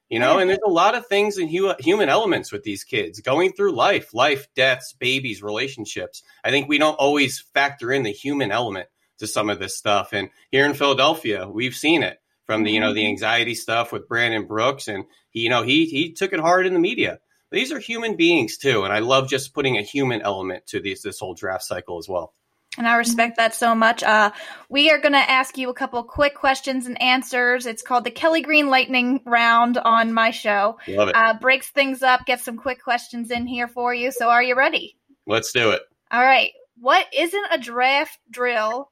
you 0.09 0.19
know 0.19 0.39
and 0.39 0.49
there's 0.49 0.59
a 0.65 0.69
lot 0.69 0.95
of 0.95 1.07
things 1.07 1.37
in 1.37 1.47
hu- 1.47 1.73
human 1.79 2.09
elements 2.09 2.51
with 2.51 2.63
these 2.63 2.83
kids 2.83 3.21
going 3.21 3.53
through 3.53 3.71
life 3.71 4.13
life 4.13 4.47
deaths 4.55 4.93
babies 4.93 5.43
relationships. 5.43 6.23
I 6.43 6.49
think 6.49 6.67
we 6.67 6.77
don't 6.77 6.95
always 6.95 7.39
factor 7.39 7.91
in 7.91 8.03
the 8.03 8.11
human 8.11 8.51
element 8.51 8.87
to 9.19 9.27
some 9.27 9.49
of 9.49 9.59
this 9.59 9.77
stuff. 9.77 10.13
And 10.13 10.29
here 10.51 10.65
in 10.65 10.73
philadelphia 10.73 11.47
we've 11.47 11.75
seen 11.75 12.03
it 12.03 12.19
from 12.45 12.63
the 12.63 12.71
you 12.71 12.79
know 12.79 12.93
the 12.93 13.01
mm-hmm. 13.01 13.09
anxiety 13.09 13.55
stuff 13.55 13.91
with 13.91 14.07
brandon 14.07 14.45
brooks. 14.45 14.87
And 14.87 15.05
he 15.29 15.41
you 15.41 15.49
know 15.49 15.63
he 15.63 15.85
he 15.85 16.13
took 16.13 16.33
it 16.33 16.39
hard 16.39 16.65
in 16.65 16.73
the 16.73 16.79
media. 16.79 17.19
These 17.51 17.71
are 17.71 17.79
human 17.79 18.15
beings 18.15 18.57
too. 18.57 18.83
And 18.83 18.93
i 18.93 18.99
love 18.99 19.29
just 19.29 19.53
putting 19.53 19.77
a 19.77 19.83
human 19.83 20.21
element 20.21 20.65
to 20.67 20.79
these 20.79 21.01
this 21.01 21.19
whole 21.19 21.33
draft 21.33 21.63
cycle 21.63 21.97
as 21.97 22.09
well 22.09 22.33
and 22.79 22.87
I 22.87 22.95
respect 22.95 23.35
that 23.37 23.53
so 23.53 23.75
much. 23.75 24.01
Uh, 24.03 24.31
we 24.69 24.89
are 24.89 24.99
going 24.99 25.13
to 25.13 25.17
ask 25.17 25.57
you 25.57 25.69
a 25.69 25.73
couple 25.73 26.01
quick 26.03 26.33
questions 26.33 26.87
and 26.87 26.99
answers. 27.01 27.65
It's 27.65 27.83
called 27.83 28.05
the 28.05 28.11
Kelly 28.11 28.41
Green 28.41 28.69
Lightning 28.69 29.19
Round 29.25 29.77
on 29.77 30.13
my 30.13 30.31
show. 30.31 30.79
Love 30.87 31.09
it. 31.09 31.15
Uh, 31.15 31.33
breaks 31.33 31.69
things 31.69 32.01
up, 32.01 32.25
gets 32.25 32.45
some 32.45 32.57
quick 32.57 32.81
questions 32.81 33.31
in 33.31 33.45
here 33.45 33.67
for 33.67 33.93
you. 33.93 34.11
So, 34.11 34.29
are 34.29 34.41
you 34.41 34.55
ready? 34.55 34.97
Let's 35.27 35.51
do 35.51 35.71
it. 35.71 35.81
All 36.09 36.23
right. 36.23 36.51
What 36.77 37.05
isn't 37.13 37.45
a 37.51 37.57
draft 37.57 38.17
drill, 38.31 38.89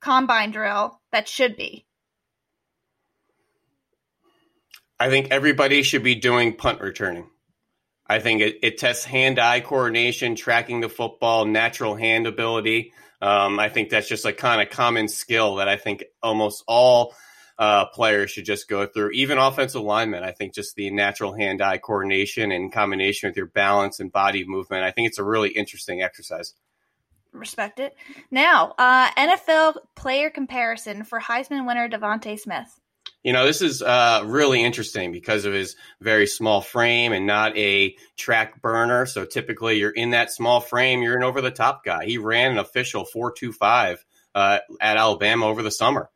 combine 0.00 0.50
drill 0.50 0.98
that 1.12 1.28
should 1.28 1.56
be? 1.56 1.84
I 4.98 5.10
think 5.10 5.28
everybody 5.30 5.82
should 5.82 6.02
be 6.02 6.14
doing 6.14 6.56
punt 6.56 6.80
returning. 6.80 7.28
I 8.06 8.18
think 8.18 8.40
it, 8.40 8.58
it 8.62 8.78
tests 8.78 9.04
hand-eye 9.04 9.60
coordination, 9.60 10.34
tracking 10.34 10.80
the 10.80 10.88
football, 10.88 11.44
natural 11.44 11.94
hand 11.94 12.26
ability. 12.26 12.92
Um, 13.20 13.60
I 13.60 13.68
think 13.68 13.90
that's 13.90 14.08
just 14.08 14.24
a 14.24 14.32
kind 14.32 14.62
of 14.62 14.70
common 14.70 15.08
skill 15.08 15.56
that 15.56 15.68
I 15.68 15.76
think 15.76 16.04
almost 16.22 16.64
all 16.66 17.14
uh, 17.58 17.84
players 17.86 18.30
should 18.30 18.46
just 18.46 18.68
go 18.68 18.86
through. 18.86 19.10
Even 19.10 19.36
offensive 19.36 19.82
linemen, 19.82 20.24
I 20.24 20.32
think 20.32 20.54
just 20.54 20.74
the 20.76 20.90
natural 20.90 21.34
hand-eye 21.34 21.78
coordination 21.78 22.50
in 22.52 22.70
combination 22.70 23.28
with 23.28 23.36
your 23.36 23.46
balance 23.46 24.00
and 24.00 24.10
body 24.10 24.44
movement. 24.46 24.84
I 24.84 24.90
think 24.90 25.08
it's 25.08 25.18
a 25.18 25.24
really 25.24 25.50
interesting 25.50 26.00
exercise. 26.00 26.54
Respect 27.32 27.78
it. 27.78 27.94
Now, 28.30 28.74
uh, 28.78 29.10
NFL 29.10 29.76
player 29.94 30.30
comparison 30.30 31.04
for 31.04 31.20
Heisman 31.20 31.66
winner 31.66 31.88
DeVonta 31.88 32.40
Smith. 32.40 32.79
You 33.22 33.34
know, 33.34 33.44
this 33.44 33.60
is 33.60 33.82
uh, 33.82 34.22
really 34.24 34.64
interesting 34.64 35.12
because 35.12 35.44
of 35.44 35.52
his 35.52 35.76
very 36.00 36.26
small 36.26 36.62
frame 36.62 37.12
and 37.12 37.26
not 37.26 37.56
a 37.56 37.96
track 38.16 38.62
burner. 38.62 39.04
So 39.04 39.26
typically, 39.26 39.78
you're 39.78 39.90
in 39.90 40.10
that 40.10 40.32
small 40.32 40.60
frame, 40.60 41.02
you're 41.02 41.16
an 41.16 41.24
over 41.24 41.42
the 41.42 41.50
top 41.50 41.84
guy. 41.84 42.06
He 42.06 42.16
ran 42.16 42.52
an 42.52 42.58
official 42.58 43.04
425 43.04 44.04
uh, 44.34 44.58
at 44.80 44.96
Alabama 44.96 45.46
over 45.46 45.62
the 45.62 45.70
summer. 45.70 46.08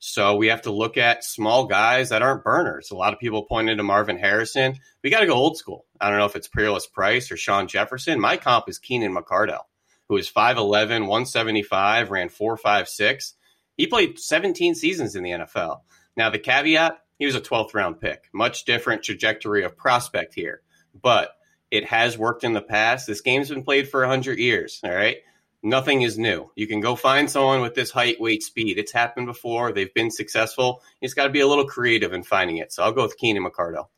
So 0.00 0.36
we 0.36 0.46
have 0.46 0.62
to 0.62 0.72
look 0.72 0.96
at 0.96 1.24
small 1.24 1.66
guys 1.66 2.08
that 2.08 2.22
aren't 2.22 2.42
burners. 2.42 2.90
A 2.90 2.96
lot 2.96 3.12
of 3.12 3.20
people 3.20 3.44
pointed 3.44 3.76
to 3.76 3.82
Marvin 3.82 4.18
Harrison. 4.18 4.78
We 5.04 5.10
got 5.10 5.20
to 5.20 5.26
go 5.26 5.34
old 5.34 5.58
school. 5.58 5.84
I 6.00 6.08
don't 6.08 6.18
know 6.18 6.24
if 6.24 6.36
it's 6.36 6.48
Peerless 6.48 6.86
Price 6.86 7.30
or 7.30 7.36
Shawn 7.36 7.68
Jefferson. 7.68 8.18
My 8.18 8.38
comp 8.38 8.68
is 8.68 8.78
Keenan 8.78 9.14
McCardell, 9.14 9.64
who 10.08 10.16
is 10.16 10.30
5'11, 10.30 11.00
175, 11.00 12.10
ran 12.10 12.30
4.56. 12.30 13.34
He 13.76 13.86
played 13.86 14.18
17 14.18 14.74
seasons 14.74 15.16
in 15.16 15.22
the 15.22 15.30
NFL. 15.30 15.80
Now, 16.16 16.30
the 16.30 16.38
caveat, 16.38 16.98
he 17.18 17.26
was 17.26 17.34
a 17.34 17.40
12th 17.40 17.74
round 17.74 18.00
pick. 18.00 18.28
Much 18.32 18.64
different 18.64 19.02
trajectory 19.02 19.64
of 19.64 19.76
prospect 19.76 20.34
here, 20.34 20.62
but 21.00 21.36
it 21.70 21.84
has 21.86 22.18
worked 22.18 22.44
in 22.44 22.52
the 22.52 22.62
past. 22.62 23.06
This 23.06 23.20
game's 23.20 23.50
been 23.50 23.62
played 23.62 23.88
for 23.88 24.00
100 24.00 24.38
years, 24.38 24.80
all 24.82 24.90
right? 24.90 25.18
Nothing 25.62 26.02
is 26.02 26.18
new. 26.18 26.50
You 26.56 26.66
can 26.66 26.80
go 26.80 26.96
find 26.96 27.30
someone 27.30 27.60
with 27.60 27.74
this 27.74 27.90
height, 27.90 28.20
weight, 28.20 28.42
speed. 28.42 28.78
It's 28.78 28.92
happened 28.92 29.26
before. 29.26 29.72
They've 29.72 29.92
been 29.92 30.10
successful. 30.10 30.82
You 31.00 31.06
just 31.06 31.16
got 31.16 31.24
to 31.24 31.30
be 31.30 31.40
a 31.40 31.46
little 31.46 31.66
creative 31.66 32.14
in 32.14 32.22
finding 32.22 32.56
it. 32.56 32.72
So 32.72 32.82
I'll 32.82 32.92
go 32.92 33.02
with 33.02 33.18
Keenan 33.18 33.44
McCardell. 33.44 33.88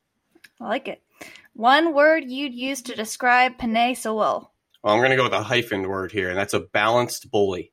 I 0.61 0.69
like 0.69 0.89
it. 0.89 1.03
One 1.55 1.95
word 1.95 2.25
you'd 2.25 2.55
use 2.55 2.83
to 2.83 2.97
describe 2.97 3.59
Penei 3.59 3.97
Sewell. 3.97 4.53
Well, 4.83 4.93
I'm 4.93 5.01
going 5.01 5.11
to 5.11 5.17
go 5.17 5.25
with 5.25 5.33
a 5.33 5.43
hyphen 5.43 5.89
word 5.89 6.11
here, 6.11 6.31
and 6.31 6.39
that's 6.39 6.55
a 6.55 6.61
balanced 6.61 7.31
bully. 7.31 7.73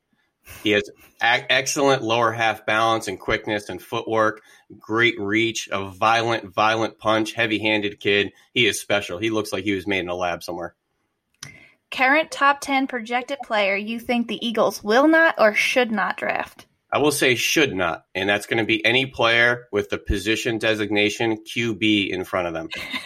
He 0.64 0.72
has 0.72 0.90
excellent 1.22 2.04
lower 2.04 2.32
half 2.32 2.66
balance 2.66 3.08
and 3.08 3.20
quickness 3.20 3.70
and 3.70 3.82
footwork, 3.82 4.42
great 4.78 5.20
reach, 5.20 5.70
a 5.72 5.90
violent, 5.90 6.54
violent 6.54 6.98
punch, 6.98 7.34
heavy 7.34 7.60
handed 7.60 8.00
kid. 8.00 8.32
He 8.54 8.68
is 8.68 8.80
special. 8.80 9.18
He 9.18 9.30
looks 9.30 9.54
like 9.54 9.64
he 9.64 9.74
was 9.74 9.88
made 9.88 10.00
in 10.00 10.10
a 10.10 10.16
lab 10.16 10.44
somewhere. 10.44 10.76
Current 11.92 12.30
top 12.30 12.62
10 12.62 12.88
projected 12.88 13.40
player 13.44 13.76
you 13.76 14.00
think 14.00 14.28
the 14.28 14.46
Eagles 14.46 14.84
will 14.84 15.08
not 15.08 15.36
or 15.40 15.56
should 15.56 15.92
not 15.92 16.18
draft? 16.18 16.68
I 16.92 16.98
will 16.98 17.12
say 17.12 17.36
should 17.36 17.76
not, 17.76 18.06
and 18.16 18.28
that's 18.28 18.48
going 18.48 18.58
to 18.58 18.66
be 18.66 18.84
any 18.84 19.06
player 19.06 19.68
with 19.72 19.90
the 19.90 19.98
position 20.00 20.58
designation 20.58 21.38
QB 21.38 22.10
in 22.10 22.24
front 22.26 22.48
of 22.48 22.54
them. 22.54 22.70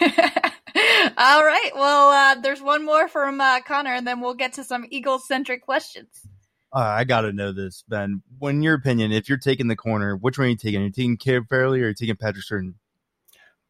All 1.16 1.44
right. 1.44 1.70
Well, 1.74 2.08
uh, 2.10 2.40
there's 2.40 2.62
one 2.62 2.84
more 2.84 3.08
from 3.08 3.40
uh, 3.40 3.60
Connor, 3.60 3.92
and 3.92 4.06
then 4.06 4.20
we'll 4.20 4.34
get 4.34 4.54
to 4.54 4.64
some 4.64 4.86
Eagles 4.88 5.28
centric 5.28 5.62
questions. 5.62 6.26
Uh, 6.74 6.80
I 6.80 7.04
got 7.04 7.20
to 7.20 7.32
know 7.32 7.52
this, 7.52 7.84
Ben. 7.88 8.22
When 8.40 8.60
your 8.62 8.74
opinion, 8.74 9.12
if 9.12 9.28
you're 9.28 9.38
taking 9.38 9.68
the 9.68 9.76
corner, 9.76 10.16
which 10.16 10.38
one 10.38 10.48
are 10.48 10.50
you 10.50 10.56
taking? 10.56 10.80
Are 10.80 10.84
you 10.86 10.90
taking 10.90 11.16
Caleb 11.16 11.48
Farley 11.48 11.80
or 11.80 11.84
are 11.84 11.88
you 11.88 11.94
taking 11.94 12.16
Patrick 12.16 12.44
Surtain? 12.44 12.74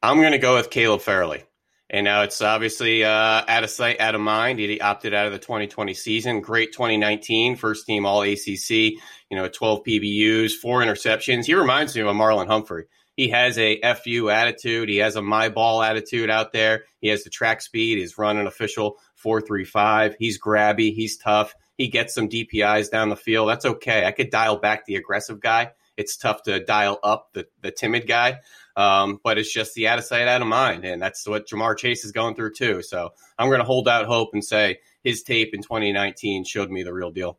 I'm 0.03 0.21
going 0.21 0.33
to 0.33 0.39
go 0.39 0.57
with 0.57 0.71
Caleb 0.71 1.03
Farley. 1.03 1.45
And 1.91 2.05
now 2.05 2.23
it's 2.23 2.41
obviously 2.41 3.05
uh, 3.05 3.43
out 3.47 3.63
of 3.63 3.69
sight, 3.69 4.01
out 4.01 4.15
of 4.15 4.23
mind. 4.23 4.59
He 4.59 4.81
opted 4.81 5.13
out 5.13 5.27
of 5.27 5.33
the 5.33 5.39
2020 5.39 5.93
season. 5.93 6.41
Great 6.41 6.73
2019, 6.73 7.57
first 7.57 7.87
team 7.87 8.07
All 8.07 8.23
ACC. 8.23 8.71
You 8.71 9.37
know, 9.37 9.49
12 9.49 9.85
PBUs, 9.85 10.53
four 10.53 10.81
interceptions. 10.81 11.45
He 11.45 11.55
reminds 11.55 11.95
me 11.95 12.01
of 12.01 12.09
a 12.09 12.13
Marlon 12.13 12.47
Humphrey. 12.47 12.87
He 13.17 13.29
has 13.29 13.59
a 13.59 13.81
FU 13.97 14.31
attitude. 14.31 14.89
He 14.89 14.97
has 14.97 15.15
a 15.15 15.23
my 15.23 15.51
ball 15.51 15.83
attitude 15.83 16.31
out 16.31 16.53
there. 16.53 16.85
He 17.01 17.09
has 17.09 17.23
the 17.23 17.31
track 17.31 17.61
speed. 17.61 17.99
He's 17.99 18.17
run 18.17 18.39
an 18.39 18.47
official 18.47 18.97
4.35. 19.23 20.15
He's 20.19 20.41
grabby. 20.41 20.95
He's 20.95 21.19
tough. 21.19 21.55
He 21.77 21.89
gets 21.89 22.15
some 22.15 22.29
DPIs 22.29 22.91
down 22.91 23.09
the 23.09 23.17
field. 23.17 23.49
That's 23.49 23.65
okay. 23.65 24.05
I 24.05 24.13
could 24.13 24.31
dial 24.31 24.59
back 24.59 24.87
the 24.87 24.97
aggressive 24.97 25.41
guy. 25.41 25.73
It's 25.97 26.17
tough 26.17 26.43
to 26.45 26.65
dial 26.65 26.99
up 27.03 27.31
the, 27.33 27.47
the 27.63 27.71
timid 27.71 28.07
guy. 28.07 28.41
Um, 28.77 29.21
but 29.23 29.39
it's 29.39 29.53
just 29.53 29.75
the 29.75 29.89
out 29.89 29.99
of 29.99 30.05
sight, 30.05 30.27
out 30.27 30.43
of 30.43 30.49
mind. 30.49 30.85
And 30.85 31.01
that's 31.01 31.27
what 31.27 31.47
Ja'Marr 31.49 31.77
Chase 31.77 32.05
is 32.05 32.13
going 32.13 32.35
through 32.35 32.55
too. 32.55 32.83
So 32.83 33.13
I'm 33.39 33.49
going 33.49 33.61
to 33.61 33.65
hold 33.65 33.89
out 33.89 34.07
hope 34.07 34.31
and 34.33 34.45
say 34.45 34.79
his 35.03 35.23
tape 35.23 35.55
in 35.55 35.63
2019 35.63 36.45
showed 36.45 36.71
me 36.71 36.83
the 36.83 36.93
real 36.93 37.11
deal. 37.11 37.39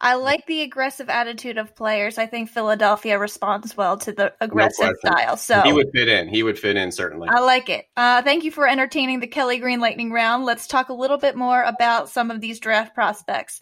I 0.00 0.14
like 0.14 0.46
the 0.46 0.62
aggressive 0.62 1.08
attitude 1.08 1.56
of 1.56 1.76
players. 1.76 2.18
I 2.18 2.26
think 2.26 2.50
Philadelphia 2.50 3.18
responds 3.18 3.76
well 3.76 3.96
to 3.98 4.12
the 4.12 4.34
aggressive 4.40 4.94
no 5.02 5.10
style. 5.10 5.36
So 5.36 5.62
he 5.62 5.72
would 5.72 5.90
fit 5.94 6.08
in. 6.08 6.28
He 6.28 6.42
would 6.42 6.58
fit 6.58 6.76
in 6.76 6.92
certainly. 6.92 7.28
I 7.28 7.40
like 7.40 7.68
it. 7.68 7.86
Uh, 7.96 8.22
thank 8.22 8.44
you 8.44 8.50
for 8.50 8.68
entertaining 8.68 9.20
the 9.20 9.26
Kelly 9.26 9.58
Green 9.58 9.80
Lightning 9.80 10.10
round. 10.10 10.44
Let's 10.44 10.66
talk 10.66 10.88
a 10.88 10.94
little 10.94 11.18
bit 11.18 11.36
more 11.36 11.62
about 11.62 12.10
some 12.10 12.30
of 12.30 12.40
these 12.40 12.60
draft 12.60 12.94
prospects. 12.94 13.60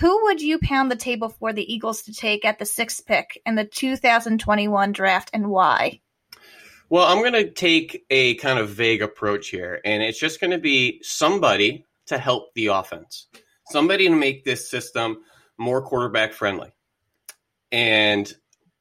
Who 0.00 0.24
would 0.24 0.40
you 0.40 0.58
pound 0.58 0.90
the 0.90 0.96
table 0.96 1.28
for 1.28 1.52
the 1.52 1.72
Eagles 1.72 2.02
to 2.02 2.12
take 2.12 2.44
at 2.44 2.58
the 2.58 2.66
sixth 2.66 3.06
pick 3.06 3.40
in 3.44 3.54
the 3.54 3.64
2021 3.64 4.92
draft, 4.92 5.30
and 5.32 5.48
why? 5.48 6.00
Well, 6.90 7.06
I'm 7.06 7.18
going 7.18 7.32
to 7.44 7.50
take 7.50 8.04
a 8.08 8.34
kind 8.36 8.58
of 8.58 8.70
vague 8.70 9.02
approach 9.02 9.48
here, 9.48 9.80
and 9.84 10.02
it's 10.02 10.18
just 10.18 10.40
going 10.40 10.52
to 10.52 10.58
be 10.58 11.00
somebody 11.02 11.84
to 12.06 12.18
help 12.18 12.54
the 12.54 12.68
offense, 12.68 13.26
somebody 13.70 14.08
to 14.08 14.14
make 14.14 14.44
this 14.44 14.70
system 14.70 15.18
more 15.58 15.82
quarterback 15.82 16.32
friendly. 16.32 16.72
And 17.70 18.32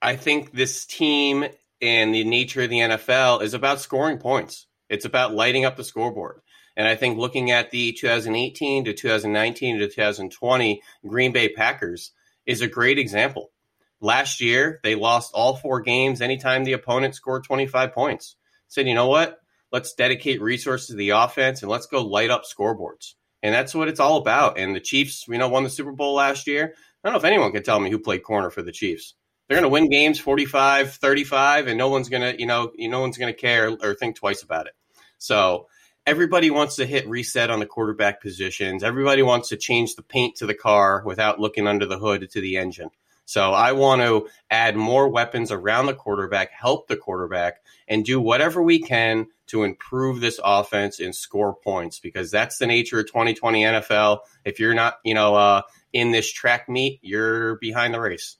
I 0.01 0.15
think 0.15 0.51
this 0.51 0.85
team 0.85 1.45
and 1.81 2.13
the 2.13 2.23
nature 2.23 2.63
of 2.63 2.69
the 2.69 2.79
NFL 2.79 3.41
is 3.41 3.53
about 3.53 3.81
scoring 3.81 4.17
points. 4.17 4.67
It's 4.89 5.05
about 5.05 5.33
lighting 5.33 5.65
up 5.65 5.75
the 5.75 5.83
scoreboard. 5.83 6.41
And 6.75 6.87
I 6.87 6.95
think 6.95 7.17
looking 7.17 7.51
at 7.51 7.71
the 7.71 7.93
2018 7.93 8.85
to 8.85 8.93
2019 8.93 9.79
to 9.79 9.87
2020 9.87 10.81
Green 11.07 11.31
Bay 11.31 11.49
Packers 11.49 12.11
is 12.45 12.61
a 12.61 12.67
great 12.67 12.99
example. 12.99 13.51
Last 13.99 14.41
year, 14.41 14.79
they 14.83 14.93
lost 14.93 15.33
all 15.33 15.55
four 15.55 15.81
games 15.81 16.21
anytime 16.21 16.63
the 16.63 16.73
opponent 16.73 17.15
scored 17.15 17.43
25 17.43 17.93
points. 17.93 18.35
Said, 18.67 18.87
you 18.87 18.93
know 18.93 19.07
what? 19.07 19.39
Let's 19.71 19.93
dedicate 19.93 20.41
resources 20.41 20.89
to 20.89 20.95
the 20.95 21.09
offense 21.09 21.63
and 21.63 21.71
let's 21.71 21.87
go 21.87 22.05
light 22.05 22.29
up 22.29 22.43
scoreboards. 22.43 23.15
And 23.43 23.53
that's 23.53 23.75
what 23.75 23.87
it's 23.87 23.99
all 23.99 24.17
about. 24.17 24.57
And 24.57 24.75
the 24.75 24.79
Chiefs, 24.79 25.25
you 25.27 25.37
know, 25.37 25.49
won 25.49 25.63
the 25.63 25.69
Super 25.69 25.91
Bowl 25.91 26.15
last 26.15 26.47
year. 26.47 26.73
I 26.75 27.07
don't 27.07 27.13
know 27.13 27.19
if 27.19 27.25
anyone 27.25 27.51
can 27.51 27.63
tell 27.63 27.79
me 27.79 27.89
who 27.89 27.99
played 27.99 28.23
corner 28.23 28.49
for 28.49 28.61
the 28.61 28.71
Chiefs. 28.71 29.13
They're 29.47 29.55
going 29.55 29.63
to 29.63 29.69
win 29.69 29.89
games 29.89 30.19
45, 30.19 30.93
35, 30.93 31.67
and 31.67 31.77
no 31.77 31.89
one's 31.89 32.09
going 32.09 32.21
to, 32.21 32.39
you 32.39 32.47
know, 32.47 32.71
no 32.77 32.99
one's 32.99 33.17
going 33.17 33.33
to 33.33 33.39
care 33.39 33.69
or 33.81 33.93
think 33.93 34.17
twice 34.17 34.43
about 34.43 34.67
it. 34.67 34.73
So 35.19 35.67
everybody 36.05 36.49
wants 36.49 36.77
to 36.77 36.85
hit 36.85 37.07
reset 37.07 37.49
on 37.49 37.59
the 37.59 37.65
quarterback 37.65 38.21
positions. 38.21 38.83
Everybody 38.83 39.21
wants 39.21 39.49
to 39.49 39.57
change 39.57 39.95
the 39.95 40.03
paint 40.03 40.35
to 40.37 40.45
the 40.45 40.53
car 40.53 41.03
without 41.05 41.39
looking 41.39 41.67
under 41.67 41.85
the 41.85 41.99
hood 41.99 42.29
to 42.29 42.41
the 42.41 42.57
engine. 42.57 42.89
So 43.27 43.51
I 43.51 43.73
want 43.73 44.01
to 44.03 44.29
add 44.49 44.77
more 44.77 45.09
weapons 45.09 45.51
around 45.51 45.87
the 45.87 45.93
quarterback, 45.93 46.49
help 46.49 46.87
the 46.87 46.95
quarterback, 46.95 47.61
and 47.85 48.05
do 48.05 48.21
whatever 48.21 48.63
we 48.63 48.79
can 48.79 49.27
to 49.47 49.65
improve 49.65 50.21
this 50.21 50.39
offense 50.41 51.01
and 51.01 51.13
score 51.13 51.53
points 51.53 51.99
because 51.99 52.31
that's 52.31 52.57
the 52.57 52.67
nature 52.67 53.01
of 53.01 53.07
2020 53.07 53.63
NFL. 53.63 54.19
If 54.45 54.61
you're 54.61 54.73
not, 54.73 54.99
you 55.03 55.13
know, 55.13 55.35
uh, 55.35 55.63
in 55.91 56.11
this 56.11 56.31
track 56.31 56.69
meet, 56.69 56.99
you're 57.01 57.57
behind 57.57 57.93
the 57.93 57.99
race. 57.99 58.37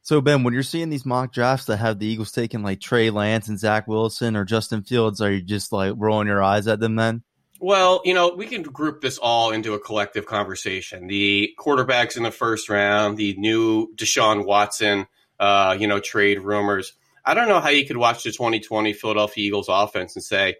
So 0.00 0.22
Ben, 0.22 0.44
when 0.44 0.54
you're 0.54 0.62
seeing 0.62 0.88
these 0.88 1.04
mock 1.04 1.34
drafts 1.34 1.66
that 1.66 1.76
have 1.76 1.98
the 1.98 2.06
Eagles 2.06 2.32
taking 2.32 2.62
like 2.62 2.80
Trey 2.80 3.10
Lance 3.10 3.48
and 3.48 3.58
Zach 3.58 3.86
Wilson 3.86 4.34
or 4.34 4.46
Justin 4.46 4.82
Fields, 4.82 5.20
are 5.20 5.30
you 5.30 5.42
just 5.42 5.72
like 5.72 5.92
rolling 5.98 6.28
your 6.28 6.42
eyes 6.42 6.66
at 6.68 6.80
them 6.80 6.96
then? 6.96 7.22
Well, 7.64 8.02
you 8.04 8.12
know, 8.12 8.34
we 8.36 8.46
can 8.46 8.60
group 8.60 9.00
this 9.00 9.16
all 9.16 9.50
into 9.50 9.72
a 9.72 9.80
collective 9.80 10.26
conversation. 10.26 11.06
The 11.06 11.56
quarterbacks 11.58 12.18
in 12.18 12.22
the 12.22 12.30
first 12.30 12.68
round, 12.68 13.16
the 13.16 13.34
new 13.38 13.88
Deshaun 13.94 14.44
Watson, 14.44 15.06
uh, 15.40 15.74
you 15.80 15.86
know, 15.86 15.98
trade 15.98 16.42
rumors. 16.42 16.92
I 17.24 17.32
don't 17.32 17.48
know 17.48 17.60
how 17.60 17.70
you 17.70 17.86
could 17.86 17.96
watch 17.96 18.22
the 18.22 18.32
2020 18.32 18.92
Philadelphia 18.92 19.46
Eagles 19.46 19.70
offense 19.70 20.14
and 20.14 20.22
say, 20.22 20.56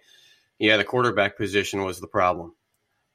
yeah, 0.57 0.77
the 0.77 0.83
quarterback 0.83 1.37
position 1.37 1.83
was 1.83 1.99
the 1.99 2.07
problem. 2.07 2.55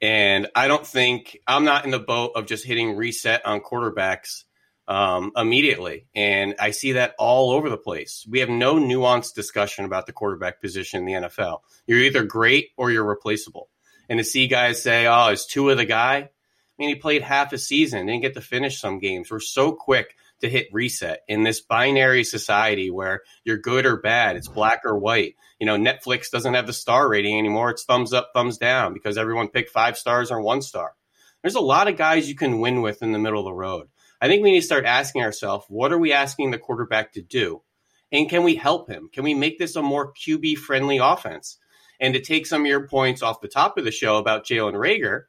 And 0.01 0.47
I 0.55 0.69
don't 0.69 0.87
think 0.87 1.37
I'm 1.49 1.65
not 1.65 1.85
in 1.85 1.91
the 1.91 1.99
boat 1.99 2.35
of 2.37 2.47
just 2.47 2.65
hitting 2.65 2.95
reset 2.95 3.45
on 3.45 3.61
quarterbacks 3.61 4.45
um, 4.87 5.33
immediately. 5.37 6.07
And 6.15 6.55
I 6.61 6.71
see 6.71 6.93
that 6.93 7.17
all 7.19 7.51
over 7.51 7.69
the 7.69 7.77
place. 7.77 8.25
We 8.31 8.39
have 8.39 8.51
no 8.51 8.77
nuanced 8.77 9.35
discussion 9.35 9.85
about 9.85 10.07
the 10.07 10.13
quarterback 10.13 10.61
position 10.61 11.01
in 11.01 11.07
the 11.07 11.29
NFL. 11.29 11.63
You're 11.89 11.99
either 11.99 12.23
great 12.23 12.69
or 12.77 12.93
you're 12.93 13.03
replaceable 13.03 13.69
and 14.11 14.19
to 14.19 14.25
see 14.25 14.47
guys 14.47 14.83
say, 14.83 15.07
"Oh, 15.07 15.29
is 15.29 15.47
of 15.57 15.77
the 15.79 15.87
guy?" 15.87 16.17
I 16.17 16.29
mean, 16.79 16.89
he 16.91 16.95
played 16.97 17.23
half 17.23 17.53
a 17.53 17.59
season, 17.59 18.07
didn't 18.07 18.23
get 18.23 18.35
to 18.35 18.41
finish 18.41 18.81
some 18.81 18.99
games. 18.99 19.31
We're 19.31 19.41
so 19.41 19.73
quick 19.73 20.17
to 20.41 20.49
hit 20.49 20.69
reset 20.73 21.23
in 21.29 21.43
this 21.43 21.61
binary 21.61 22.25
society 22.25 22.91
where 22.91 23.23
you're 23.45 23.59
good 23.59 23.87
or 23.87 23.99
bad, 23.99 24.37
it's 24.37 24.49
black 24.49 24.81
or 24.85 24.99
white. 24.99 25.37
You 25.59 25.67
know, 25.67 25.77
Netflix 25.77 26.31
doesn't 26.31 26.55
have 26.55 26.67
the 26.67 26.73
star 26.73 27.09
rating 27.09 27.39
anymore. 27.39 27.71
It's 27.71 27.85
thumbs 27.85 28.13
up, 28.13 28.31
thumbs 28.35 28.59
down 28.59 28.95
because 28.95 29.19
everyone 29.19 29.49
picked 29.49 29.71
five 29.71 29.97
stars 29.97 30.31
or 30.31 30.41
one 30.41 30.63
star. 30.63 30.95
There's 31.43 31.55
a 31.55 31.61
lot 31.61 31.89
of 31.89 31.97
guys 31.97 32.29
you 32.29 32.35
can 32.35 32.61
win 32.61 32.83
with 32.83 33.03
in 33.03 33.13
the 33.13 33.19
middle 33.19 33.41
of 33.41 33.47
the 33.47 33.53
road. 33.53 33.89
I 34.21 34.29
think 34.29 34.43
we 34.43 34.53
need 34.53 34.61
to 34.61 34.67
start 34.67 34.85
asking 34.85 35.23
ourselves, 35.23 35.65
what 35.69 35.93
are 35.93 35.99
we 35.99 36.13
asking 36.13 36.51
the 36.51 36.59
quarterback 36.59 37.13
to 37.13 37.23
do? 37.23 37.63
And 38.13 38.29
can 38.29 38.43
we 38.43 38.57
help 38.57 38.91
him? 38.91 39.09
Can 39.13 39.25
we 39.25 39.35
make 39.35 39.59
this 39.59 39.77
a 39.77 39.83
more 39.83 40.13
QB 40.13 40.57
friendly 40.57 40.99
offense? 40.99 41.59
And 42.01 42.15
to 42.15 42.21
take 42.21 42.47
some 42.47 42.63
of 42.63 42.67
your 42.67 42.89
points 42.89 43.23
off 43.23 43.43
the 43.43 43.49
top 43.49 43.77
of 43.77 43.85
the 43.85 43.91
show 43.91 44.17
about 44.17 44.47
Jalen 44.47 44.73
Reagor, 44.73 45.25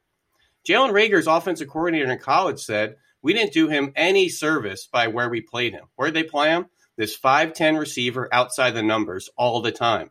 Jalen 0.66 0.92
Reagor's 0.92 1.26
offensive 1.26 1.68
coordinator 1.68 2.10
in 2.10 2.18
college 2.18 2.60
said, 2.60 2.96
we 3.20 3.34
didn't 3.34 3.52
do 3.52 3.68
him 3.68 3.92
any 3.94 4.28
service 4.28 4.88
by 4.90 5.08
where 5.08 5.28
we 5.28 5.40
played 5.40 5.72
him. 5.72 5.84
Where 5.96 6.10
did 6.10 6.14
they 6.14 6.28
play 6.28 6.48
him? 6.48 6.66
This 6.96 7.18
5'10 7.18 7.78
receiver 7.78 8.28
outside 8.32 8.72
the 8.72 8.82
numbers 8.82 9.30
all 9.36 9.60
the 9.60 9.72
time. 9.72 10.10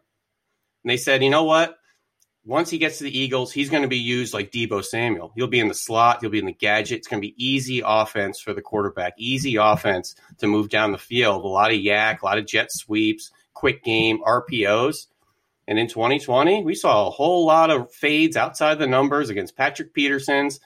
And 0.84 0.92
they 0.92 0.98
said, 0.98 1.24
you 1.24 1.30
know 1.30 1.44
what? 1.44 1.76
Once 2.44 2.72
he 2.72 2.80
gets 2.80 2.98
to 2.98 3.04
the 3.04 3.18
Eagles, 3.18 3.52
he's 3.52 3.70
going 3.70 3.84
to 3.84 3.90
be 3.90 4.00
used 4.00 4.34
like 4.34 4.52
Deebo 4.52 4.84
Samuel. 4.84 5.32
He'll 5.36 5.46
be 5.46 5.60
in 5.60 5.68
the 5.68 5.76
slot, 5.76 6.22
he'll 6.22 6.32
be 6.32 6.40
in 6.40 6.48
the 6.48 6.54
gadget. 6.54 7.00
It's 7.00 7.08
going 7.08 7.22
to 7.22 7.28
be 7.28 7.36
easy 7.38 7.84
offense 7.86 8.40
for 8.40 8.54
the 8.54 8.64
quarterback, 8.64 9.14
easy 9.18 9.58
offense 9.58 10.16
to 10.40 10.48
move 10.48 10.70
down 10.70 10.92
the 10.92 10.98
field. 10.98 11.46
A 11.46 11.48
lot 11.48 11.72
of 11.72 11.78
YAC, 11.78 12.22
a 12.22 12.26
lot 12.26 12.40
of 12.40 12.48
jet 12.48 12.72
sweeps, 12.72 13.32
quick 13.54 13.84
game, 13.84 14.24
RPOs. 14.24 15.06
And 15.72 15.80
in 15.80 15.88
2020, 15.88 16.66
we 16.66 16.76
saw 16.76 17.08
a 17.08 17.12
whole 17.12 17.46
lot 17.46 17.70
of 17.70 17.94
fades 17.94 18.36
outside 18.36 18.78
the 18.78 18.88
numbers 18.88 19.30
against 19.30 19.56
Patrick 19.56 19.94
Peterson's. 19.94 20.60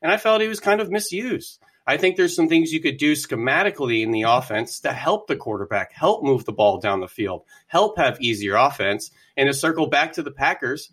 And 0.00 0.10
I 0.10 0.16
felt 0.16 0.40
he 0.40 0.48
was 0.48 0.60
kind 0.60 0.80
of 0.80 0.90
misused. 0.90 1.62
I 1.86 1.98
think 1.98 2.16
there's 2.16 2.34
some 2.34 2.48
things 2.48 2.72
you 2.72 2.80
could 2.80 2.96
do 2.96 3.12
schematically 3.12 4.02
in 4.02 4.12
the 4.12 4.22
offense 4.22 4.80
to 4.80 4.94
help 4.94 5.26
the 5.26 5.36
quarterback, 5.36 5.92
help 5.92 6.24
move 6.24 6.46
the 6.46 6.54
ball 6.54 6.80
down 6.80 7.00
the 7.00 7.06
field, 7.06 7.42
help 7.66 7.98
have 7.98 8.18
easier 8.22 8.54
offense. 8.54 9.10
And 9.36 9.46
to 9.46 9.52
circle 9.52 9.88
back 9.88 10.14
to 10.14 10.22
the 10.22 10.30
Packers, 10.30 10.90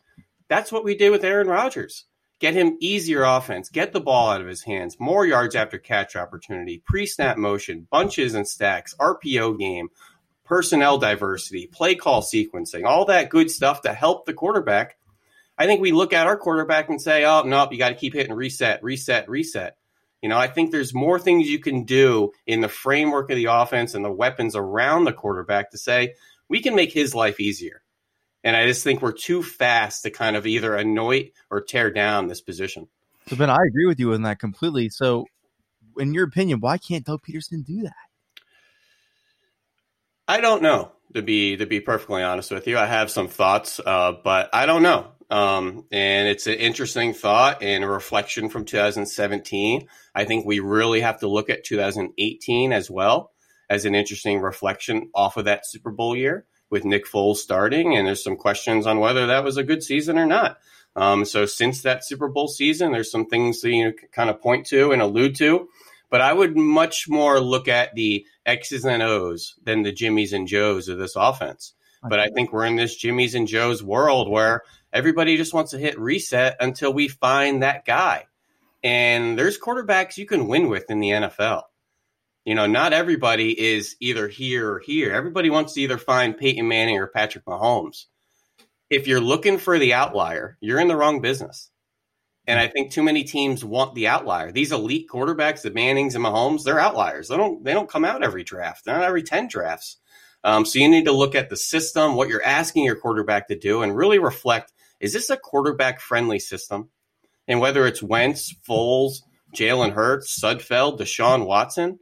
that's 0.49 0.69
what 0.69 0.83
we 0.83 0.97
did 0.97 1.11
with 1.11 1.23
Aaron 1.23 1.47
Rodgers. 1.47 2.03
Get 2.41 2.55
him 2.55 2.75
easier 2.81 3.23
offense, 3.23 3.69
get 3.69 3.93
the 3.93 4.01
ball 4.01 4.31
out 4.31 4.41
of 4.41 4.47
his 4.47 4.63
hands, 4.63 4.97
more 4.99 5.25
yards 5.25 5.55
after 5.55 5.77
catch 5.77 6.17
opportunity, 6.17 6.83
pre 6.85 7.05
snap 7.05 7.37
motion, 7.37 7.87
bunches 7.89 8.35
and 8.35 8.45
stacks, 8.45 8.93
RPO 8.99 9.57
game, 9.57 9.87
personnel 10.45 10.97
diversity, 10.97 11.67
play 11.67 11.95
call 11.95 12.21
sequencing, 12.21 12.85
all 12.85 13.05
that 13.05 13.29
good 13.29 13.49
stuff 13.49 13.81
to 13.81 13.93
help 13.93 14.25
the 14.25 14.33
quarterback. 14.33 14.97
I 15.57 15.65
think 15.65 15.81
we 15.81 15.91
look 15.91 16.13
at 16.13 16.27
our 16.27 16.37
quarterback 16.37 16.89
and 16.89 17.01
say, 17.01 17.25
oh, 17.25 17.43
no, 17.43 17.67
you 17.71 17.77
got 17.77 17.89
to 17.89 17.95
keep 17.95 18.13
hitting 18.13 18.35
reset, 18.35 18.83
reset, 18.83 19.29
reset. 19.29 19.77
You 20.21 20.29
know, 20.29 20.37
I 20.37 20.47
think 20.47 20.71
there's 20.71 20.93
more 20.93 21.19
things 21.19 21.49
you 21.49 21.59
can 21.59 21.83
do 21.83 22.31
in 22.47 22.61
the 22.61 22.69
framework 22.69 23.29
of 23.29 23.35
the 23.35 23.45
offense 23.45 23.93
and 23.93 24.03
the 24.03 24.11
weapons 24.11 24.55
around 24.55 25.03
the 25.03 25.13
quarterback 25.13 25.71
to 25.71 25.77
say 25.77 26.15
we 26.47 26.61
can 26.61 26.75
make 26.75 26.93
his 26.93 27.13
life 27.13 27.39
easier. 27.39 27.83
And 28.43 28.55
I 28.55 28.65
just 28.65 28.83
think 28.83 29.01
we're 29.01 29.13
too 29.13 29.43
fast 29.43 30.03
to 30.03 30.11
kind 30.11 30.35
of 30.35 30.47
either 30.47 30.75
anoint 30.75 31.31
or 31.49 31.61
tear 31.61 31.91
down 31.91 32.27
this 32.27 32.41
position. 32.41 32.87
So 33.27 33.35
Ben, 33.35 33.49
I 33.49 33.57
agree 33.67 33.85
with 33.85 33.99
you 33.99 34.13
on 34.13 34.23
that 34.23 34.39
completely. 34.39 34.89
So, 34.89 35.25
in 35.97 36.13
your 36.13 36.25
opinion, 36.25 36.59
why 36.59 36.77
can't 36.77 37.05
Doug 37.05 37.21
Pederson 37.23 37.65
do 37.65 37.83
that? 37.83 37.93
I 40.27 40.39
don't 40.39 40.61
know 40.61 40.91
to 41.13 41.21
be 41.21 41.57
to 41.57 41.65
be 41.65 41.79
perfectly 41.79 42.23
honest 42.23 42.51
with 42.51 42.67
you. 42.67 42.77
I 42.77 42.85
have 42.85 43.11
some 43.11 43.27
thoughts, 43.27 43.79
uh, 43.85 44.13
but 44.23 44.49
I 44.53 44.65
don't 44.65 44.83
know. 44.83 45.07
Um, 45.29 45.85
and 45.91 46.27
it's 46.27 46.47
an 46.47 46.55
interesting 46.55 47.13
thought 47.13 47.63
and 47.63 47.83
a 47.83 47.87
reflection 47.87 48.49
from 48.49 48.65
2017. 48.65 49.87
I 50.13 50.25
think 50.25 50.45
we 50.45 50.59
really 50.59 51.01
have 51.01 51.19
to 51.21 51.27
look 51.27 51.49
at 51.49 51.63
2018 51.63 52.71
as 52.71 52.89
well 52.89 53.31
as 53.69 53.85
an 53.85 53.95
interesting 53.95 54.41
reflection 54.41 55.09
off 55.15 55.37
of 55.37 55.45
that 55.45 55.65
Super 55.65 55.91
Bowl 55.91 56.15
year 56.15 56.45
with 56.69 56.85
Nick 56.85 57.07
Foles 57.07 57.37
starting. 57.37 57.95
And 57.95 58.05
there's 58.05 58.23
some 58.23 58.35
questions 58.35 58.85
on 58.85 58.99
whether 58.99 59.27
that 59.27 59.43
was 59.43 59.57
a 59.57 59.63
good 59.63 59.83
season 59.83 60.19
or 60.19 60.25
not. 60.25 60.57
Um, 60.95 61.25
so 61.25 61.45
since 61.45 61.81
that 61.81 62.05
Super 62.05 62.27
Bowl 62.27 62.47
season, 62.47 62.91
there's 62.91 63.11
some 63.11 63.25
things 63.25 63.61
that 63.61 63.71
you 63.71 63.85
know, 63.85 63.93
kind 64.11 64.29
of 64.29 64.41
point 64.41 64.67
to 64.67 64.91
and 64.91 65.01
allude 65.01 65.35
to. 65.37 65.67
But 66.13 66.21
I 66.21 66.31
would 66.31 66.55
much 66.55 67.09
more 67.09 67.39
look 67.39 67.67
at 67.67 67.95
the 67.95 68.27
X's 68.45 68.85
and 68.85 69.01
O's 69.01 69.55
than 69.63 69.81
the 69.81 69.91
Jimmys 69.91 70.31
and 70.31 70.47
Joes 70.47 70.87
of 70.87 70.99
this 70.99 71.15
offense. 71.15 71.73
But 72.07 72.19
I 72.19 72.27
think 72.27 72.53
we're 72.53 72.67
in 72.67 72.75
this 72.75 73.03
Jimmys 73.03 73.33
and 73.33 73.47
Joes 73.47 73.81
world 73.81 74.29
where 74.29 74.61
everybody 74.93 75.37
just 75.37 75.55
wants 75.55 75.71
to 75.71 75.79
hit 75.79 75.99
reset 75.99 76.57
until 76.59 76.93
we 76.93 77.07
find 77.07 77.63
that 77.63 77.83
guy. 77.83 78.27
And 78.83 79.39
there's 79.39 79.57
quarterbacks 79.57 80.17
you 80.17 80.27
can 80.27 80.47
win 80.47 80.69
with 80.69 80.91
in 80.91 80.99
the 80.99 81.09
NFL. 81.09 81.63
You 82.45 82.53
know, 82.53 82.67
not 82.67 82.93
everybody 82.93 83.59
is 83.59 83.95
either 83.99 84.27
here 84.27 84.69
or 84.69 84.79
here. 84.81 85.13
Everybody 85.13 85.49
wants 85.49 85.73
to 85.73 85.81
either 85.81 85.97
find 85.97 86.37
Peyton 86.37 86.67
Manning 86.67 86.99
or 86.99 87.07
Patrick 87.07 87.45
Mahomes. 87.45 88.05
If 88.87 89.07
you're 89.07 89.19
looking 89.19 89.57
for 89.57 89.79
the 89.79 89.95
outlier, 89.95 90.59
you're 90.61 90.79
in 90.79 90.89
the 90.89 90.95
wrong 90.95 91.21
business. 91.21 91.71
And 92.45 92.59
I 92.59 92.67
think 92.67 92.91
too 92.91 93.03
many 93.03 93.23
teams 93.23 93.63
want 93.63 93.95
the 93.95 94.07
outlier. 94.07 94.51
These 94.51 94.73
elite 94.73 95.07
quarterbacks, 95.09 95.61
the 95.61 95.71
Mannings 95.71 96.15
and 96.15 96.25
Mahomes, 96.25 96.63
they're 96.63 96.79
outliers. 96.79 97.29
They 97.29 97.37
don't 97.37 97.63
they 97.63 97.73
don't 97.73 97.89
come 97.89 98.03
out 98.03 98.23
every 98.23 98.43
draft. 98.43 98.83
They're 98.83 98.95
not 98.95 99.05
every 99.05 99.23
10 99.23 99.47
drafts. 99.47 99.97
Um, 100.43 100.65
so 100.65 100.79
you 100.79 100.89
need 100.89 101.05
to 101.05 101.13
look 101.13 101.35
at 101.35 101.49
the 101.49 101.55
system, 101.55 102.15
what 102.15 102.27
you're 102.27 102.43
asking 102.43 102.83
your 102.83 102.97
quarterback 102.97 103.47
to 103.47 103.57
do, 103.57 103.81
and 103.81 103.95
really 103.95 104.19
reflect: 104.19 104.73
is 104.99 105.13
this 105.13 105.29
a 105.29 105.37
quarterback 105.37 106.01
friendly 106.01 106.39
system? 106.39 106.89
And 107.47 107.61
whether 107.61 107.87
it's 107.87 108.03
Wentz, 108.03 108.53
Foles, 108.67 109.21
Jalen 109.55 109.93
Hurts, 109.93 110.39
Sudfeld, 110.41 110.99
Deshaun 110.99 111.45
Watson, 111.45 111.99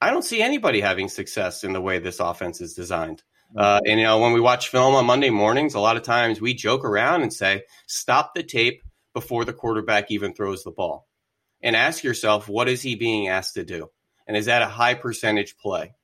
I 0.00 0.10
don't 0.10 0.24
see 0.24 0.42
anybody 0.42 0.80
having 0.80 1.08
success 1.08 1.64
in 1.64 1.72
the 1.72 1.80
way 1.80 1.98
this 1.98 2.20
offense 2.20 2.60
is 2.60 2.74
designed. 2.74 3.22
Uh, 3.56 3.80
and 3.86 3.98
you 3.98 4.04
know, 4.06 4.18
when 4.18 4.32
we 4.32 4.40
watch 4.40 4.68
film 4.68 4.94
on 4.94 5.06
Monday 5.06 5.30
mornings, 5.30 5.74
a 5.74 5.80
lot 5.80 5.96
of 5.96 6.02
times 6.02 6.40
we 6.40 6.52
joke 6.52 6.84
around 6.84 7.22
and 7.22 7.32
say, 7.32 7.62
"Stop 7.86 8.34
the 8.34 8.42
tape 8.42 8.82
before 9.14 9.46
the 9.46 9.54
quarterback 9.54 10.10
even 10.10 10.34
throws 10.34 10.64
the 10.64 10.70
ball," 10.70 11.08
and 11.62 11.74
ask 11.74 12.04
yourself, 12.04 12.48
"What 12.48 12.68
is 12.68 12.82
he 12.82 12.94
being 12.94 13.28
asked 13.28 13.54
to 13.54 13.64
do?" 13.64 13.90
And 14.26 14.36
is 14.36 14.46
that 14.46 14.62
a 14.62 14.66
high 14.66 14.94
percentage 14.94 15.56
play? 15.56 15.94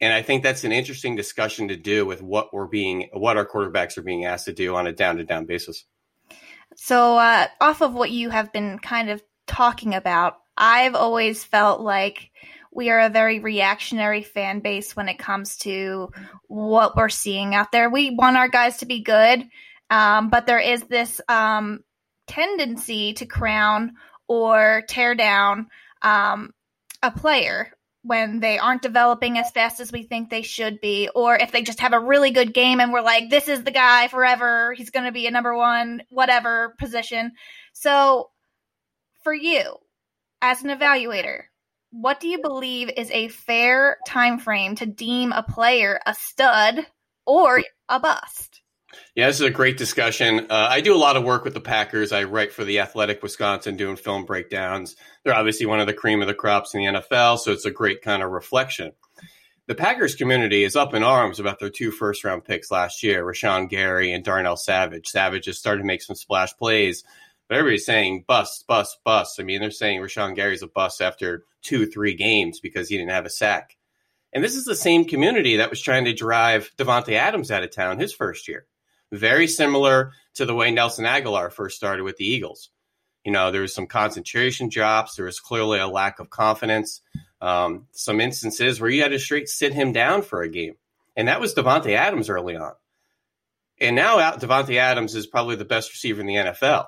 And 0.00 0.12
I 0.12 0.22
think 0.22 0.42
that's 0.42 0.64
an 0.64 0.72
interesting 0.72 1.16
discussion 1.16 1.68
to 1.68 1.76
do 1.76 2.04
with 2.04 2.20
what 2.20 2.52
we're 2.52 2.66
being, 2.66 3.08
what 3.12 3.36
our 3.36 3.46
quarterbacks 3.46 3.96
are 3.96 4.02
being 4.02 4.26
asked 4.26 4.44
to 4.44 4.52
do 4.52 4.76
on 4.76 4.86
a 4.86 4.92
down 4.92 5.16
to 5.16 5.24
down 5.24 5.46
basis. 5.46 5.84
So, 6.74 7.16
uh, 7.16 7.46
off 7.60 7.80
of 7.80 7.94
what 7.94 8.10
you 8.10 8.28
have 8.28 8.52
been 8.52 8.78
kind 8.78 9.08
of 9.08 9.22
talking 9.46 9.94
about, 9.94 10.36
I've 10.56 10.94
always 10.94 11.42
felt 11.42 11.80
like 11.80 12.30
we 12.70 12.90
are 12.90 13.00
a 13.00 13.08
very 13.08 13.38
reactionary 13.38 14.22
fan 14.22 14.60
base 14.60 14.94
when 14.94 15.08
it 15.08 15.18
comes 15.18 15.56
to 15.58 16.10
what 16.48 16.94
we're 16.94 17.08
seeing 17.08 17.54
out 17.54 17.72
there. 17.72 17.88
We 17.88 18.10
want 18.10 18.36
our 18.36 18.48
guys 18.48 18.78
to 18.78 18.86
be 18.86 19.02
good, 19.02 19.48
um, 19.88 20.28
but 20.28 20.46
there 20.46 20.58
is 20.58 20.82
this 20.82 21.20
um, 21.28 21.82
tendency 22.26 23.14
to 23.14 23.26
crown 23.26 23.94
or 24.28 24.82
tear 24.88 25.14
down 25.14 25.68
um, 26.02 26.52
a 27.02 27.10
player 27.10 27.72
when 28.02 28.38
they 28.38 28.56
aren't 28.58 28.82
developing 28.82 29.36
as 29.36 29.50
fast 29.50 29.80
as 29.80 29.90
we 29.90 30.04
think 30.04 30.30
they 30.30 30.42
should 30.42 30.80
be, 30.80 31.08
or 31.14 31.34
if 31.36 31.50
they 31.50 31.62
just 31.62 31.80
have 31.80 31.92
a 31.92 31.98
really 31.98 32.30
good 32.30 32.54
game 32.54 32.80
and 32.80 32.92
we're 32.92 33.00
like, 33.00 33.30
this 33.30 33.48
is 33.48 33.64
the 33.64 33.72
guy 33.72 34.06
forever, 34.06 34.72
he's 34.74 34.90
going 34.90 35.06
to 35.06 35.12
be 35.12 35.26
a 35.26 35.30
number 35.32 35.56
one, 35.56 36.02
whatever 36.08 36.74
position. 36.78 37.32
So, 37.72 38.30
for 39.24 39.34
you 39.34 39.74
as 40.40 40.62
an 40.62 40.70
evaluator, 40.70 41.42
what 41.90 42.20
do 42.20 42.28
you 42.28 42.40
believe 42.40 42.90
is 42.96 43.10
a 43.10 43.28
fair 43.28 43.96
time 44.06 44.38
frame 44.38 44.76
to 44.76 44.86
deem 44.86 45.32
a 45.32 45.42
player 45.42 45.98
a 46.06 46.14
stud 46.14 46.86
or 47.26 47.62
a 47.88 47.98
bust? 47.98 48.62
Yeah, 49.14 49.26
this 49.28 49.36
is 49.36 49.46
a 49.46 49.50
great 49.50 49.78
discussion. 49.78 50.46
Uh, 50.50 50.68
I 50.70 50.80
do 50.80 50.94
a 50.94 50.98
lot 50.98 51.16
of 51.16 51.24
work 51.24 51.44
with 51.44 51.54
the 51.54 51.60
Packers. 51.60 52.12
I 52.12 52.24
write 52.24 52.52
for 52.52 52.64
the 52.64 52.80
Athletic 52.80 53.22
Wisconsin 53.22 53.76
doing 53.76 53.96
film 53.96 54.24
breakdowns. 54.24 54.94
They're 55.24 55.34
obviously 55.34 55.66
one 55.66 55.80
of 55.80 55.86
the 55.86 55.94
cream 55.94 56.20
of 56.20 56.28
the 56.28 56.34
crops 56.34 56.74
in 56.74 56.80
the 56.80 57.00
NFL, 57.00 57.38
so 57.38 57.52
it's 57.52 57.64
a 57.64 57.70
great 57.70 58.02
kind 58.02 58.22
of 58.22 58.30
reflection. 58.30 58.92
The 59.66 59.74
Packers 59.74 60.14
community 60.14 60.62
is 60.62 60.76
up 60.76 60.94
in 60.94 61.02
arms 61.02 61.40
about 61.40 61.58
their 61.58 61.70
two 61.70 61.90
first 61.90 62.22
round 62.24 62.44
picks 62.44 62.70
last 62.70 63.02
year, 63.02 63.24
Rashan 63.24 63.68
Gary 63.68 64.12
and 64.12 64.22
Darnell 64.22 64.56
Savage. 64.56 65.08
Savage 65.08 65.46
has 65.46 65.58
started 65.58 65.80
to 65.80 65.86
make 65.86 66.02
some 66.02 66.14
splash 66.14 66.56
plays, 66.56 67.02
but 67.48 67.58
everybody's 67.58 67.86
saying 67.86 68.24
bust, 68.28 68.66
bust, 68.68 68.98
bust. 69.02 69.40
I 69.40 69.42
mean, 69.42 69.60
they're 69.60 69.70
saying 69.72 70.00
Rashan 70.00 70.36
Gary's 70.36 70.62
a 70.62 70.68
bust 70.68 71.00
after 71.00 71.44
two, 71.62 71.86
three 71.86 72.14
games 72.14 72.60
because 72.60 72.88
he 72.88 72.96
didn't 72.96 73.10
have 73.10 73.26
a 73.26 73.30
sack. 73.30 73.76
And 74.32 74.44
this 74.44 74.54
is 74.54 74.66
the 74.66 74.76
same 74.76 75.06
community 75.06 75.56
that 75.56 75.70
was 75.70 75.80
trying 75.80 76.04
to 76.04 76.12
drive 76.12 76.70
Davante 76.76 77.14
Adams 77.14 77.50
out 77.50 77.64
of 77.64 77.70
town 77.70 77.98
his 77.98 78.12
first 78.12 78.46
year 78.46 78.66
very 79.16 79.46
similar 79.46 80.12
to 80.34 80.44
the 80.44 80.54
way 80.54 80.70
Nelson 80.70 81.04
Agholor 81.04 81.52
first 81.52 81.76
started 81.76 82.02
with 82.02 82.16
the 82.16 82.26
Eagles. 82.26 82.70
You 83.24 83.32
know, 83.32 83.50
there 83.50 83.62
was 83.62 83.74
some 83.74 83.86
concentration 83.86 84.68
drops. 84.68 85.16
There 85.16 85.26
was 85.26 85.40
clearly 85.40 85.78
a 85.78 85.88
lack 85.88 86.20
of 86.20 86.30
confidence. 86.30 87.00
Um, 87.40 87.86
some 87.92 88.20
instances 88.20 88.80
where 88.80 88.90
you 88.90 89.02
had 89.02 89.10
to 89.10 89.18
straight 89.18 89.48
sit 89.48 89.74
him 89.74 89.92
down 89.92 90.22
for 90.22 90.42
a 90.42 90.48
game, 90.48 90.74
and 91.16 91.28
that 91.28 91.40
was 91.40 91.54
Davante 91.54 91.94
Adams 91.94 92.30
early 92.30 92.56
on. 92.56 92.72
And 93.80 93.94
now 93.96 94.18
Davante 94.36 94.76
Adams 94.76 95.14
is 95.14 95.26
probably 95.26 95.56
the 95.56 95.64
best 95.64 95.90
receiver 95.90 96.20
in 96.20 96.26
the 96.26 96.34
NFL. 96.34 96.86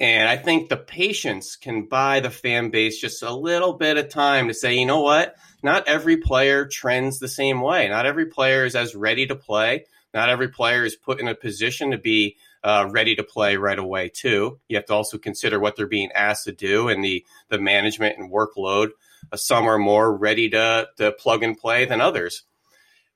And 0.00 0.28
I 0.28 0.36
think 0.36 0.68
the 0.68 0.76
patience 0.76 1.54
can 1.54 1.86
buy 1.86 2.20
the 2.20 2.30
fan 2.30 2.70
base 2.70 2.98
just 2.98 3.22
a 3.22 3.32
little 3.32 3.74
bit 3.74 3.98
of 3.98 4.08
time 4.08 4.48
to 4.48 4.54
say, 4.54 4.76
you 4.76 4.86
know 4.86 5.02
what? 5.02 5.36
Not 5.62 5.86
every 5.86 6.16
player 6.16 6.66
trends 6.66 7.18
the 7.18 7.28
same 7.28 7.60
way. 7.60 7.88
Not 7.88 8.06
every 8.06 8.26
player 8.26 8.64
is 8.64 8.74
as 8.74 8.96
ready 8.96 9.26
to 9.28 9.36
play. 9.36 9.84
Not 10.14 10.28
every 10.28 10.48
player 10.48 10.84
is 10.84 10.96
put 10.96 11.20
in 11.20 11.28
a 11.28 11.34
position 11.34 11.90
to 11.90 11.98
be 11.98 12.36
uh, 12.62 12.88
ready 12.90 13.16
to 13.16 13.24
play 13.24 13.56
right 13.56 13.78
away, 13.78 14.08
too. 14.08 14.60
You 14.68 14.76
have 14.76 14.86
to 14.86 14.94
also 14.94 15.18
consider 15.18 15.58
what 15.58 15.76
they're 15.76 15.86
being 15.86 16.12
asked 16.12 16.44
to 16.44 16.52
do 16.52 16.88
and 16.88 17.04
the, 17.04 17.24
the 17.48 17.58
management 17.58 18.18
and 18.18 18.30
workload. 18.30 18.90
Uh, 19.32 19.36
some 19.36 19.66
are 19.66 19.78
more 19.78 20.14
ready 20.14 20.50
to, 20.50 20.88
to 20.98 21.12
plug 21.12 21.42
and 21.42 21.56
play 21.56 21.84
than 21.84 22.00
others. 22.00 22.44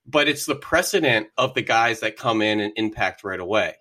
But 0.06 0.28
it's 0.28 0.46
the 0.46 0.54
precedent 0.54 1.28
of 1.36 1.54
the 1.54 1.62
guys 1.62 2.00
that 2.00 2.16
come 2.16 2.40
in 2.40 2.60
and 2.60 2.72
impact 2.76 3.24
right 3.24 3.40
away 3.40 3.74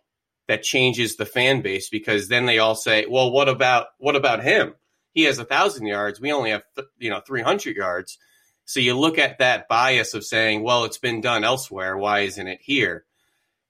that 0.47 0.63
changes 0.63 1.15
the 1.15 1.25
fan 1.25 1.61
base 1.61 1.89
because 1.89 2.27
then 2.27 2.45
they 2.45 2.59
all 2.59 2.75
say, 2.75 3.05
"Well, 3.07 3.31
what 3.31 3.49
about 3.49 3.87
what 3.97 4.15
about 4.15 4.43
him? 4.43 4.75
He 5.13 5.23
has 5.23 5.39
a 5.39 5.45
thousand 5.45 5.87
yards. 5.87 6.19
We 6.19 6.31
only 6.31 6.51
have 6.51 6.63
th- 6.75 6.87
you 6.97 7.09
know 7.09 7.21
three 7.25 7.41
hundred 7.41 7.75
yards." 7.75 8.17
So 8.65 8.79
you 8.79 8.97
look 8.97 9.17
at 9.17 9.39
that 9.39 9.67
bias 9.67 10.13
of 10.13 10.25
saying, 10.25 10.63
"Well, 10.63 10.85
it's 10.85 10.97
been 10.97 11.21
done 11.21 11.43
elsewhere. 11.43 11.97
Why 11.97 12.21
isn't 12.21 12.47
it 12.47 12.61
here?" 12.61 13.05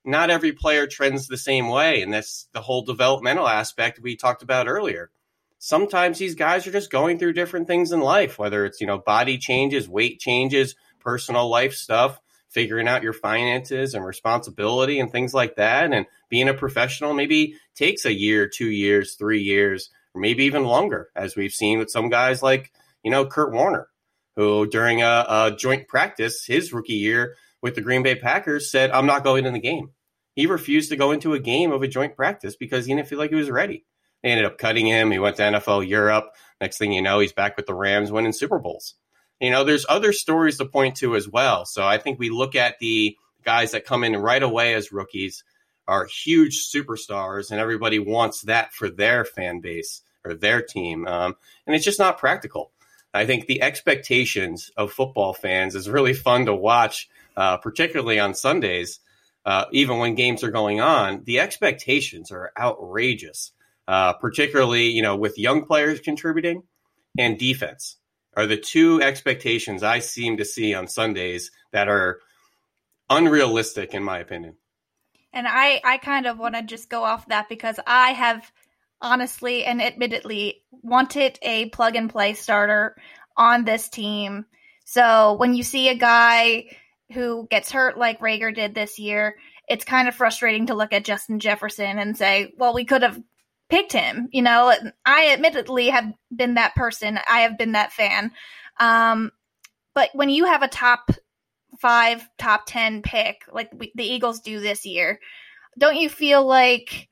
Not 0.03 0.29
every 0.29 0.51
player 0.51 0.87
trends 0.87 1.27
the 1.27 1.37
same 1.37 1.67
way, 1.67 2.01
and 2.01 2.13
that's 2.13 2.47
the 2.53 2.61
whole 2.61 2.83
developmental 2.83 3.47
aspect 3.47 3.99
we 3.99 4.15
talked 4.15 4.43
about 4.43 4.67
earlier. 4.67 5.11
Sometimes 5.57 6.19
these 6.19 6.35
guys 6.35 6.67
are 6.67 6.71
just 6.71 6.91
going 6.91 7.17
through 7.17 7.33
different 7.33 7.67
things 7.67 7.91
in 7.91 7.99
life, 7.99 8.37
whether 8.37 8.65
it's 8.65 8.81
you 8.81 8.87
know 8.87 8.97
body 8.99 9.37
changes, 9.37 9.89
weight 9.89 10.19
changes, 10.19 10.75
personal 10.99 11.49
life 11.49 11.73
stuff 11.73 12.19
figuring 12.55 12.87
out 12.87 13.03
your 13.03 13.11
finances 13.11 13.93
and 13.93 14.05
responsibility 14.05 15.01
and 15.01 15.11
things 15.11 15.33
like 15.33 15.57
that. 15.57 15.91
And 15.91 16.05
being 16.29 16.47
a 16.47 16.53
professional 16.53 17.13
maybe 17.13 17.55
takes 17.75 18.05
a 18.05 18.13
year, 18.13 18.47
two 18.47 18.69
years, 18.69 19.15
three 19.15 19.41
years, 19.41 19.89
or 20.13 20.21
maybe 20.21 20.45
even 20.45 20.63
longer, 20.63 21.09
as 21.17 21.35
we've 21.35 21.51
seen 21.51 21.79
with 21.79 21.91
some 21.91 22.07
guys 22.07 22.41
like, 22.41 22.71
you 23.03 23.11
know, 23.11 23.25
Kurt 23.25 23.51
Warner, 23.51 23.89
who 24.35 24.67
during 24.67 25.01
a, 25.01 25.25
a 25.27 25.55
joint 25.57 25.87
practice, 25.87 26.45
his 26.45 26.73
rookie 26.73 26.93
year 26.93 27.35
with 27.61 27.75
the 27.75 27.81
Green 27.81 28.03
Bay 28.03 28.15
Packers, 28.15 28.69
said, 28.69 28.91
I'm 28.91 29.05
not 29.05 29.23
going 29.23 29.45
in 29.45 29.53
the 29.53 29.59
game. 29.59 29.91
He 30.35 30.47
refused 30.47 30.89
to 30.89 30.97
go 30.97 31.11
into 31.11 31.33
a 31.33 31.39
game 31.39 31.71
of 31.71 31.81
a 31.81 31.87
joint 31.87 32.15
practice 32.15 32.55
because 32.55 32.85
he 32.85 32.93
didn't 32.93 33.07
feel 33.07 33.19
like 33.19 33.29
he 33.29 33.35
was 33.35 33.49
ready. 33.49 33.85
They 34.21 34.31
ended 34.31 34.45
up 34.45 34.57
cutting 34.57 34.87
him. 34.87 35.11
He 35.11 35.19
went 35.19 35.37
to 35.37 35.43
NFL 35.43 35.87
Europe. 35.87 36.31
Next 36.59 36.77
thing 36.77 36.91
you 36.91 37.01
know, 37.01 37.19
he's 37.19 37.31
back 37.31 37.55
with 37.55 37.67
the 37.67 37.73
Rams 37.73 38.11
winning 38.11 38.33
Super 38.33 38.59
Bowls. 38.59 38.95
You 39.39 39.51
know, 39.51 39.63
there's 39.63 39.85
other 39.87 40.13
stories 40.13 40.57
to 40.57 40.65
point 40.65 40.97
to 40.97 41.15
as 41.15 41.29
well. 41.29 41.65
So 41.65 41.85
I 41.85 41.97
think 41.97 42.19
we 42.19 42.29
look 42.29 42.55
at 42.55 42.79
the 42.79 43.17
guys 43.43 43.71
that 43.71 43.85
come 43.85 44.03
in 44.03 44.15
right 44.15 44.41
away 44.41 44.73
as 44.73 44.91
rookies 44.91 45.43
are 45.87 46.05
huge 46.05 46.67
superstars, 46.67 47.51
and 47.51 47.59
everybody 47.59 47.99
wants 47.99 48.41
that 48.43 48.73
for 48.73 48.89
their 48.89 49.23
fan 49.23 49.61
base 49.61 50.01
or 50.25 50.33
their 50.33 50.61
team. 50.61 51.07
Um, 51.07 51.35
and 51.67 51.75
it's 51.75 51.85
just 51.85 51.99
not 51.99 52.17
practical. 52.17 52.71
I 53.15 53.25
think 53.25 53.45
the 53.45 53.61
expectations 53.61 54.71
of 54.75 54.91
football 54.91 55.33
fans 55.33 55.75
is 55.75 55.89
really 55.89 56.13
fun 56.13 56.45
to 56.45 56.53
watch, 56.53 57.09
uh, 57.37 57.57
particularly 57.57 58.19
on 58.19 58.33
Sundays, 58.33 58.99
uh, 59.45 59.65
even 59.71 59.99
when 59.99 60.15
games 60.15 60.43
are 60.43 60.51
going 60.51 60.81
on. 60.81 61.23
The 61.23 61.39
expectations 61.39 62.31
are 62.31 62.51
outrageous, 62.59 63.51
uh, 63.87 64.13
particularly 64.13 64.89
you 64.89 65.01
know 65.01 65.15
with 65.15 65.37
young 65.37 65.65
players 65.65 65.99
contributing 65.99 66.63
and 67.17 67.39
defense 67.39 67.97
are 68.35 68.45
the 68.45 68.57
two 68.57 69.01
expectations 69.01 69.81
I 69.81 69.99
seem 69.99 70.37
to 70.37 70.45
see 70.45 70.73
on 70.73 70.87
Sundays 70.87 71.51
that 71.71 71.87
are 71.87 72.19
unrealistic, 73.09 73.93
in 73.93 74.03
my 74.03 74.19
opinion. 74.19 74.55
And 75.31 75.47
I, 75.47 75.81
I 75.83 75.97
kind 75.97 76.27
of 76.27 76.39
want 76.39 76.55
to 76.55 76.61
just 76.61 76.89
go 76.89 77.03
off 77.03 77.27
that 77.27 77.49
because 77.49 77.79
I 77.85 78.11
have 78.11 78.51
honestly 79.05 79.63
and 79.63 79.81
admittedly 79.81 80.63
wanted 80.81 81.37
a 81.43 81.69
plug 81.69 81.95
and 81.95 82.09
play 82.09 82.33
starter 82.33 82.97
on 83.37 83.63
this 83.63 83.87
team. 83.87 84.45
So 84.83 85.33
when 85.33 85.53
you 85.53 85.61
see 85.63 85.89
a 85.89 85.95
guy 85.95 86.65
who 87.13 87.47
gets 87.49 87.71
hurt 87.71 87.97
like 87.97 88.19
Reagor 88.19 88.53
did 88.53 88.73
this 88.73 88.97
year, 88.97 89.35
it's 89.69 89.85
kind 89.85 90.07
of 90.07 90.15
frustrating 90.15 90.67
to 90.67 90.75
look 90.75 90.91
at 90.91 91.05
Justin 91.05 91.39
Jefferson 91.39 91.99
and 91.99 92.17
say, 92.17 92.53
well, 92.57 92.73
we 92.73 92.83
could 92.83 93.03
have 93.03 93.21
picked 93.69 93.93
him. 93.93 94.27
You 94.31 94.41
know, 94.41 94.73
I 95.05 95.31
admittedly 95.31 95.89
have 95.89 96.11
been 96.35 96.55
that 96.55 96.75
person. 96.75 97.19
I 97.29 97.41
have 97.41 97.57
been 97.57 97.73
that 97.73 97.93
fan. 97.93 98.31
Um, 98.79 99.31
but 99.93 100.09
when 100.13 100.29
you 100.29 100.45
have 100.45 100.63
a 100.63 100.67
top 100.67 101.11
five, 101.79 102.27
top 102.37 102.63
10 102.65 103.03
pick, 103.03 103.43
like 103.51 103.69
we, 103.73 103.91
the 103.95 104.03
Eagles 104.03 104.39
do 104.39 104.59
this 104.59 104.85
year, 104.85 105.19
don't 105.77 105.95
you 105.95 106.09
feel 106.09 106.45
like 106.45 107.09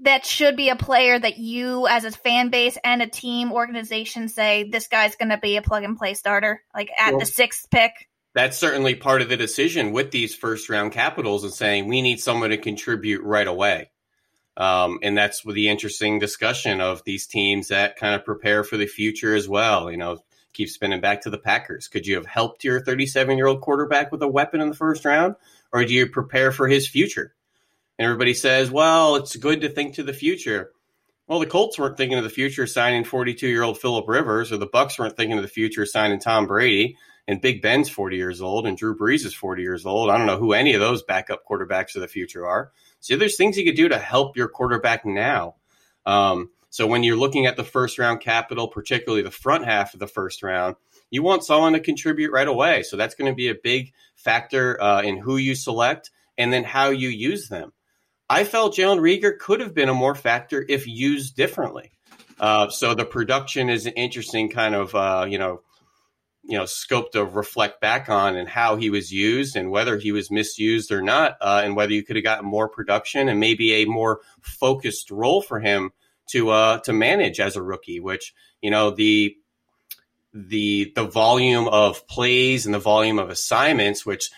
that 0.00 0.24
should 0.24 0.56
be 0.56 0.68
a 0.68 0.76
player 0.76 1.18
that 1.18 1.38
you, 1.38 1.86
as 1.88 2.04
a 2.04 2.10
fan 2.10 2.50
base 2.50 2.78
and 2.84 3.02
a 3.02 3.08
team 3.08 3.52
organization, 3.52 4.28
say 4.28 4.68
this 4.70 4.86
guy's 4.86 5.16
going 5.16 5.30
to 5.30 5.38
be 5.38 5.56
a 5.56 5.62
plug 5.62 5.82
and 5.82 5.96
play 5.96 6.14
starter, 6.14 6.62
like 6.74 6.90
at 6.96 7.12
well, 7.12 7.20
the 7.20 7.26
sixth 7.26 7.68
pick? 7.70 8.08
That's 8.34 8.56
certainly 8.56 8.94
part 8.94 9.22
of 9.22 9.28
the 9.28 9.36
decision 9.36 9.92
with 9.92 10.10
these 10.10 10.34
first 10.34 10.68
round 10.68 10.92
capitals 10.92 11.42
and 11.42 11.52
saying 11.52 11.88
we 11.88 12.02
need 12.02 12.20
someone 12.20 12.50
to 12.50 12.58
contribute 12.58 13.22
right 13.22 13.46
away. 13.46 13.90
Um, 14.56 14.98
and 15.02 15.16
that's 15.16 15.42
the 15.44 15.68
interesting 15.68 16.18
discussion 16.18 16.80
of 16.80 17.02
these 17.04 17.26
teams 17.26 17.68
that 17.68 17.96
kind 17.96 18.14
of 18.14 18.24
prepare 18.24 18.64
for 18.64 18.76
the 18.76 18.86
future 18.86 19.34
as 19.34 19.48
well. 19.48 19.90
You 19.90 19.96
know, 19.96 20.18
keep 20.52 20.68
spinning 20.68 21.00
back 21.00 21.22
to 21.22 21.30
the 21.30 21.38
Packers. 21.38 21.88
Could 21.88 22.06
you 22.06 22.16
have 22.16 22.26
helped 22.26 22.64
your 22.64 22.80
37 22.80 23.36
year 23.36 23.46
old 23.46 23.60
quarterback 23.60 24.12
with 24.12 24.22
a 24.22 24.28
weapon 24.28 24.60
in 24.60 24.68
the 24.68 24.76
first 24.76 25.04
round, 25.04 25.36
or 25.72 25.84
do 25.84 25.94
you 25.94 26.08
prepare 26.08 26.52
for 26.52 26.68
his 26.68 26.88
future? 26.88 27.34
And 27.98 28.04
everybody 28.04 28.34
says, 28.34 28.70
well, 28.70 29.16
it's 29.16 29.36
good 29.36 29.62
to 29.62 29.68
think 29.68 29.94
to 29.94 30.02
the 30.02 30.12
future. 30.12 30.72
Well, 31.26 31.40
the 31.40 31.46
Colts 31.46 31.78
weren't 31.78 31.96
thinking 31.96 32.16
of 32.16 32.24
the 32.24 32.30
future 32.30 32.66
signing 32.66 33.04
42 33.04 33.46
year 33.46 33.62
old 33.62 33.78
Philip 33.78 34.08
Rivers, 34.08 34.52
or 34.52 34.56
the 34.56 34.66
Bucs 34.66 34.98
weren't 34.98 35.16
thinking 35.16 35.36
of 35.36 35.42
the 35.42 35.48
future 35.48 35.84
signing 35.84 36.20
Tom 36.20 36.46
Brady. 36.46 36.96
And 37.26 37.42
Big 37.42 37.60
Ben's 37.60 37.90
40 37.90 38.16
years 38.16 38.40
old, 38.40 38.66
and 38.66 38.74
Drew 38.74 38.96
Brees 38.96 39.26
is 39.26 39.34
40 39.34 39.60
years 39.60 39.84
old. 39.84 40.08
I 40.08 40.16
don't 40.16 40.26
know 40.26 40.38
who 40.38 40.54
any 40.54 40.72
of 40.72 40.80
those 40.80 41.02
backup 41.02 41.42
quarterbacks 41.46 41.94
of 41.94 42.00
the 42.00 42.08
future 42.08 42.46
are. 42.46 42.72
So 43.00 43.16
there's 43.16 43.36
things 43.36 43.58
you 43.58 43.66
could 43.66 43.76
do 43.76 43.90
to 43.90 43.98
help 43.98 44.34
your 44.34 44.48
quarterback 44.48 45.04
now. 45.04 45.56
Um, 46.06 46.48
so 46.70 46.86
when 46.86 47.02
you're 47.02 47.18
looking 47.18 47.44
at 47.44 47.58
the 47.58 47.64
first 47.64 47.98
round 47.98 48.20
capital, 48.20 48.68
particularly 48.68 49.22
the 49.22 49.30
front 49.30 49.66
half 49.66 49.92
of 49.92 50.00
the 50.00 50.06
first 50.06 50.42
round, 50.42 50.76
you 51.10 51.22
want 51.22 51.44
someone 51.44 51.74
to 51.74 51.80
contribute 51.80 52.32
right 52.32 52.48
away. 52.48 52.82
So 52.82 52.96
that's 52.96 53.14
going 53.14 53.30
to 53.30 53.36
be 53.36 53.48
a 53.48 53.54
big 53.54 53.92
factor 54.16 54.80
uh, 54.82 55.02
in 55.02 55.18
who 55.18 55.36
you 55.36 55.54
select 55.54 56.10
and 56.38 56.50
then 56.50 56.64
how 56.64 56.88
you 56.88 57.08
use 57.08 57.48
them. 57.48 57.72
I 58.30 58.44
felt 58.44 58.76
Jalen 58.76 59.00
Reagor 59.00 59.38
could 59.38 59.60
have 59.60 59.74
been 59.74 59.88
a 59.88 59.94
more 59.94 60.14
factor 60.14 60.64
if 60.68 60.86
used 60.86 61.34
differently. 61.34 61.92
Uh, 62.38 62.68
so 62.68 62.94
the 62.94 63.04
production 63.04 63.68
is 63.68 63.86
an 63.86 63.94
interesting 63.94 64.48
kind 64.48 64.74
of 64.74 64.94
uh, 64.94 65.26
you 65.28 65.38
know 65.38 65.62
you 66.44 66.56
know 66.56 66.66
scope 66.66 67.12
to 67.12 67.24
reflect 67.24 67.80
back 67.80 68.08
on 68.08 68.36
and 68.36 68.48
how 68.48 68.76
he 68.76 68.90
was 68.90 69.12
used 69.12 69.56
and 69.56 69.70
whether 69.70 69.98
he 69.98 70.12
was 70.12 70.30
misused 70.30 70.92
or 70.92 71.02
not 71.02 71.36
uh, 71.40 71.62
and 71.64 71.76
whether 71.76 71.92
you 71.92 72.04
could 72.04 72.16
have 72.16 72.24
gotten 72.24 72.46
more 72.46 72.68
production 72.68 73.28
and 73.28 73.40
maybe 73.40 73.74
a 73.74 73.84
more 73.86 74.20
focused 74.40 75.10
role 75.10 75.42
for 75.42 75.60
him 75.60 75.90
to 76.30 76.50
uh, 76.50 76.78
to 76.80 76.92
manage 76.92 77.40
as 77.40 77.56
a 77.56 77.62
rookie 77.62 78.00
which 78.00 78.34
you 78.62 78.70
know 78.70 78.90
the 78.90 79.36
the 80.32 80.92
the 80.94 81.04
volume 81.04 81.66
of 81.68 82.06
plays 82.06 82.66
and 82.66 82.74
the 82.74 82.78
volume 82.78 83.18
of 83.18 83.30
assignments 83.30 84.06
which 84.06 84.30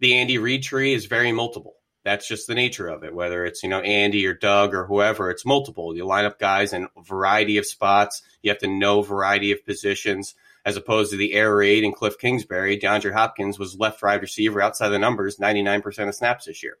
the 0.00 0.16
Andy 0.16 0.38
Reid 0.38 0.62
tree 0.62 0.92
is 0.92 1.06
very 1.06 1.32
multiple 1.32 1.77
that's 2.08 2.26
just 2.26 2.46
the 2.46 2.54
nature 2.54 2.88
of 2.88 3.04
it 3.04 3.14
whether 3.14 3.44
it's 3.44 3.62
you 3.62 3.68
know 3.68 3.80
Andy 3.80 4.26
or 4.26 4.34
Doug 4.34 4.74
or 4.74 4.86
whoever 4.86 5.30
it's 5.30 5.44
multiple 5.44 5.94
you 5.94 6.04
line 6.04 6.24
up 6.24 6.38
guys 6.38 6.72
in 6.72 6.88
a 6.96 7.02
variety 7.02 7.58
of 7.58 7.66
spots 7.66 8.22
you 8.42 8.50
have 8.50 8.58
to 8.58 8.68
know 8.68 9.02
variety 9.02 9.52
of 9.52 9.64
positions 9.64 10.34
as 10.68 10.76
opposed 10.76 11.10
to 11.10 11.16
the 11.16 11.32
air 11.32 11.56
raid 11.56 11.82
and 11.82 11.94
Cliff 11.94 12.18
Kingsbury. 12.18 12.78
DeAndre 12.78 13.14
Hopkins 13.14 13.58
was 13.58 13.78
left 13.78 14.02
wide 14.02 14.20
receiver 14.20 14.60
outside 14.60 14.90
the 14.90 14.98
numbers 14.98 15.38
99% 15.38 16.08
of 16.08 16.14
snaps 16.14 16.44
this 16.44 16.62
year. 16.62 16.76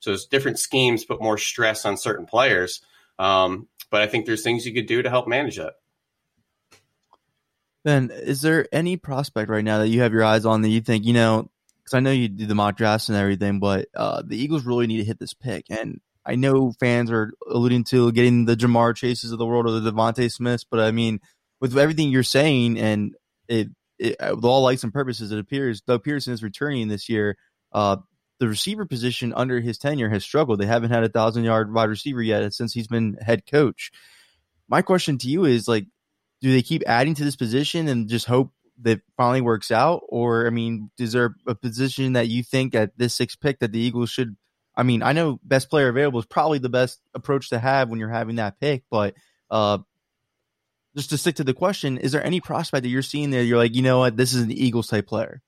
So 0.00 0.10
there's 0.10 0.26
different 0.26 0.58
schemes 0.58 1.06
put 1.06 1.22
more 1.22 1.38
stress 1.38 1.86
on 1.86 1.96
certain 1.96 2.26
players. 2.26 2.82
Um, 3.18 3.68
but 3.90 4.02
I 4.02 4.06
think 4.06 4.26
there's 4.26 4.42
things 4.42 4.66
you 4.66 4.74
could 4.74 4.86
do 4.86 5.00
to 5.00 5.08
help 5.08 5.28
manage 5.28 5.56
that. 5.56 5.76
Ben, 7.84 8.10
is 8.10 8.42
there 8.42 8.66
any 8.70 8.98
prospect 8.98 9.48
right 9.48 9.64
now 9.64 9.78
that 9.78 9.88
you 9.88 10.02
have 10.02 10.12
your 10.12 10.24
eyes 10.24 10.44
on 10.44 10.60
that 10.60 10.68
you 10.68 10.82
think, 10.82 11.06
you 11.06 11.14
know, 11.14 11.48
because 11.86 11.96
I 11.96 12.00
know 12.00 12.10
you 12.10 12.26
do 12.26 12.46
the 12.46 12.54
mock 12.56 12.76
drafts 12.76 13.08
and 13.08 13.16
everything, 13.16 13.60
but 13.60 13.86
uh, 13.94 14.22
the 14.26 14.36
Eagles 14.36 14.64
really 14.64 14.88
need 14.88 14.96
to 14.96 15.04
hit 15.04 15.20
this 15.20 15.34
pick. 15.34 15.66
And 15.70 16.00
I 16.24 16.34
know 16.34 16.72
fans 16.80 17.12
are 17.12 17.32
alluding 17.48 17.84
to 17.84 18.10
getting 18.10 18.44
the 18.44 18.56
Ja'Marr 18.56 18.96
Chases 18.96 19.30
of 19.30 19.38
the 19.38 19.46
world 19.46 19.68
or 19.68 19.78
the 19.78 19.92
DeVonta 19.92 20.30
Smiths, 20.32 20.64
but 20.68 20.80
I 20.80 20.90
mean, 20.90 21.20
with 21.60 21.78
everything 21.78 22.10
you're 22.10 22.24
saying, 22.24 22.76
and 22.80 23.14
it, 23.46 23.68
it 24.00 24.16
with 24.20 24.44
all 24.44 24.62
likes 24.62 24.82
and 24.82 24.92
purposes, 24.92 25.30
it 25.30 25.38
appears 25.38 25.80
Doug 25.80 26.02
Pederson 26.02 26.30
is 26.30 26.42
returning 26.42 26.88
this 26.88 27.08
year. 27.08 27.36
Uh, 27.70 27.98
the 28.40 28.48
receiver 28.48 28.84
position 28.84 29.32
under 29.34 29.60
his 29.60 29.78
tenure 29.78 30.10
has 30.10 30.24
struggled. 30.24 30.58
They 30.58 30.66
haven't 30.66 30.90
had 30.90 31.04
a 31.04 31.08
thousand 31.08 31.44
yard 31.44 31.72
wide 31.72 31.88
receiver 31.88 32.20
yet 32.20 32.52
since 32.52 32.74
he's 32.74 32.88
been 32.88 33.16
head 33.20 33.46
coach. 33.46 33.92
My 34.68 34.82
question 34.82 35.18
to 35.18 35.28
you 35.28 35.44
is 35.44 35.68
like, 35.68 35.86
do 36.42 36.52
they 36.52 36.62
keep 36.62 36.82
adding 36.86 37.14
to 37.14 37.24
this 37.24 37.36
position 37.36 37.86
and 37.88 38.08
just 38.08 38.26
hope 38.26 38.50
that 38.82 39.00
finally 39.16 39.40
works 39.40 39.70
out? 39.70 40.02
Or 40.08 40.46
I 40.46 40.50
mean, 40.50 40.90
is 40.98 41.12
there 41.12 41.34
a 41.46 41.54
position 41.54 42.14
that 42.14 42.28
you 42.28 42.42
think 42.42 42.74
at 42.74 42.96
this 42.98 43.14
sixth 43.14 43.40
pick 43.40 43.60
that 43.60 43.72
the 43.72 43.78
Eagles 43.78 44.10
should 44.10 44.36
I 44.76 44.82
mean, 44.82 45.02
I 45.02 45.12
know 45.12 45.40
best 45.42 45.70
player 45.70 45.88
available 45.88 46.20
is 46.20 46.26
probably 46.26 46.58
the 46.58 46.68
best 46.68 47.00
approach 47.14 47.48
to 47.48 47.58
have 47.58 47.88
when 47.88 47.98
you're 47.98 48.10
having 48.10 48.36
that 48.36 48.60
pick, 48.60 48.84
but 48.90 49.14
uh, 49.50 49.78
just 50.94 51.10
to 51.10 51.18
stick 51.18 51.36
to 51.36 51.44
the 51.44 51.54
question, 51.54 51.96
is 51.96 52.12
there 52.12 52.24
any 52.24 52.40
prospect 52.40 52.82
that 52.82 52.90
you're 52.90 53.02
seeing 53.02 53.30
there? 53.30 53.42
You're 53.42 53.56
like, 53.56 53.74
you 53.74 53.82
know 53.82 54.00
what, 54.00 54.16
this 54.16 54.34
is 54.34 54.42
an 54.42 54.52
Eagles 54.52 54.88
type 54.88 55.06
player. 55.06 55.40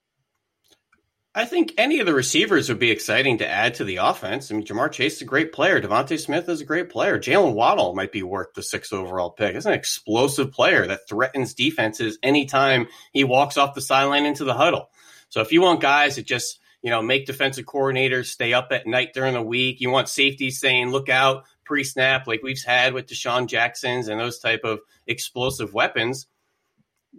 I 1.38 1.44
think 1.44 1.74
any 1.78 2.00
of 2.00 2.06
the 2.06 2.14
receivers 2.14 2.68
would 2.68 2.80
be 2.80 2.90
exciting 2.90 3.38
to 3.38 3.48
add 3.48 3.74
to 3.74 3.84
the 3.84 3.98
offense. 3.98 4.50
I 4.50 4.56
mean, 4.56 4.66
Ja'Marr 4.66 4.90
Chase 4.90 5.14
is 5.14 5.22
a 5.22 5.24
great 5.24 5.52
player. 5.52 5.80
DeVonta 5.80 6.18
Smith 6.18 6.48
is 6.48 6.60
a 6.60 6.64
great 6.64 6.90
player. 6.90 7.16
Jaylen 7.16 7.54
Waddle 7.54 7.94
might 7.94 8.10
be 8.10 8.24
worth 8.24 8.54
the 8.54 8.62
sixth 8.64 8.92
overall 8.92 9.30
pick. 9.30 9.54
He's 9.54 9.64
an 9.64 9.72
explosive 9.72 10.50
player 10.50 10.88
that 10.88 11.08
threatens 11.08 11.54
defenses 11.54 12.18
anytime 12.24 12.88
he 13.12 13.22
walks 13.22 13.56
off 13.56 13.76
the 13.76 13.80
sideline 13.80 14.26
into 14.26 14.42
the 14.42 14.52
huddle. 14.52 14.90
So 15.28 15.40
if 15.40 15.52
you 15.52 15.62
want 15.62 15.80
guys 15.80 16.16
that 16.16 16.26
just 16.26 16.58
you 16.82 16.90
know 16.90 17.02
make 17.02 17.26
defensive 17.26 17.66
coordinators 17.66 18.26
stay 18.26 18.52
up 18.52 18.72
at 18.72 18.88
night 18.88 19.14
during 19.14 19.34
the 19.34 19.40
week, 19.40 19.80
you 19.80 19.90
want 19.90 20.08
safeties 20.08 20.58
saying 20.58 20.90
look 20.90 21.08
out 21.08 21.44
pre-snap 21.64 22.26
like 22.26 22.42
we've 22.42 22.60
had 22.64 22.94
with 22.94 23.06
DeSean 23.06 23.46
Jacksons 23.46 24.08
and 24.08 24.18
those 24.18 24.40
type 24.40 24.62
of 24.64 24.80
explosive 25.06 25.72
weapons 25.72 26.26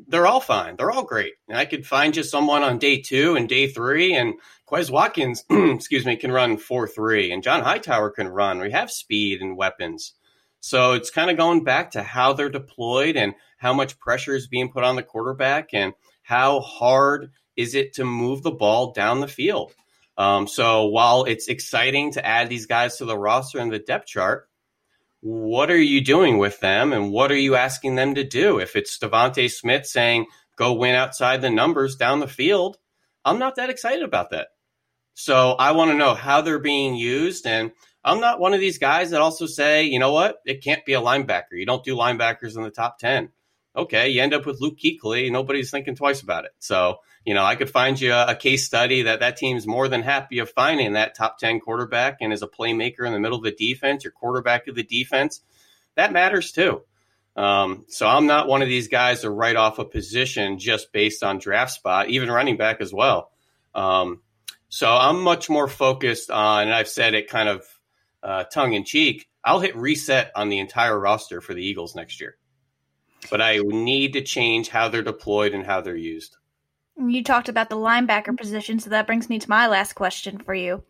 they're 0.08 0.28
all 0.28 0.40
fine. 0.40 0.76
They're 0.76 0.92
all 0.92 1.04
great. 1.04 1.34
And 1.48 1.58
I 1.58 1.66
could 1.66 1.86
find 1.86 2.16
you 2.16 2.24
someone 2.24 2.64
on 2.64 2.78
day 2.78 3.02
two 3.02 3.36
and 3.36 3.50
day 3.50 3.68
three, 3.68 4.14
and 4.14 4.36
Quez 4.68 4.90
Watkins, 4.90 5.44
excuse 5.50 6.06
me, 6.06 6.16
can 6.16 6.32
run 6.32 6.58
four 6.58 6.88
three, 6.88 7.32
and 7.32 7.44
John 7.44 7.64
Hightower 7.64 8.12
can 8.12 8.28
run. 8.28 8.60
We 8.60 8.72
have 8.72 8.92
speed 8.92 9.42
and 9.42 9.58
weapons. 9.58 10.14
So 10.62 10.94
it's 10.94 11.10
kind 11.10 11.32
of 11.32 11.38
going 11.38 11.64
back 11.64 11.92
to 11.92 12.04
how 12.04 12.34
they're 12.34 12.50
deployed 12.50 13.16
and 13.16 13.34
how 13.58 13.74
much 13.74 13.98
pressure 14.00 14.36
is 14.36 14.48
being 14.48 14.72
put 14.72 14.84
on 14.84 14.96
the 14.96 15.04
quarterback 15.04 15.70
and 15.74 15.94
how 16.24 16.60
hard 16.60 17.32
is 17.56 17.76
it 17.76 17.94
to 17.94 18.06
move 18.06 18.44
the 18.44 18.52
ball 18.52 18.92
down 18.92 19.22
the 19.22 19.28
field. 19.28 19.74
Um, 20.18 20.48
so 20.48 20.88
while 20.88 21.24
it's 21.24 21.48
exciting 21.48 22.12
to 22.14 22.26
add 22.26 22.50
these 22.50 22.66
guys 22.66 22.98
to 22.98 23.06
the 23.06 23.18
roster 23.18 23.60
and 23.60 23.72
the 23.72 23.80
depth 23.80 24.08
chart, 24.08 24.49
what 25.22 25.70
are 25.70 25.82
you 25.82 26.02
doing 26.02 26.38
with 26.38 26.60
them 26.60 26.94
and 26.94 27.12
what 27.12 27.32
are 27.32 27.38
you 27.38 27.56
asking 27.56 27.96
them 27.96 28.16
to 28.16 28.24
do? 28.24 28.60
If 28.60 28.76
it's 28.76 28.98
DeVonta 28.98 29.50
Smith 29.52 29.86
saying, 29.86 30.28
go 30.56 30.74
win 30.74 30.96
outside 30.96 31.42
the 31.42 31.50
numbers 31.50 31.96
down 31.96 32.20
the 32.20 32.28
field, 32.28 32.78
I'm 33.26 33.40
not 33.40 33.56
that 33.56 33.70
excited 33.70 34.04
about 34.04 34.32
that. 34.32 34.48
So 35.14 35.52
I 35.52 35.74
want 35.74 35.92
to 35.92 35.98
know 35.98 36.14
how 36.14 36.42
they're 36.42 36.60
being 36.60 36.96
used. 36.96 37.46
And 37.46 37.72
I'm 38.04 38.22
not 38.22 38.40
one 38.40 38.54
of 38.54 38.62
these 38.62 38.78
guys 38.78 39.10
that 39.10 39.20
also 39.20 39.46
say, 39.46 39.84
you 39.84 40.00
know 40.00 40.14
what, 40.14 40.38
it 40.46 40.64
can't 40.64 40.86
be 40.86 40.94
a 40.94 41.02
linebacker. 41.02 41.54
You 41.54 41.66
don't 41.66 41.84
do 41.84 41.96
linebackers 41.96 42.56
in 42.56 42.64
the 42.64 42.72
top 42.72 43.00
10. 43.00 43.30
Okay, 43.76 44.10
you 44.10 44.22
end 44.22 44.34
up 44.34 44.46
with 44.46 44.62
Luke 44.62 44.78
Kuechly, 44.78 45.32
nobody's 45.32 45.72
thinking 45.72 45.96
twice 45.96 46.22
about 46.22 46.46
it. 46.46 46.52
So 46.60 47.00
you 47.26 47.34
know, 47.34 47.44
I 47.44 47.56
could 47.56 47.70
find 47.70 48.00
you 48.00 48.14
a, 48.14 48.28
a, 48.28 48.36
case 48.36 48.66
study 48.66 49.04
that 49.04 49.20
that 49.20 49.38
team's 49.38 49.68
more 49.68 49.88
than 49.88 50.02
happy 50.02 50.40
of 50.40 50.50
finding 50.50 50.94
that 50.94 51.16
top 51.16 51.38
10 51.38 51.60
quarterback 51.60 52.18
and 52.22 52.34
as 52.34 52.42
a 52.42 52.48
playmaker 52.48 53.06
in 53.06 53.14
the 53.14 53.20
middle 53.20 53.38
of 53.38 53.44
the 53.44 53.52
defense, 53.52 54.04
your 54.04 54.12
quarterback 54.12 54.68
of 54.68 54.76
the 54.76 54.84
defense. 54.84 55.42
That 55.96 56.14
matters 56.14 56.52
too. 56.52 56.82
Um, 57.36 57.86
so 57.88 58.08
I'm 58.08 58.26
not 58.26 58.48
one 58.48 58.62
of 58.62 58.68
these 58.68 58.88
guys 58.88 59.22
to 59.22 59.30
write 59.30 59.56
off 59.56 59.80
a 59.80 59.86
position 59.86 60.60
just 60.60 60.92
based 60.92 61.24
on 61.24 61.40
draft 61.40 61.72
spot, 61.72 62.10
even 62.10 62.32
running 62.32 62.58
back 62.58 62.82
as 62.82 62.94
well. 62.94 63.32
Um, 63.76 64.22
so 64.70 64.90
I'm 64.90 65.22
much 65.22 65.50
more 65.50 65.68
focused 65.68 66.32
on, 66.32 66.64
and 66.64 66.74
I've 66.74 66.90
said 66.90 67.14
it 67.14 67.30
kind 67.30 67.50
of 67.50 67.66
uh, 68.24 68.44
tongue 68.46 68.74
in 68.74 68.84
cheek, 68.84 69.28
I'll 69.44 69.60
hit 69.60 69.76
reset 69.76 70.32
on 70.36 70.50
the 70.50 70.60
entire 70.60 71.00
roster 71.00 71.42
for 71.42 71.54
the 71.54 71.64
Eagles 71.64 71.96
next 71.96 72.20
year. 72.20 72.38
But 73.30 73.42
I 73.42 73.58
need 73.58 74.14
to 74.14 74.22
change 74.22 74.70
how 74.70 74.90
they're 74.90 75.02
deployed 75.02 75.54
and 75.54 75.66
how 75.66 75.82
they're 75.82 75.96
used. 75.96 76.38
You 77.00 77.24
talked 77.24 77.50
about 77.50 77.70
the 77.70 77.78
linebacker 77.78 78.38
position, 78.38 78.80
so 78.80 78.90
that 78.90 79.08
brings 79.08 79.30
me 79.30 79.40
to 79.40 79.50
my 79.50 79.68
last 79.68 79.94
question 79.94 80.38
for 80.38 80.54
you. 80.54 80.84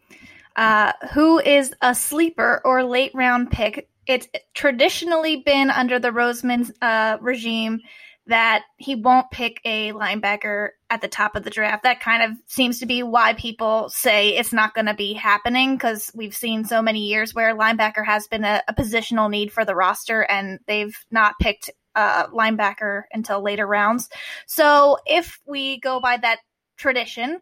Uh, 0.56 0.92
who 1.14 1.40
is 1.40 1.74
a 1.82 1.94
sleeper 1.94 2.62
or 2.66 2.84
late 2.84 3.12
round 3.14 3.52
pick? 3.52 3.88
It's 4.08 4.28
traditionally 4.54 5.38
been 5.38 5.70
under 5.70 6.00
the 6.00 6.10
Roseman 6.10 6.72
uh, 6.82 7.18
regime 7.22 7.82
that 8.30 8.64
he 8.78 8.96
won't 8.96 9.32
pick 9.32 9.60
a 9.66 9.92
linebacker 9.92 10.70
at 10.92 11.02
the 11.02 11.08
top 11.08 11.36
of 11.36 11.44
the 11.44 11.50
draft. 11.50 11.84
That 11.84 12.00
kind 12.00 12.24
of 12.24 12.38
seems 12.46 12.80
to 12.80 12.86
be 12.86 13.02
why 13.02 13.34
people 13.34 13.90
say 13.90 14.30
it's 14.30 14.54
not 14.54 14.76
going 14.76 14.86
to 14.86 14.94
be 14.94 15.14
happening 15.14 15.76
because 15.76 16.12
we've 16.14 16.36
seen 16.36 16.64
so 16.64 16.82
many 16.82 17.08
years 17.08 17.34
where 17.34 17.56
linebacker 17.56 18.06
has 18.06 18.28
been 18.28 18.44
a, 18.44 18.62
a, 18.68 18.74
positional 18.74 19.32
need 19.32 19.52
for 19.52 19.66
the 19.66 19.76
roster 19.76 20.22
and 20.22 20.60
they've 20.68 20.96
not 21.10 21.40
picked 21.42 21.72
uh, 22.00 22.28
linebacker 22.28 23.04
until 23.12 23.42
later 23.42 23.68
rounds. 23.68 24.10
So 24.46 24.98
if 25.06 25.40
we 25.46 25.80
go 25.80 26.00
by 26.00 26.18
that 26.18 26.40
tradition, 26.78 27.42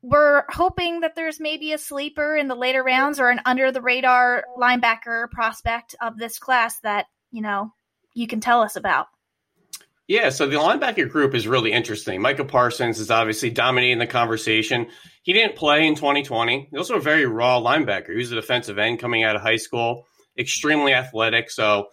we're 0.00 0.44
hoping 0.48 1.00
that 1.00 1.16
there's 1.16 1.40
maybe 1.40 1.72
a 1.72 1.78
sleeper 1.78 2.36
in 2.36 2.46
the 2.46 2.54
later 2.54 2.84
rounds 2.84 3.18
or 3.18 3.30
an 3.30 3.40
under 3.44 3.72
the 3.72 3.80
radar 3.80 4.44
linebacker 4.56 5.28
prospect 5.30 5.96
of 6.00 6.16
this 6.16 6.38
class 6.38 6.78
that, 6.80 7.06
you 7.32 7.42
know, 7.42 7.72
you 8.14 8.28
can 8.28 8.40
tell 8.40 8.62
us 8.62 8.76
about. 8.76 9.06
Yeah, 10.06 10.28
so 10.28 10.46
the 10.46 10.56
linebacker 10.56 11.08
group 11.08 11.34
is 11.34 11.48
really 11.48 11.72
interesting. 11.72 12.20
Micah 12.20 12.44
Parsons 12.44 13.00
is 13.00 13.10
obviously 13.10 13.48
dominating 13.48 13.98
the 13.98 14.06
conversation. 14.06 14.88
He 15.22 15.32
didn't 15.32 15.56
play 15.56 15.86
in 15.86 15.94
2020. 15.94 16.68
He's 16.70 16.78
also 16.78 16.96
a 16.96 17.00
very 17.00 17.24
raw 17.24 17.58
linebacker. 17.58 18.10
He 18.10 18.18
was 18.18 18.30
a 18.30 18.36
defensive 18.36 18.78
end 18.78 19.00
coming 19.00 19.24
out 19.24 19.34
of 19.34 19.42
high 19.42 19.56
school, 19.56 20.04
extremely 20.38 20.92
athletic. 20.92 21.50
So 21.50 21.88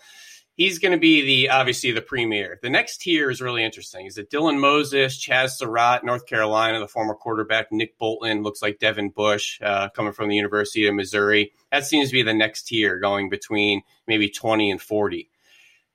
he's 0.61 0.77
going 0.77 0.91
to 0.91 0.97
be 0.99 1.21
the 1.21 1.49
obviously 1.49 1.91
the 1.91 2.01
premier. 2.01 2.59
The 2.61 2.69
next 2.69 3.01
tier 3.01 3.31
is 3.31 3.41
really 3.41 3.63
interesting. 3.63 4.05
Is 4.05 4.19
it 4.19 4.29
Dylan 4.29 4.59
Moses, 4.59 5.17
Chazz 5.17 5.51
Surratt, 5.51 6.03
North 6.03 6.27
Carolina, 6.27 6.79
the 6.79 6.87
former 6.87 7.15
quarterback 7.15 7.71
Nick 7.71 7.97
Bolton 7.97 8.43
looks 8.43 8.61
like 8.61 8.77
Devin 8.77 9.09
Bush 9.09 9.59
uh, 9.63 9.89
coming 9.89 10.13
from 10.13 10.29
the 10.29 10.35
University 10.35 10.85
of 10.85 10.93
Missouri. 10.93 11.51
That 11.71 11.85
seems 11.85 12.09
to 12.09 12.13
be 12.13 12.21
the 12.21 12.33
next 12.33 12.63
tier, 12.67 12.99
going 12.99 13.29
between 13.29 13.81
maybe 14.07 14.29
twenty 14.29 14.69
and 14.69 14.79
forty. 14.79 15.31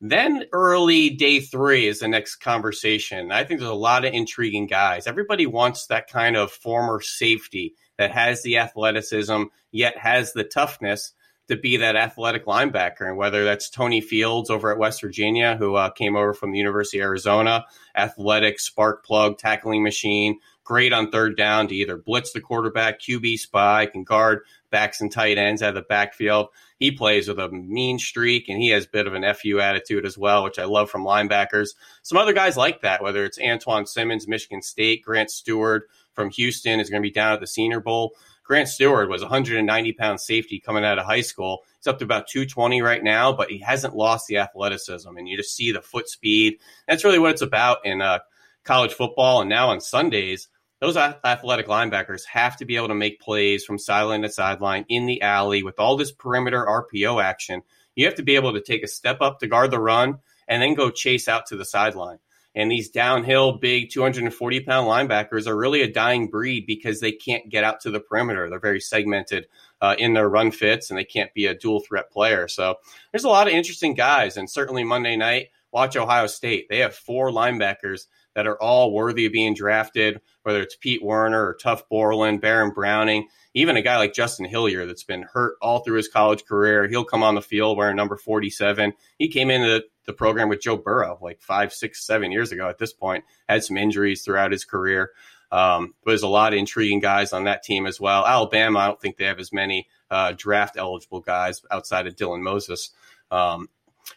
Then 0.01 0.45
early 0.53 1.11
day 1.11 1.39
three 1.41 1.87
is 1.87 2.01
the 2.01 2.09
next 2.09 2.37
conversation. 2.37 3.31
I 3.31 3.45
think 3.45 3.61
there's 3.61 3.71
a 3.71 3.75
lot 3.75 4.05
of 4.05 4.13
intriguing 4.13 4.67
guys. 4.67 5.07
Everybody 5.07 5.47
wants 5.47 5.87
that 5.87 6.11
kind 6.11 6.37
of 6.37 6.51
former 6.51 7.01
safety 7.01 7.75
that 7.99 8.11
has 8.11 8.43
the 8.43 8.59
athleticism 8.59 9.45
yet 9.71 9.97
has 9.97 10.33
the 10.33 10.45
toughness 10.45 11.13
to 11.49 11.57
be 11.57 11.77
that 11.77 11.97
athletic 11.97 12.47
linebacker. 12.47 13.03
And 13.03 13.17
whether 13.17 13.45
that's 13.45 13.71
Tony 13.71 14.01
Fields 14.01 14.51
over 14.51 14.73
at 14.73 14.79
West 14.79 15.01
Virginia, 15.01 15.57
who 15.57 15.75
uh, 15.75 15.91
came 15.91 16.17
over 16.17 16.35
from 16.35 16.53
the 16.53 16.59
University 16.59 16.99
of 16.99 17.05
Arizona, 17.05 17.65
athletic 17.97 18.59
spark 18.59 19.05
plug, 19.05 19.39
tackling 19.39 19.83
machine, 19.83 20.41
great 20.65 20.93
on 20.93 21.11
third 21.11 21.37
down 21.37 21.69
to 21.69 21.75
either 21.75 21.97
blitz 21.97 22.33
the 22.33 22.41
quarterback, 22.41 23.01
QB 23.01 23.39
spy, 23.39 23.87
can 23.87 24.03
guard 24.03 24.41
backs 24.71 25.01
and 25.01 25.13
tight 25.13 25.39
ends 25.39 25.63
out 25.63 25.71
of 25.71 25.75
the 25.77 25.83
backfield. 25.83 26.49
He 26.79 26.91
plays 26.91 27.29
with 27.29 27.39
a 27.39 27.49
mean 27.49 27.99
streak 27.99 28.49
and 28.49 28.61
he 28.61 28.71
has 28.71 28.85
a 28.85 28.91
bit 28.91 29.07
of 29.07 29.15
an 29.15 29.25
FU 29.35 29.61
attitude 29.61 30.05
as 30.05 30.19
well, 30.19 30.45
which 30.45 30.59
I 30.59 30.65
love 30.65 30.91
from 30.91 31.05
linebackers. 31.05 31.71
Some 32.03 32.19
other 32.19 32.33
guys 32.33 32.57
like 32.57 32.83
that, 32.83 33.03
whether 33.03 33.25
it's 33.25 33.39
Antjuan 33.39 33.89
Simmons, 33.89 34.29
Michigan 34.29 34.61
State, 34.61 35.03
Grant 35.03 35.31
Stuard 35.31 35.83
from 36.13 36.31
Houston 36.31 36.81
is 36.81 36.91
going 36.91 37.03
to 37.03 37.07
be 37.07 37.13
down 37.13 37.33
at 37.33 37.41
the 37.41 37.47
Senior 37.47 37.81
Bowl. 37.81 38.15
Grant 38.47 38.69
Stuard 38.69 39.09
was 39.09 39.23
190 39.23 39.93
pound 39.95 40.21
safety 40.21 40.61
coming 40.61 40.85
out 40.85 40.99
of 40.99 41.05
high 41.05 41.21
school. 41.21 41.65
He's 41.79 41.89
up 41.89 41.99
to 41.99 42.05
about 42.05 42.29
220 42.29 42.81
right 42.81 43.03
now, 43.03 43.33
but 43.33 43.51
he 43.51 43.59
hasn't 43.59 43.97
lost 43.97 44.29
the 44.29 44.39
athleticism. 44.39 45.09
And 45.17 45.29
you 45.29 45.37
just 45.37 45.57
see 45.57 45.73
the 45.73 45.83
foot 45.83 46.09
speed. 46.09 46.59
That's 46.87 47.05
really 47.05 47.19
what 47.19 47.33
it's 47.33 47.43
about 47.43 47.85
in 47.85 48.01
uh, 48.01 48.21
college 48.65 48.93
football. 48.93 49.41
And 49.41 49.51
now 49.51 49.71
on 49.71 49.81
Sundays, 49.81 50.49
those 50.81 50.97
athletic 50.97 51.67
linebackers 51.67 52.25
have 52.27 52.57
to 52.59 52.65
be 52.65 52.77
able 52.77 52.89
to 52.89 52.95
make 52.95 53.21
plays 53.21 53.65
from 53.65 53.79
sideline 53.79 54.23
to 54.23 54.29
sideline 54.29 54.85
in 54.89 55.07
the 55.07 55.23
alley 55.23 55.63
with 55.63 55.81
all 55.81 55.97
this 55.97 56.13
perimeter 56.13 56.65
RPO 56.65 57.23
action. 57.23 57.63
You 57.97 58.05
have 58.05 58.17
to 58.17 58.23
be 58.23 58.37
able 58.37 58.53
to 58.53 58.61
take 58.61 58.85
a 58.85 58.89
step 58.89 59.21
up 59.21 59.41
to 59.41 59.49
guard 59.49 59.73
the 59.73 59.81
run 59.81 60.19
and 60.47 60.63
then 60.63 60.75
go 60.75 60.91
chase 60.91 61.29
out 61.29 61.47
to 61.47 61.57
the 61.57 61.65
sideline. 61.65 62.19
And 62.57 62.71
these 62.71 62.89
downhill, 62.89 63.53
big 63.53 63.91
240 63.91 64.61
pound 64.61 64.89
linebackers 64.89 65.47
are 65.47 65.57
really 65.57 65.83
a 65.83 65.93
dying 65.93 66.29
breed 66.29 66.67
because 66.67 67.01
they 67.01 67.13
can't 67.13 67.49
get 67.51 67.63
out 67.63 67.81
to 67.83 67.91
the 67.91 68.01
perimeter. 68.01 68.49
They're 68.49 68.59
very 68.59 68.81
segmented 68.81 69.47
uh, 69.83 69.95
in 69.99 70.15
their 70.15 70.29
run 70.29 70.51
fits 70.51 70.89
and 70.89 70.99
they 70.99 71.05
can't 71.05 71.33
be 71.35 71.47
a 71.47 71.55
dual 71.55 71.81
threat 71.81 72.11
player. 72.11 72.49
So 72.49 72.77
there's 73.13 73.25
a 73.25 73.29
lot 73.29 73.47
of 73.47 73.53
interesting 73.53 73.93
guys. 73.93 74.39
And 74.39 74.51
certainly 74.51 74.85
Monday 74.85 75.17
night, 75.17 75.49
watch 75.71 75.97
Ohio 75.97 76.27
State. 76.27 76.67
They 76.71 76.79
have 76.79 76.95
four 76.95 77.31
linebackers 77.31 78.07
that 78.37 78.47
are 78.47 78.63
all 78.63 78.93
worthy 78.93 79.25
of 79.25 79.33
being 79.33 79.55
drafted, 79.55 80.21
whether 80.43 80.61
it's 80.61 80.77
Pete 80.77 81.03
Werner 81.03 81.43
or 81.43 81.57
Tuf 81.57 81.81
Borland, 81.89 82.43
Baron 82.43 82.71
Browning, 82.71 83.29
even 83.55 83.79
a 83.79 83.83
guy 83.83 83.97
like 83.97 84.13
Justin 84.13 84.45
Hilliard 84.45 84.91
that's 84.91 85.05
been 85.05 85.23
hurt 85.23 85.57
all 85.63 85.79
through 85.79 85.97
his 85.97 86.09
college 86.09 86.45
career. 86.45 86.87
He'll 86.87 87.03
come 87.03 87.23
on 87.23 87.35
the 87.35 87.41
field 87.41 87.79
wearing 87.79 87.97
number 87.97 88.19
47. 88.19 88.93
He 89.19 89.29
came 89.29 89.51
into 89.51 89.85
the 90.05 90.13
program 90.13 90.51
with 90.51 90.61
Joe 90.61 90.77
Burrow 90.77 91.19
like 91.23 91.41
five, 91.41 91.73
six, 91.73 92.07
seven 92.07 92.31
years 92.31 92.53
ago 92.53 92.69
at 92.69 92.77
this 92.77 92.93
point, 92.93 93.25
had 93.49 93.65
some 93.65 93.79
injuries 93.79 94.23
throughout 94.23 94.53
his 94.53 94.67
career. 94.67 95.13
Um, 95.51 95.95
there's 96.05 96.23
a 96.23 96.29
lot 96.29 96.53
of 96.53 96.59
intriguing 96.59 97.01
guys 97.01 97.33
on 97.33 97.45
that 97.45 97.63
team 97.63 97.87
as 97.87 97.99
well. 97.99 98.27
Alabama, 98.27 98.81
I 98.81 98.87
don't 98.89 99.01
think 99.01 99.17
they 99.17 99.25
have 99.25 99.41
as 99.41 99.53
many 99.53 99.89
uh, 100.11 100.35
draft 100.37 100.77
eligible 100.77 101.21
guys 101.21 101.63
outside 101.71 102.07
of 102.07 102.17
Dylan 102.17 102.43
Moses. 102.43 102.91
Um, 103.31 103.71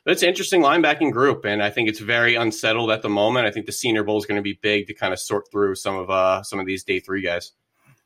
but 0.06 0.12
it's 0.12 0.24
an 0.24 0.30
interesting 0.30 0.62
linebacking 0.62 1.12
group, 1.12 1.46
and 1.46 1.62
I 1.62 1.70
think 1.70 1.90
it's 1.90 2.00
very 2.00 2.36
unsettled 2.36 2.92
at 2.92 3.02
the 3.02 3.10
moment. 3.10 3.48
I 3.48 3.52
think 3.52 3.66
the 3.66 3.72
Senior 3.72 4.04
Bowl 4.04 4.18
is 4.18 4.26
going 4.26 4.38
to 4.38 4.42
be 4.42 4.60
big 4.62 4.88
to 4.88 4.94
kind 4.94 5.14
of 5.14 5.20
sort 5.20 5.52
through 5.52 5.76
some 5.76 5.96
of 5.96 6.10
uh, 6.10 6.44
some 6.44 6.60
of 6.60 6.66
these 6.66 6.84
day 6.84 7.00
three 7.00 7.22
guys. 7.22 7.52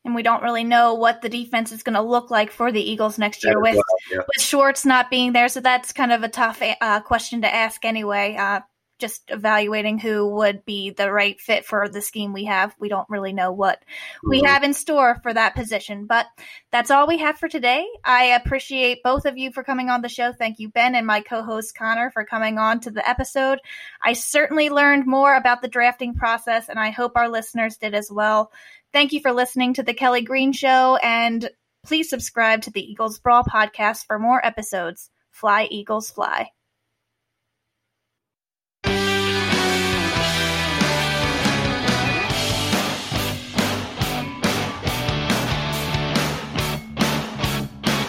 and 0.06 0.16
we 0.16 0.24
don't 0.24 0.44
really 0.44 0.64
know 0.64 0.94
what 0.94 1.22
the 1.22 1.30
defense 1.30 1.72
is 1.72 1.84
going 1.84 1.94
to 1.96 2.02
look 2.02 2.30
like 2.30 2.52
for 2.52 2.72
the 2.72 2.82
Eagles 2.82 3.18
next 3.18 3.44
year 3.44 3.60
with, 3.60 3.76
well, 3.76 3.84
yeah. 4.12 4.18
with 4.18 4.44
Schwartz 4.44 4.86
not 4.86 5.10
being 5.10 5.34
there. 5.34 5.48
So 5.48 5.62
that's 5.62 5.94
kind 5.94 6.12
of 6.12 6.24
a 6.24 6.30
tough 6.30 6.62
uh, 6.82 7.00
question 7.02 7.42
to 7.42 7.54
ask 7.54 7.86
anyway. 7.86 8.36
Uh, 8.36 8.62
just 9.04 9.24
evaluating 9.28 10.00
who 10.00 10.30
would 10.30 10.64
be 10.64 10.92
the 10.92 11.12
right 11.12 11.38
fit 11.42 11.66
for 11.66 11.90
the 11.90 12.02
scheme 12.02 12.32
we 12.32 12.46
have. 12.46 12.74
We 12.80 12.88
don't 12.88 13.10
really 13.10 13.34
know 13.34 13.52
what 13.52 13.84
we 14.24 14.42
Mhm. 14.42 14.46
have 14.48 14.64
in 14.64 14.74
store 14.74 15.20
for 15.22 15.34
that 15.34 15.56
position, 15.56 16.06
but 16.06 16.26
that's 16.72 16.90
all 16.90 17.06
we 17.06 17.18
have 17.18 17.38
for 17.38 17.50
today. 17.50 17.86
I 18.06 18.28
appreciate 18.28 19.04
both 19.04 19.26
of 19.26 19.38
you 19.38 19.52
for 19.52 19.62
coming 19.62 19.90
on 19.90 20.02
the 20.02 20.08
show. 20.08 20.32
Thank 20.32 20.60
you, 20.60 20.70
Ben, 20.70 20.96
and 20.96 21.06
my 21.06 21.20
co 21.20 21.44
host 21.44 21.76
Connor 21.76 22.12
for 22.12 22.24
coming 22.24 22.58
on 22.58 22.80
to 22.80 22.92
the 22.92 23.08
episode. 23.08 23.60
I 24.02 24.14
certainly 24.14 24.70
learned 24.70 25.06
more 25.06 25.36
about 25.36 25.62
the 25.62 25.68
drafting 25.68 26.16
process, 26.16 26.70
and 26.70 26.80
I 26.80 26.92
hope 26.92 27.12
our 27.18 27.28
listeners 27.28 27.76
did 27.76 27.94
as 27.94 28.10
well. 28.10 28.54
Thank 28.94 29.12
you 29.12 29.20
for 29.20 29.34
listening 29.34 29.74
to 29.74 29.84
The 29.84 29.94
Kelly 29.94 30.22
Green 30.22 30.54
Show, 30.54 30.96
and 31.04 31.50
please 31.86 32.10
subscribe 32.10 32.62
to 32.62 32.72
the 32.72 32.90
Eagles 32.90 33.20
Brawl 33.20 33.44
podcast 33.44 34.06
for 34.06 34.18
more 34.18 34.44
episodes. 34.46 35.10
Fly, 35.32 35.68
Eagles, 35.70 36.10
fly. 36.10 36.52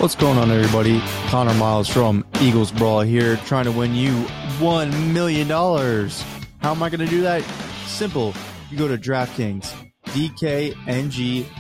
What's 0.05 0.17
going 0.17 0.37
on, 0.37 0.51
everybody? 0.51 1.01
Connor 1.29 1.55
Miles 1.55 1.89
from 1.89 2.27
Eagles 2.43 2.71
Brawl 2.71 3.01
here, 3.01 3.37
trying 3.47 3.65
to 3.65 3.73
win 3.73 3.95
you 3.95 4.13
$1 4.59 5.15
million. 5.15 5.49
How 5.49 6.73
am 6.73 6.83
I 6.83 6.91
going 6.91 7.01
to 7.01 7.07
do 7.07 7.23
that? 7.23 7.41
Simple. 7.87 8.35
You 8.71 8.77
go 8.77 8.87
to 8.87 8.99
DraftKings, 8.99 9.73
dkng.co 10.09 11.55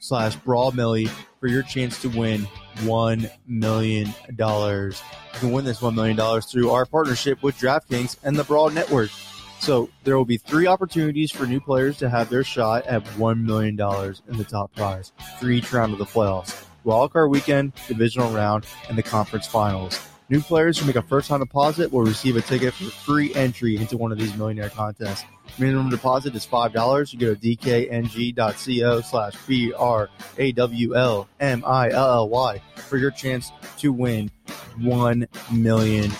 slash 0.00 0.36
brawl 0.36 0.72
millie 0.72 1.10
for 1.38 1.48
your 1.48 1.62
chance 1.62 2.00
to 2.00 2.08
win 2.08 2.48
$1 2.76 3.30
million. 3.46 4.06
You 4.06 4.94
can 5.34 5.52
win 5.52 5.66
this 5.66 5.80
$1 5.80 5.94
million 5.94 6.40
through 6.40 6.70
our 6.70 6.86
partnership 6.86 7.42
with 7.42 7.58
DraftKings 7.58 8.16
and 8.22 8.38
the 8.38 8.44
Brawl 8.44 8.70
Network. 8.70 9.10
So 9.58 9.90
there 10.04 10.16
will 10.16 10.24
be 10.24 10.38
three 10.38 10.66
opportunities 10.66 11.30
for 11.30 11.44
new 11.44 11.60
players 11.60 11.98
to 11.98 12.08
have 12.08 12.30
their 12.30 12.42
shot 12.42 12.86
at 12.86 13.04
$1 13.04 13.42
million 13.42 13.78
in 14.28 14.38
the 14.38 14.46
top 14.48 14.74
prize 14.74 15.12
for 15.38 15.50
each 15.50 15.70
round 15.74 15.92
of 15.92 15.98
the 15.98 16.06
playoffs. 16.06 16.64
Wildcard 16.84 17.30
weekend, 17.30 17.72
divisional 17.88 18.30
round, 18.32 18.66
and 18.88 18.96
the 18.96 19.02
conference 19.02 19.46
finals. 19.46 20.00
New 20.30 20.40
players 20.40 20.78
who 20.78 20.86
make 20.86 20.94
a 20.94 21.02
first 21.02 21.28
time 21.28 21.40
deposit 21.40 21.92
will 21.92 22.02
receive 22.02 22.36
a 22.36 22.40
ticket 22.40 22.72
for 22.72 22.84
free 22.84 23.34
entry 23.34 23.76
into 23.76 23.96
one 23.96 24.12
of 24.12 24.18
these 24.18 24.36
millionaire 24.36 24.70
contests. 24.70 25.24
Minimum 25.58 25.90
deposit 25.90 26.36
is 26.36 26.46
$5. 26.46 27.12
You 27.12 27.18
go 27.18 27.34
to 27.34 27.40
dkng.co 27.40 29.00
slash 29.00 29.34
B-R-A-W-L-M-I-L-L-Y 29.48 29.82
for 32.76 32.96
your 32.96 33.10
chance 33.10 33.50
to 33.78 33.92
win 33.92 34.30
$1 34.78 35.50
million. 35.50 36.10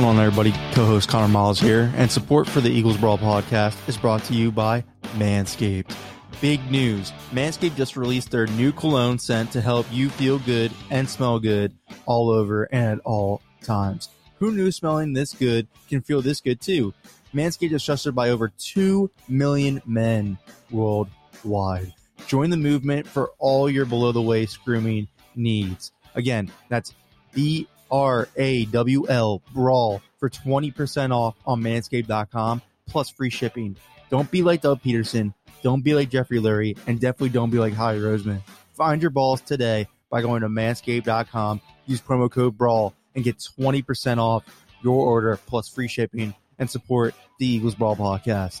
Going 0.00 0.16
on, 0.16 0.24
everybody? 0.24 0.52
Co-host 0.72 1.10
Connor 1.10 1.28
Miles 1.28 1.60
here, 1.60 1.92
and 1.94 2.10
support 2.10 2.48
for 2.48 2.62
the 2.62 2.70
Eagles 2.70 2.96
Brawl 2.96 3.18
podcast 3.18 3.86
is 3.86 3.98
brought 3.98 4.24
to 4.24 4.32
you 4.32 4.50
by 4.50 4.82
Manscaped. 5.16 5.94
Big 6.40 6.70
news: 6.70 7.12
Manscaped 7.32 7.76
just 7.76 7.98
released 7.98 8.30
their 8.30 8.46
new 8.46 8.72
cologne 8.72 9.18
scent 9.18 9.52
to 9.52 9.60
help 9.60 9.86
you 9.92 10.08
feel 10.08 10.38
good 10.38 10.72
and 10.90 11.06
smell 11.06 11.38
good 11.38 11.76
all 12.06 12.30
over 12.30 12.64
and 12.72 12.98
at 12.98 12.98
all 13.00 13.42
times. 13.62 14.08
Who 14.38 14.52
knew 14.52 14.70
smelling 14.70 15.12
this 15.12 15.34
good 15.34 15.68
can 15.90 16.00
feel 16.00 16.22
this 16.22 16.40
good 16.40 16.62
too? 16.62 16.94
Manscaped 17.34 17.72
is 17.72 17.84
trusted 17.84 18.14
by 18.14 18.30
over 18.30 18.48
two 18.48 19.10
million 19.28 19.82
men 19.84 20.38
worldwide. 20.70 21.92
Join 22.26 22.48
the 22.48 22.56
movement 22.56 23.06
for 23.06 23.32
all 23.38 23.68
your 23.68 23.84
below 23.84 24.12
the 24.12 24.22
waist 24.22 24.64
grooming 24.64 25.08
needs. 25.36 25.92
Again, 26.14 26.50
that's 26.70 26.94
B 27.34 27.68
R 27.90 28.28
A 28.36 28.64
W 28.66 29.06
L 29.08 29.42
Brawl 29.52 30.02
for 30.18 30.30
20% 30.30 31.12
off 31.12 31.36
on 31.46 31.62
manscaped.com 31.62 32.62
plus 32.86 33.10
free 33.10 33.30
shipping. 33.30 33.76
Don't 34.10 34.30
be 34.30 34.42
like 34.42 34.62
Doug 34.62 34.82
Pederson. 34.82 35.34
Don't 35.62 35.82
be 35.82 35.94
like 35.94 36.10
Jeffrey 36.10 36.38
Lurie. 36.38 36.76
And 36.86 37.00
definitely 37.00 37.30
don't 37.30 37.50
be 37.50 37.58
like 37.58 37.74
Howie 37.74 37.98
Roseman. 37.98 38.42
Find 38.74 39.00
your 39.00 39.10
balls 39.10 39.40
today 39.40 39.86
by 40.10 40.22
going 40.22 40.42
to 40.42 40.48
manscaped.com. 40.48 41.60
Use 41.86 42.00
promo 42.00 42.30
code 42.30 42.58
BRAWL 42.58 42.94
and 43.14 43.24
get 43.24 43.38
20% 43.38 44.18
off 44.18 44.44
your 44.82 45.06
order 45.06 45.38
plus 45.46 45.68
free 45.68 45.88
shipping 45.88 46.34
and 46.58 46.70
support 46.70 47.14
the 47.38 47.46
Eagles 47.46 47.74
Brawl 47.74 47.96
podcast. 47.96 48.60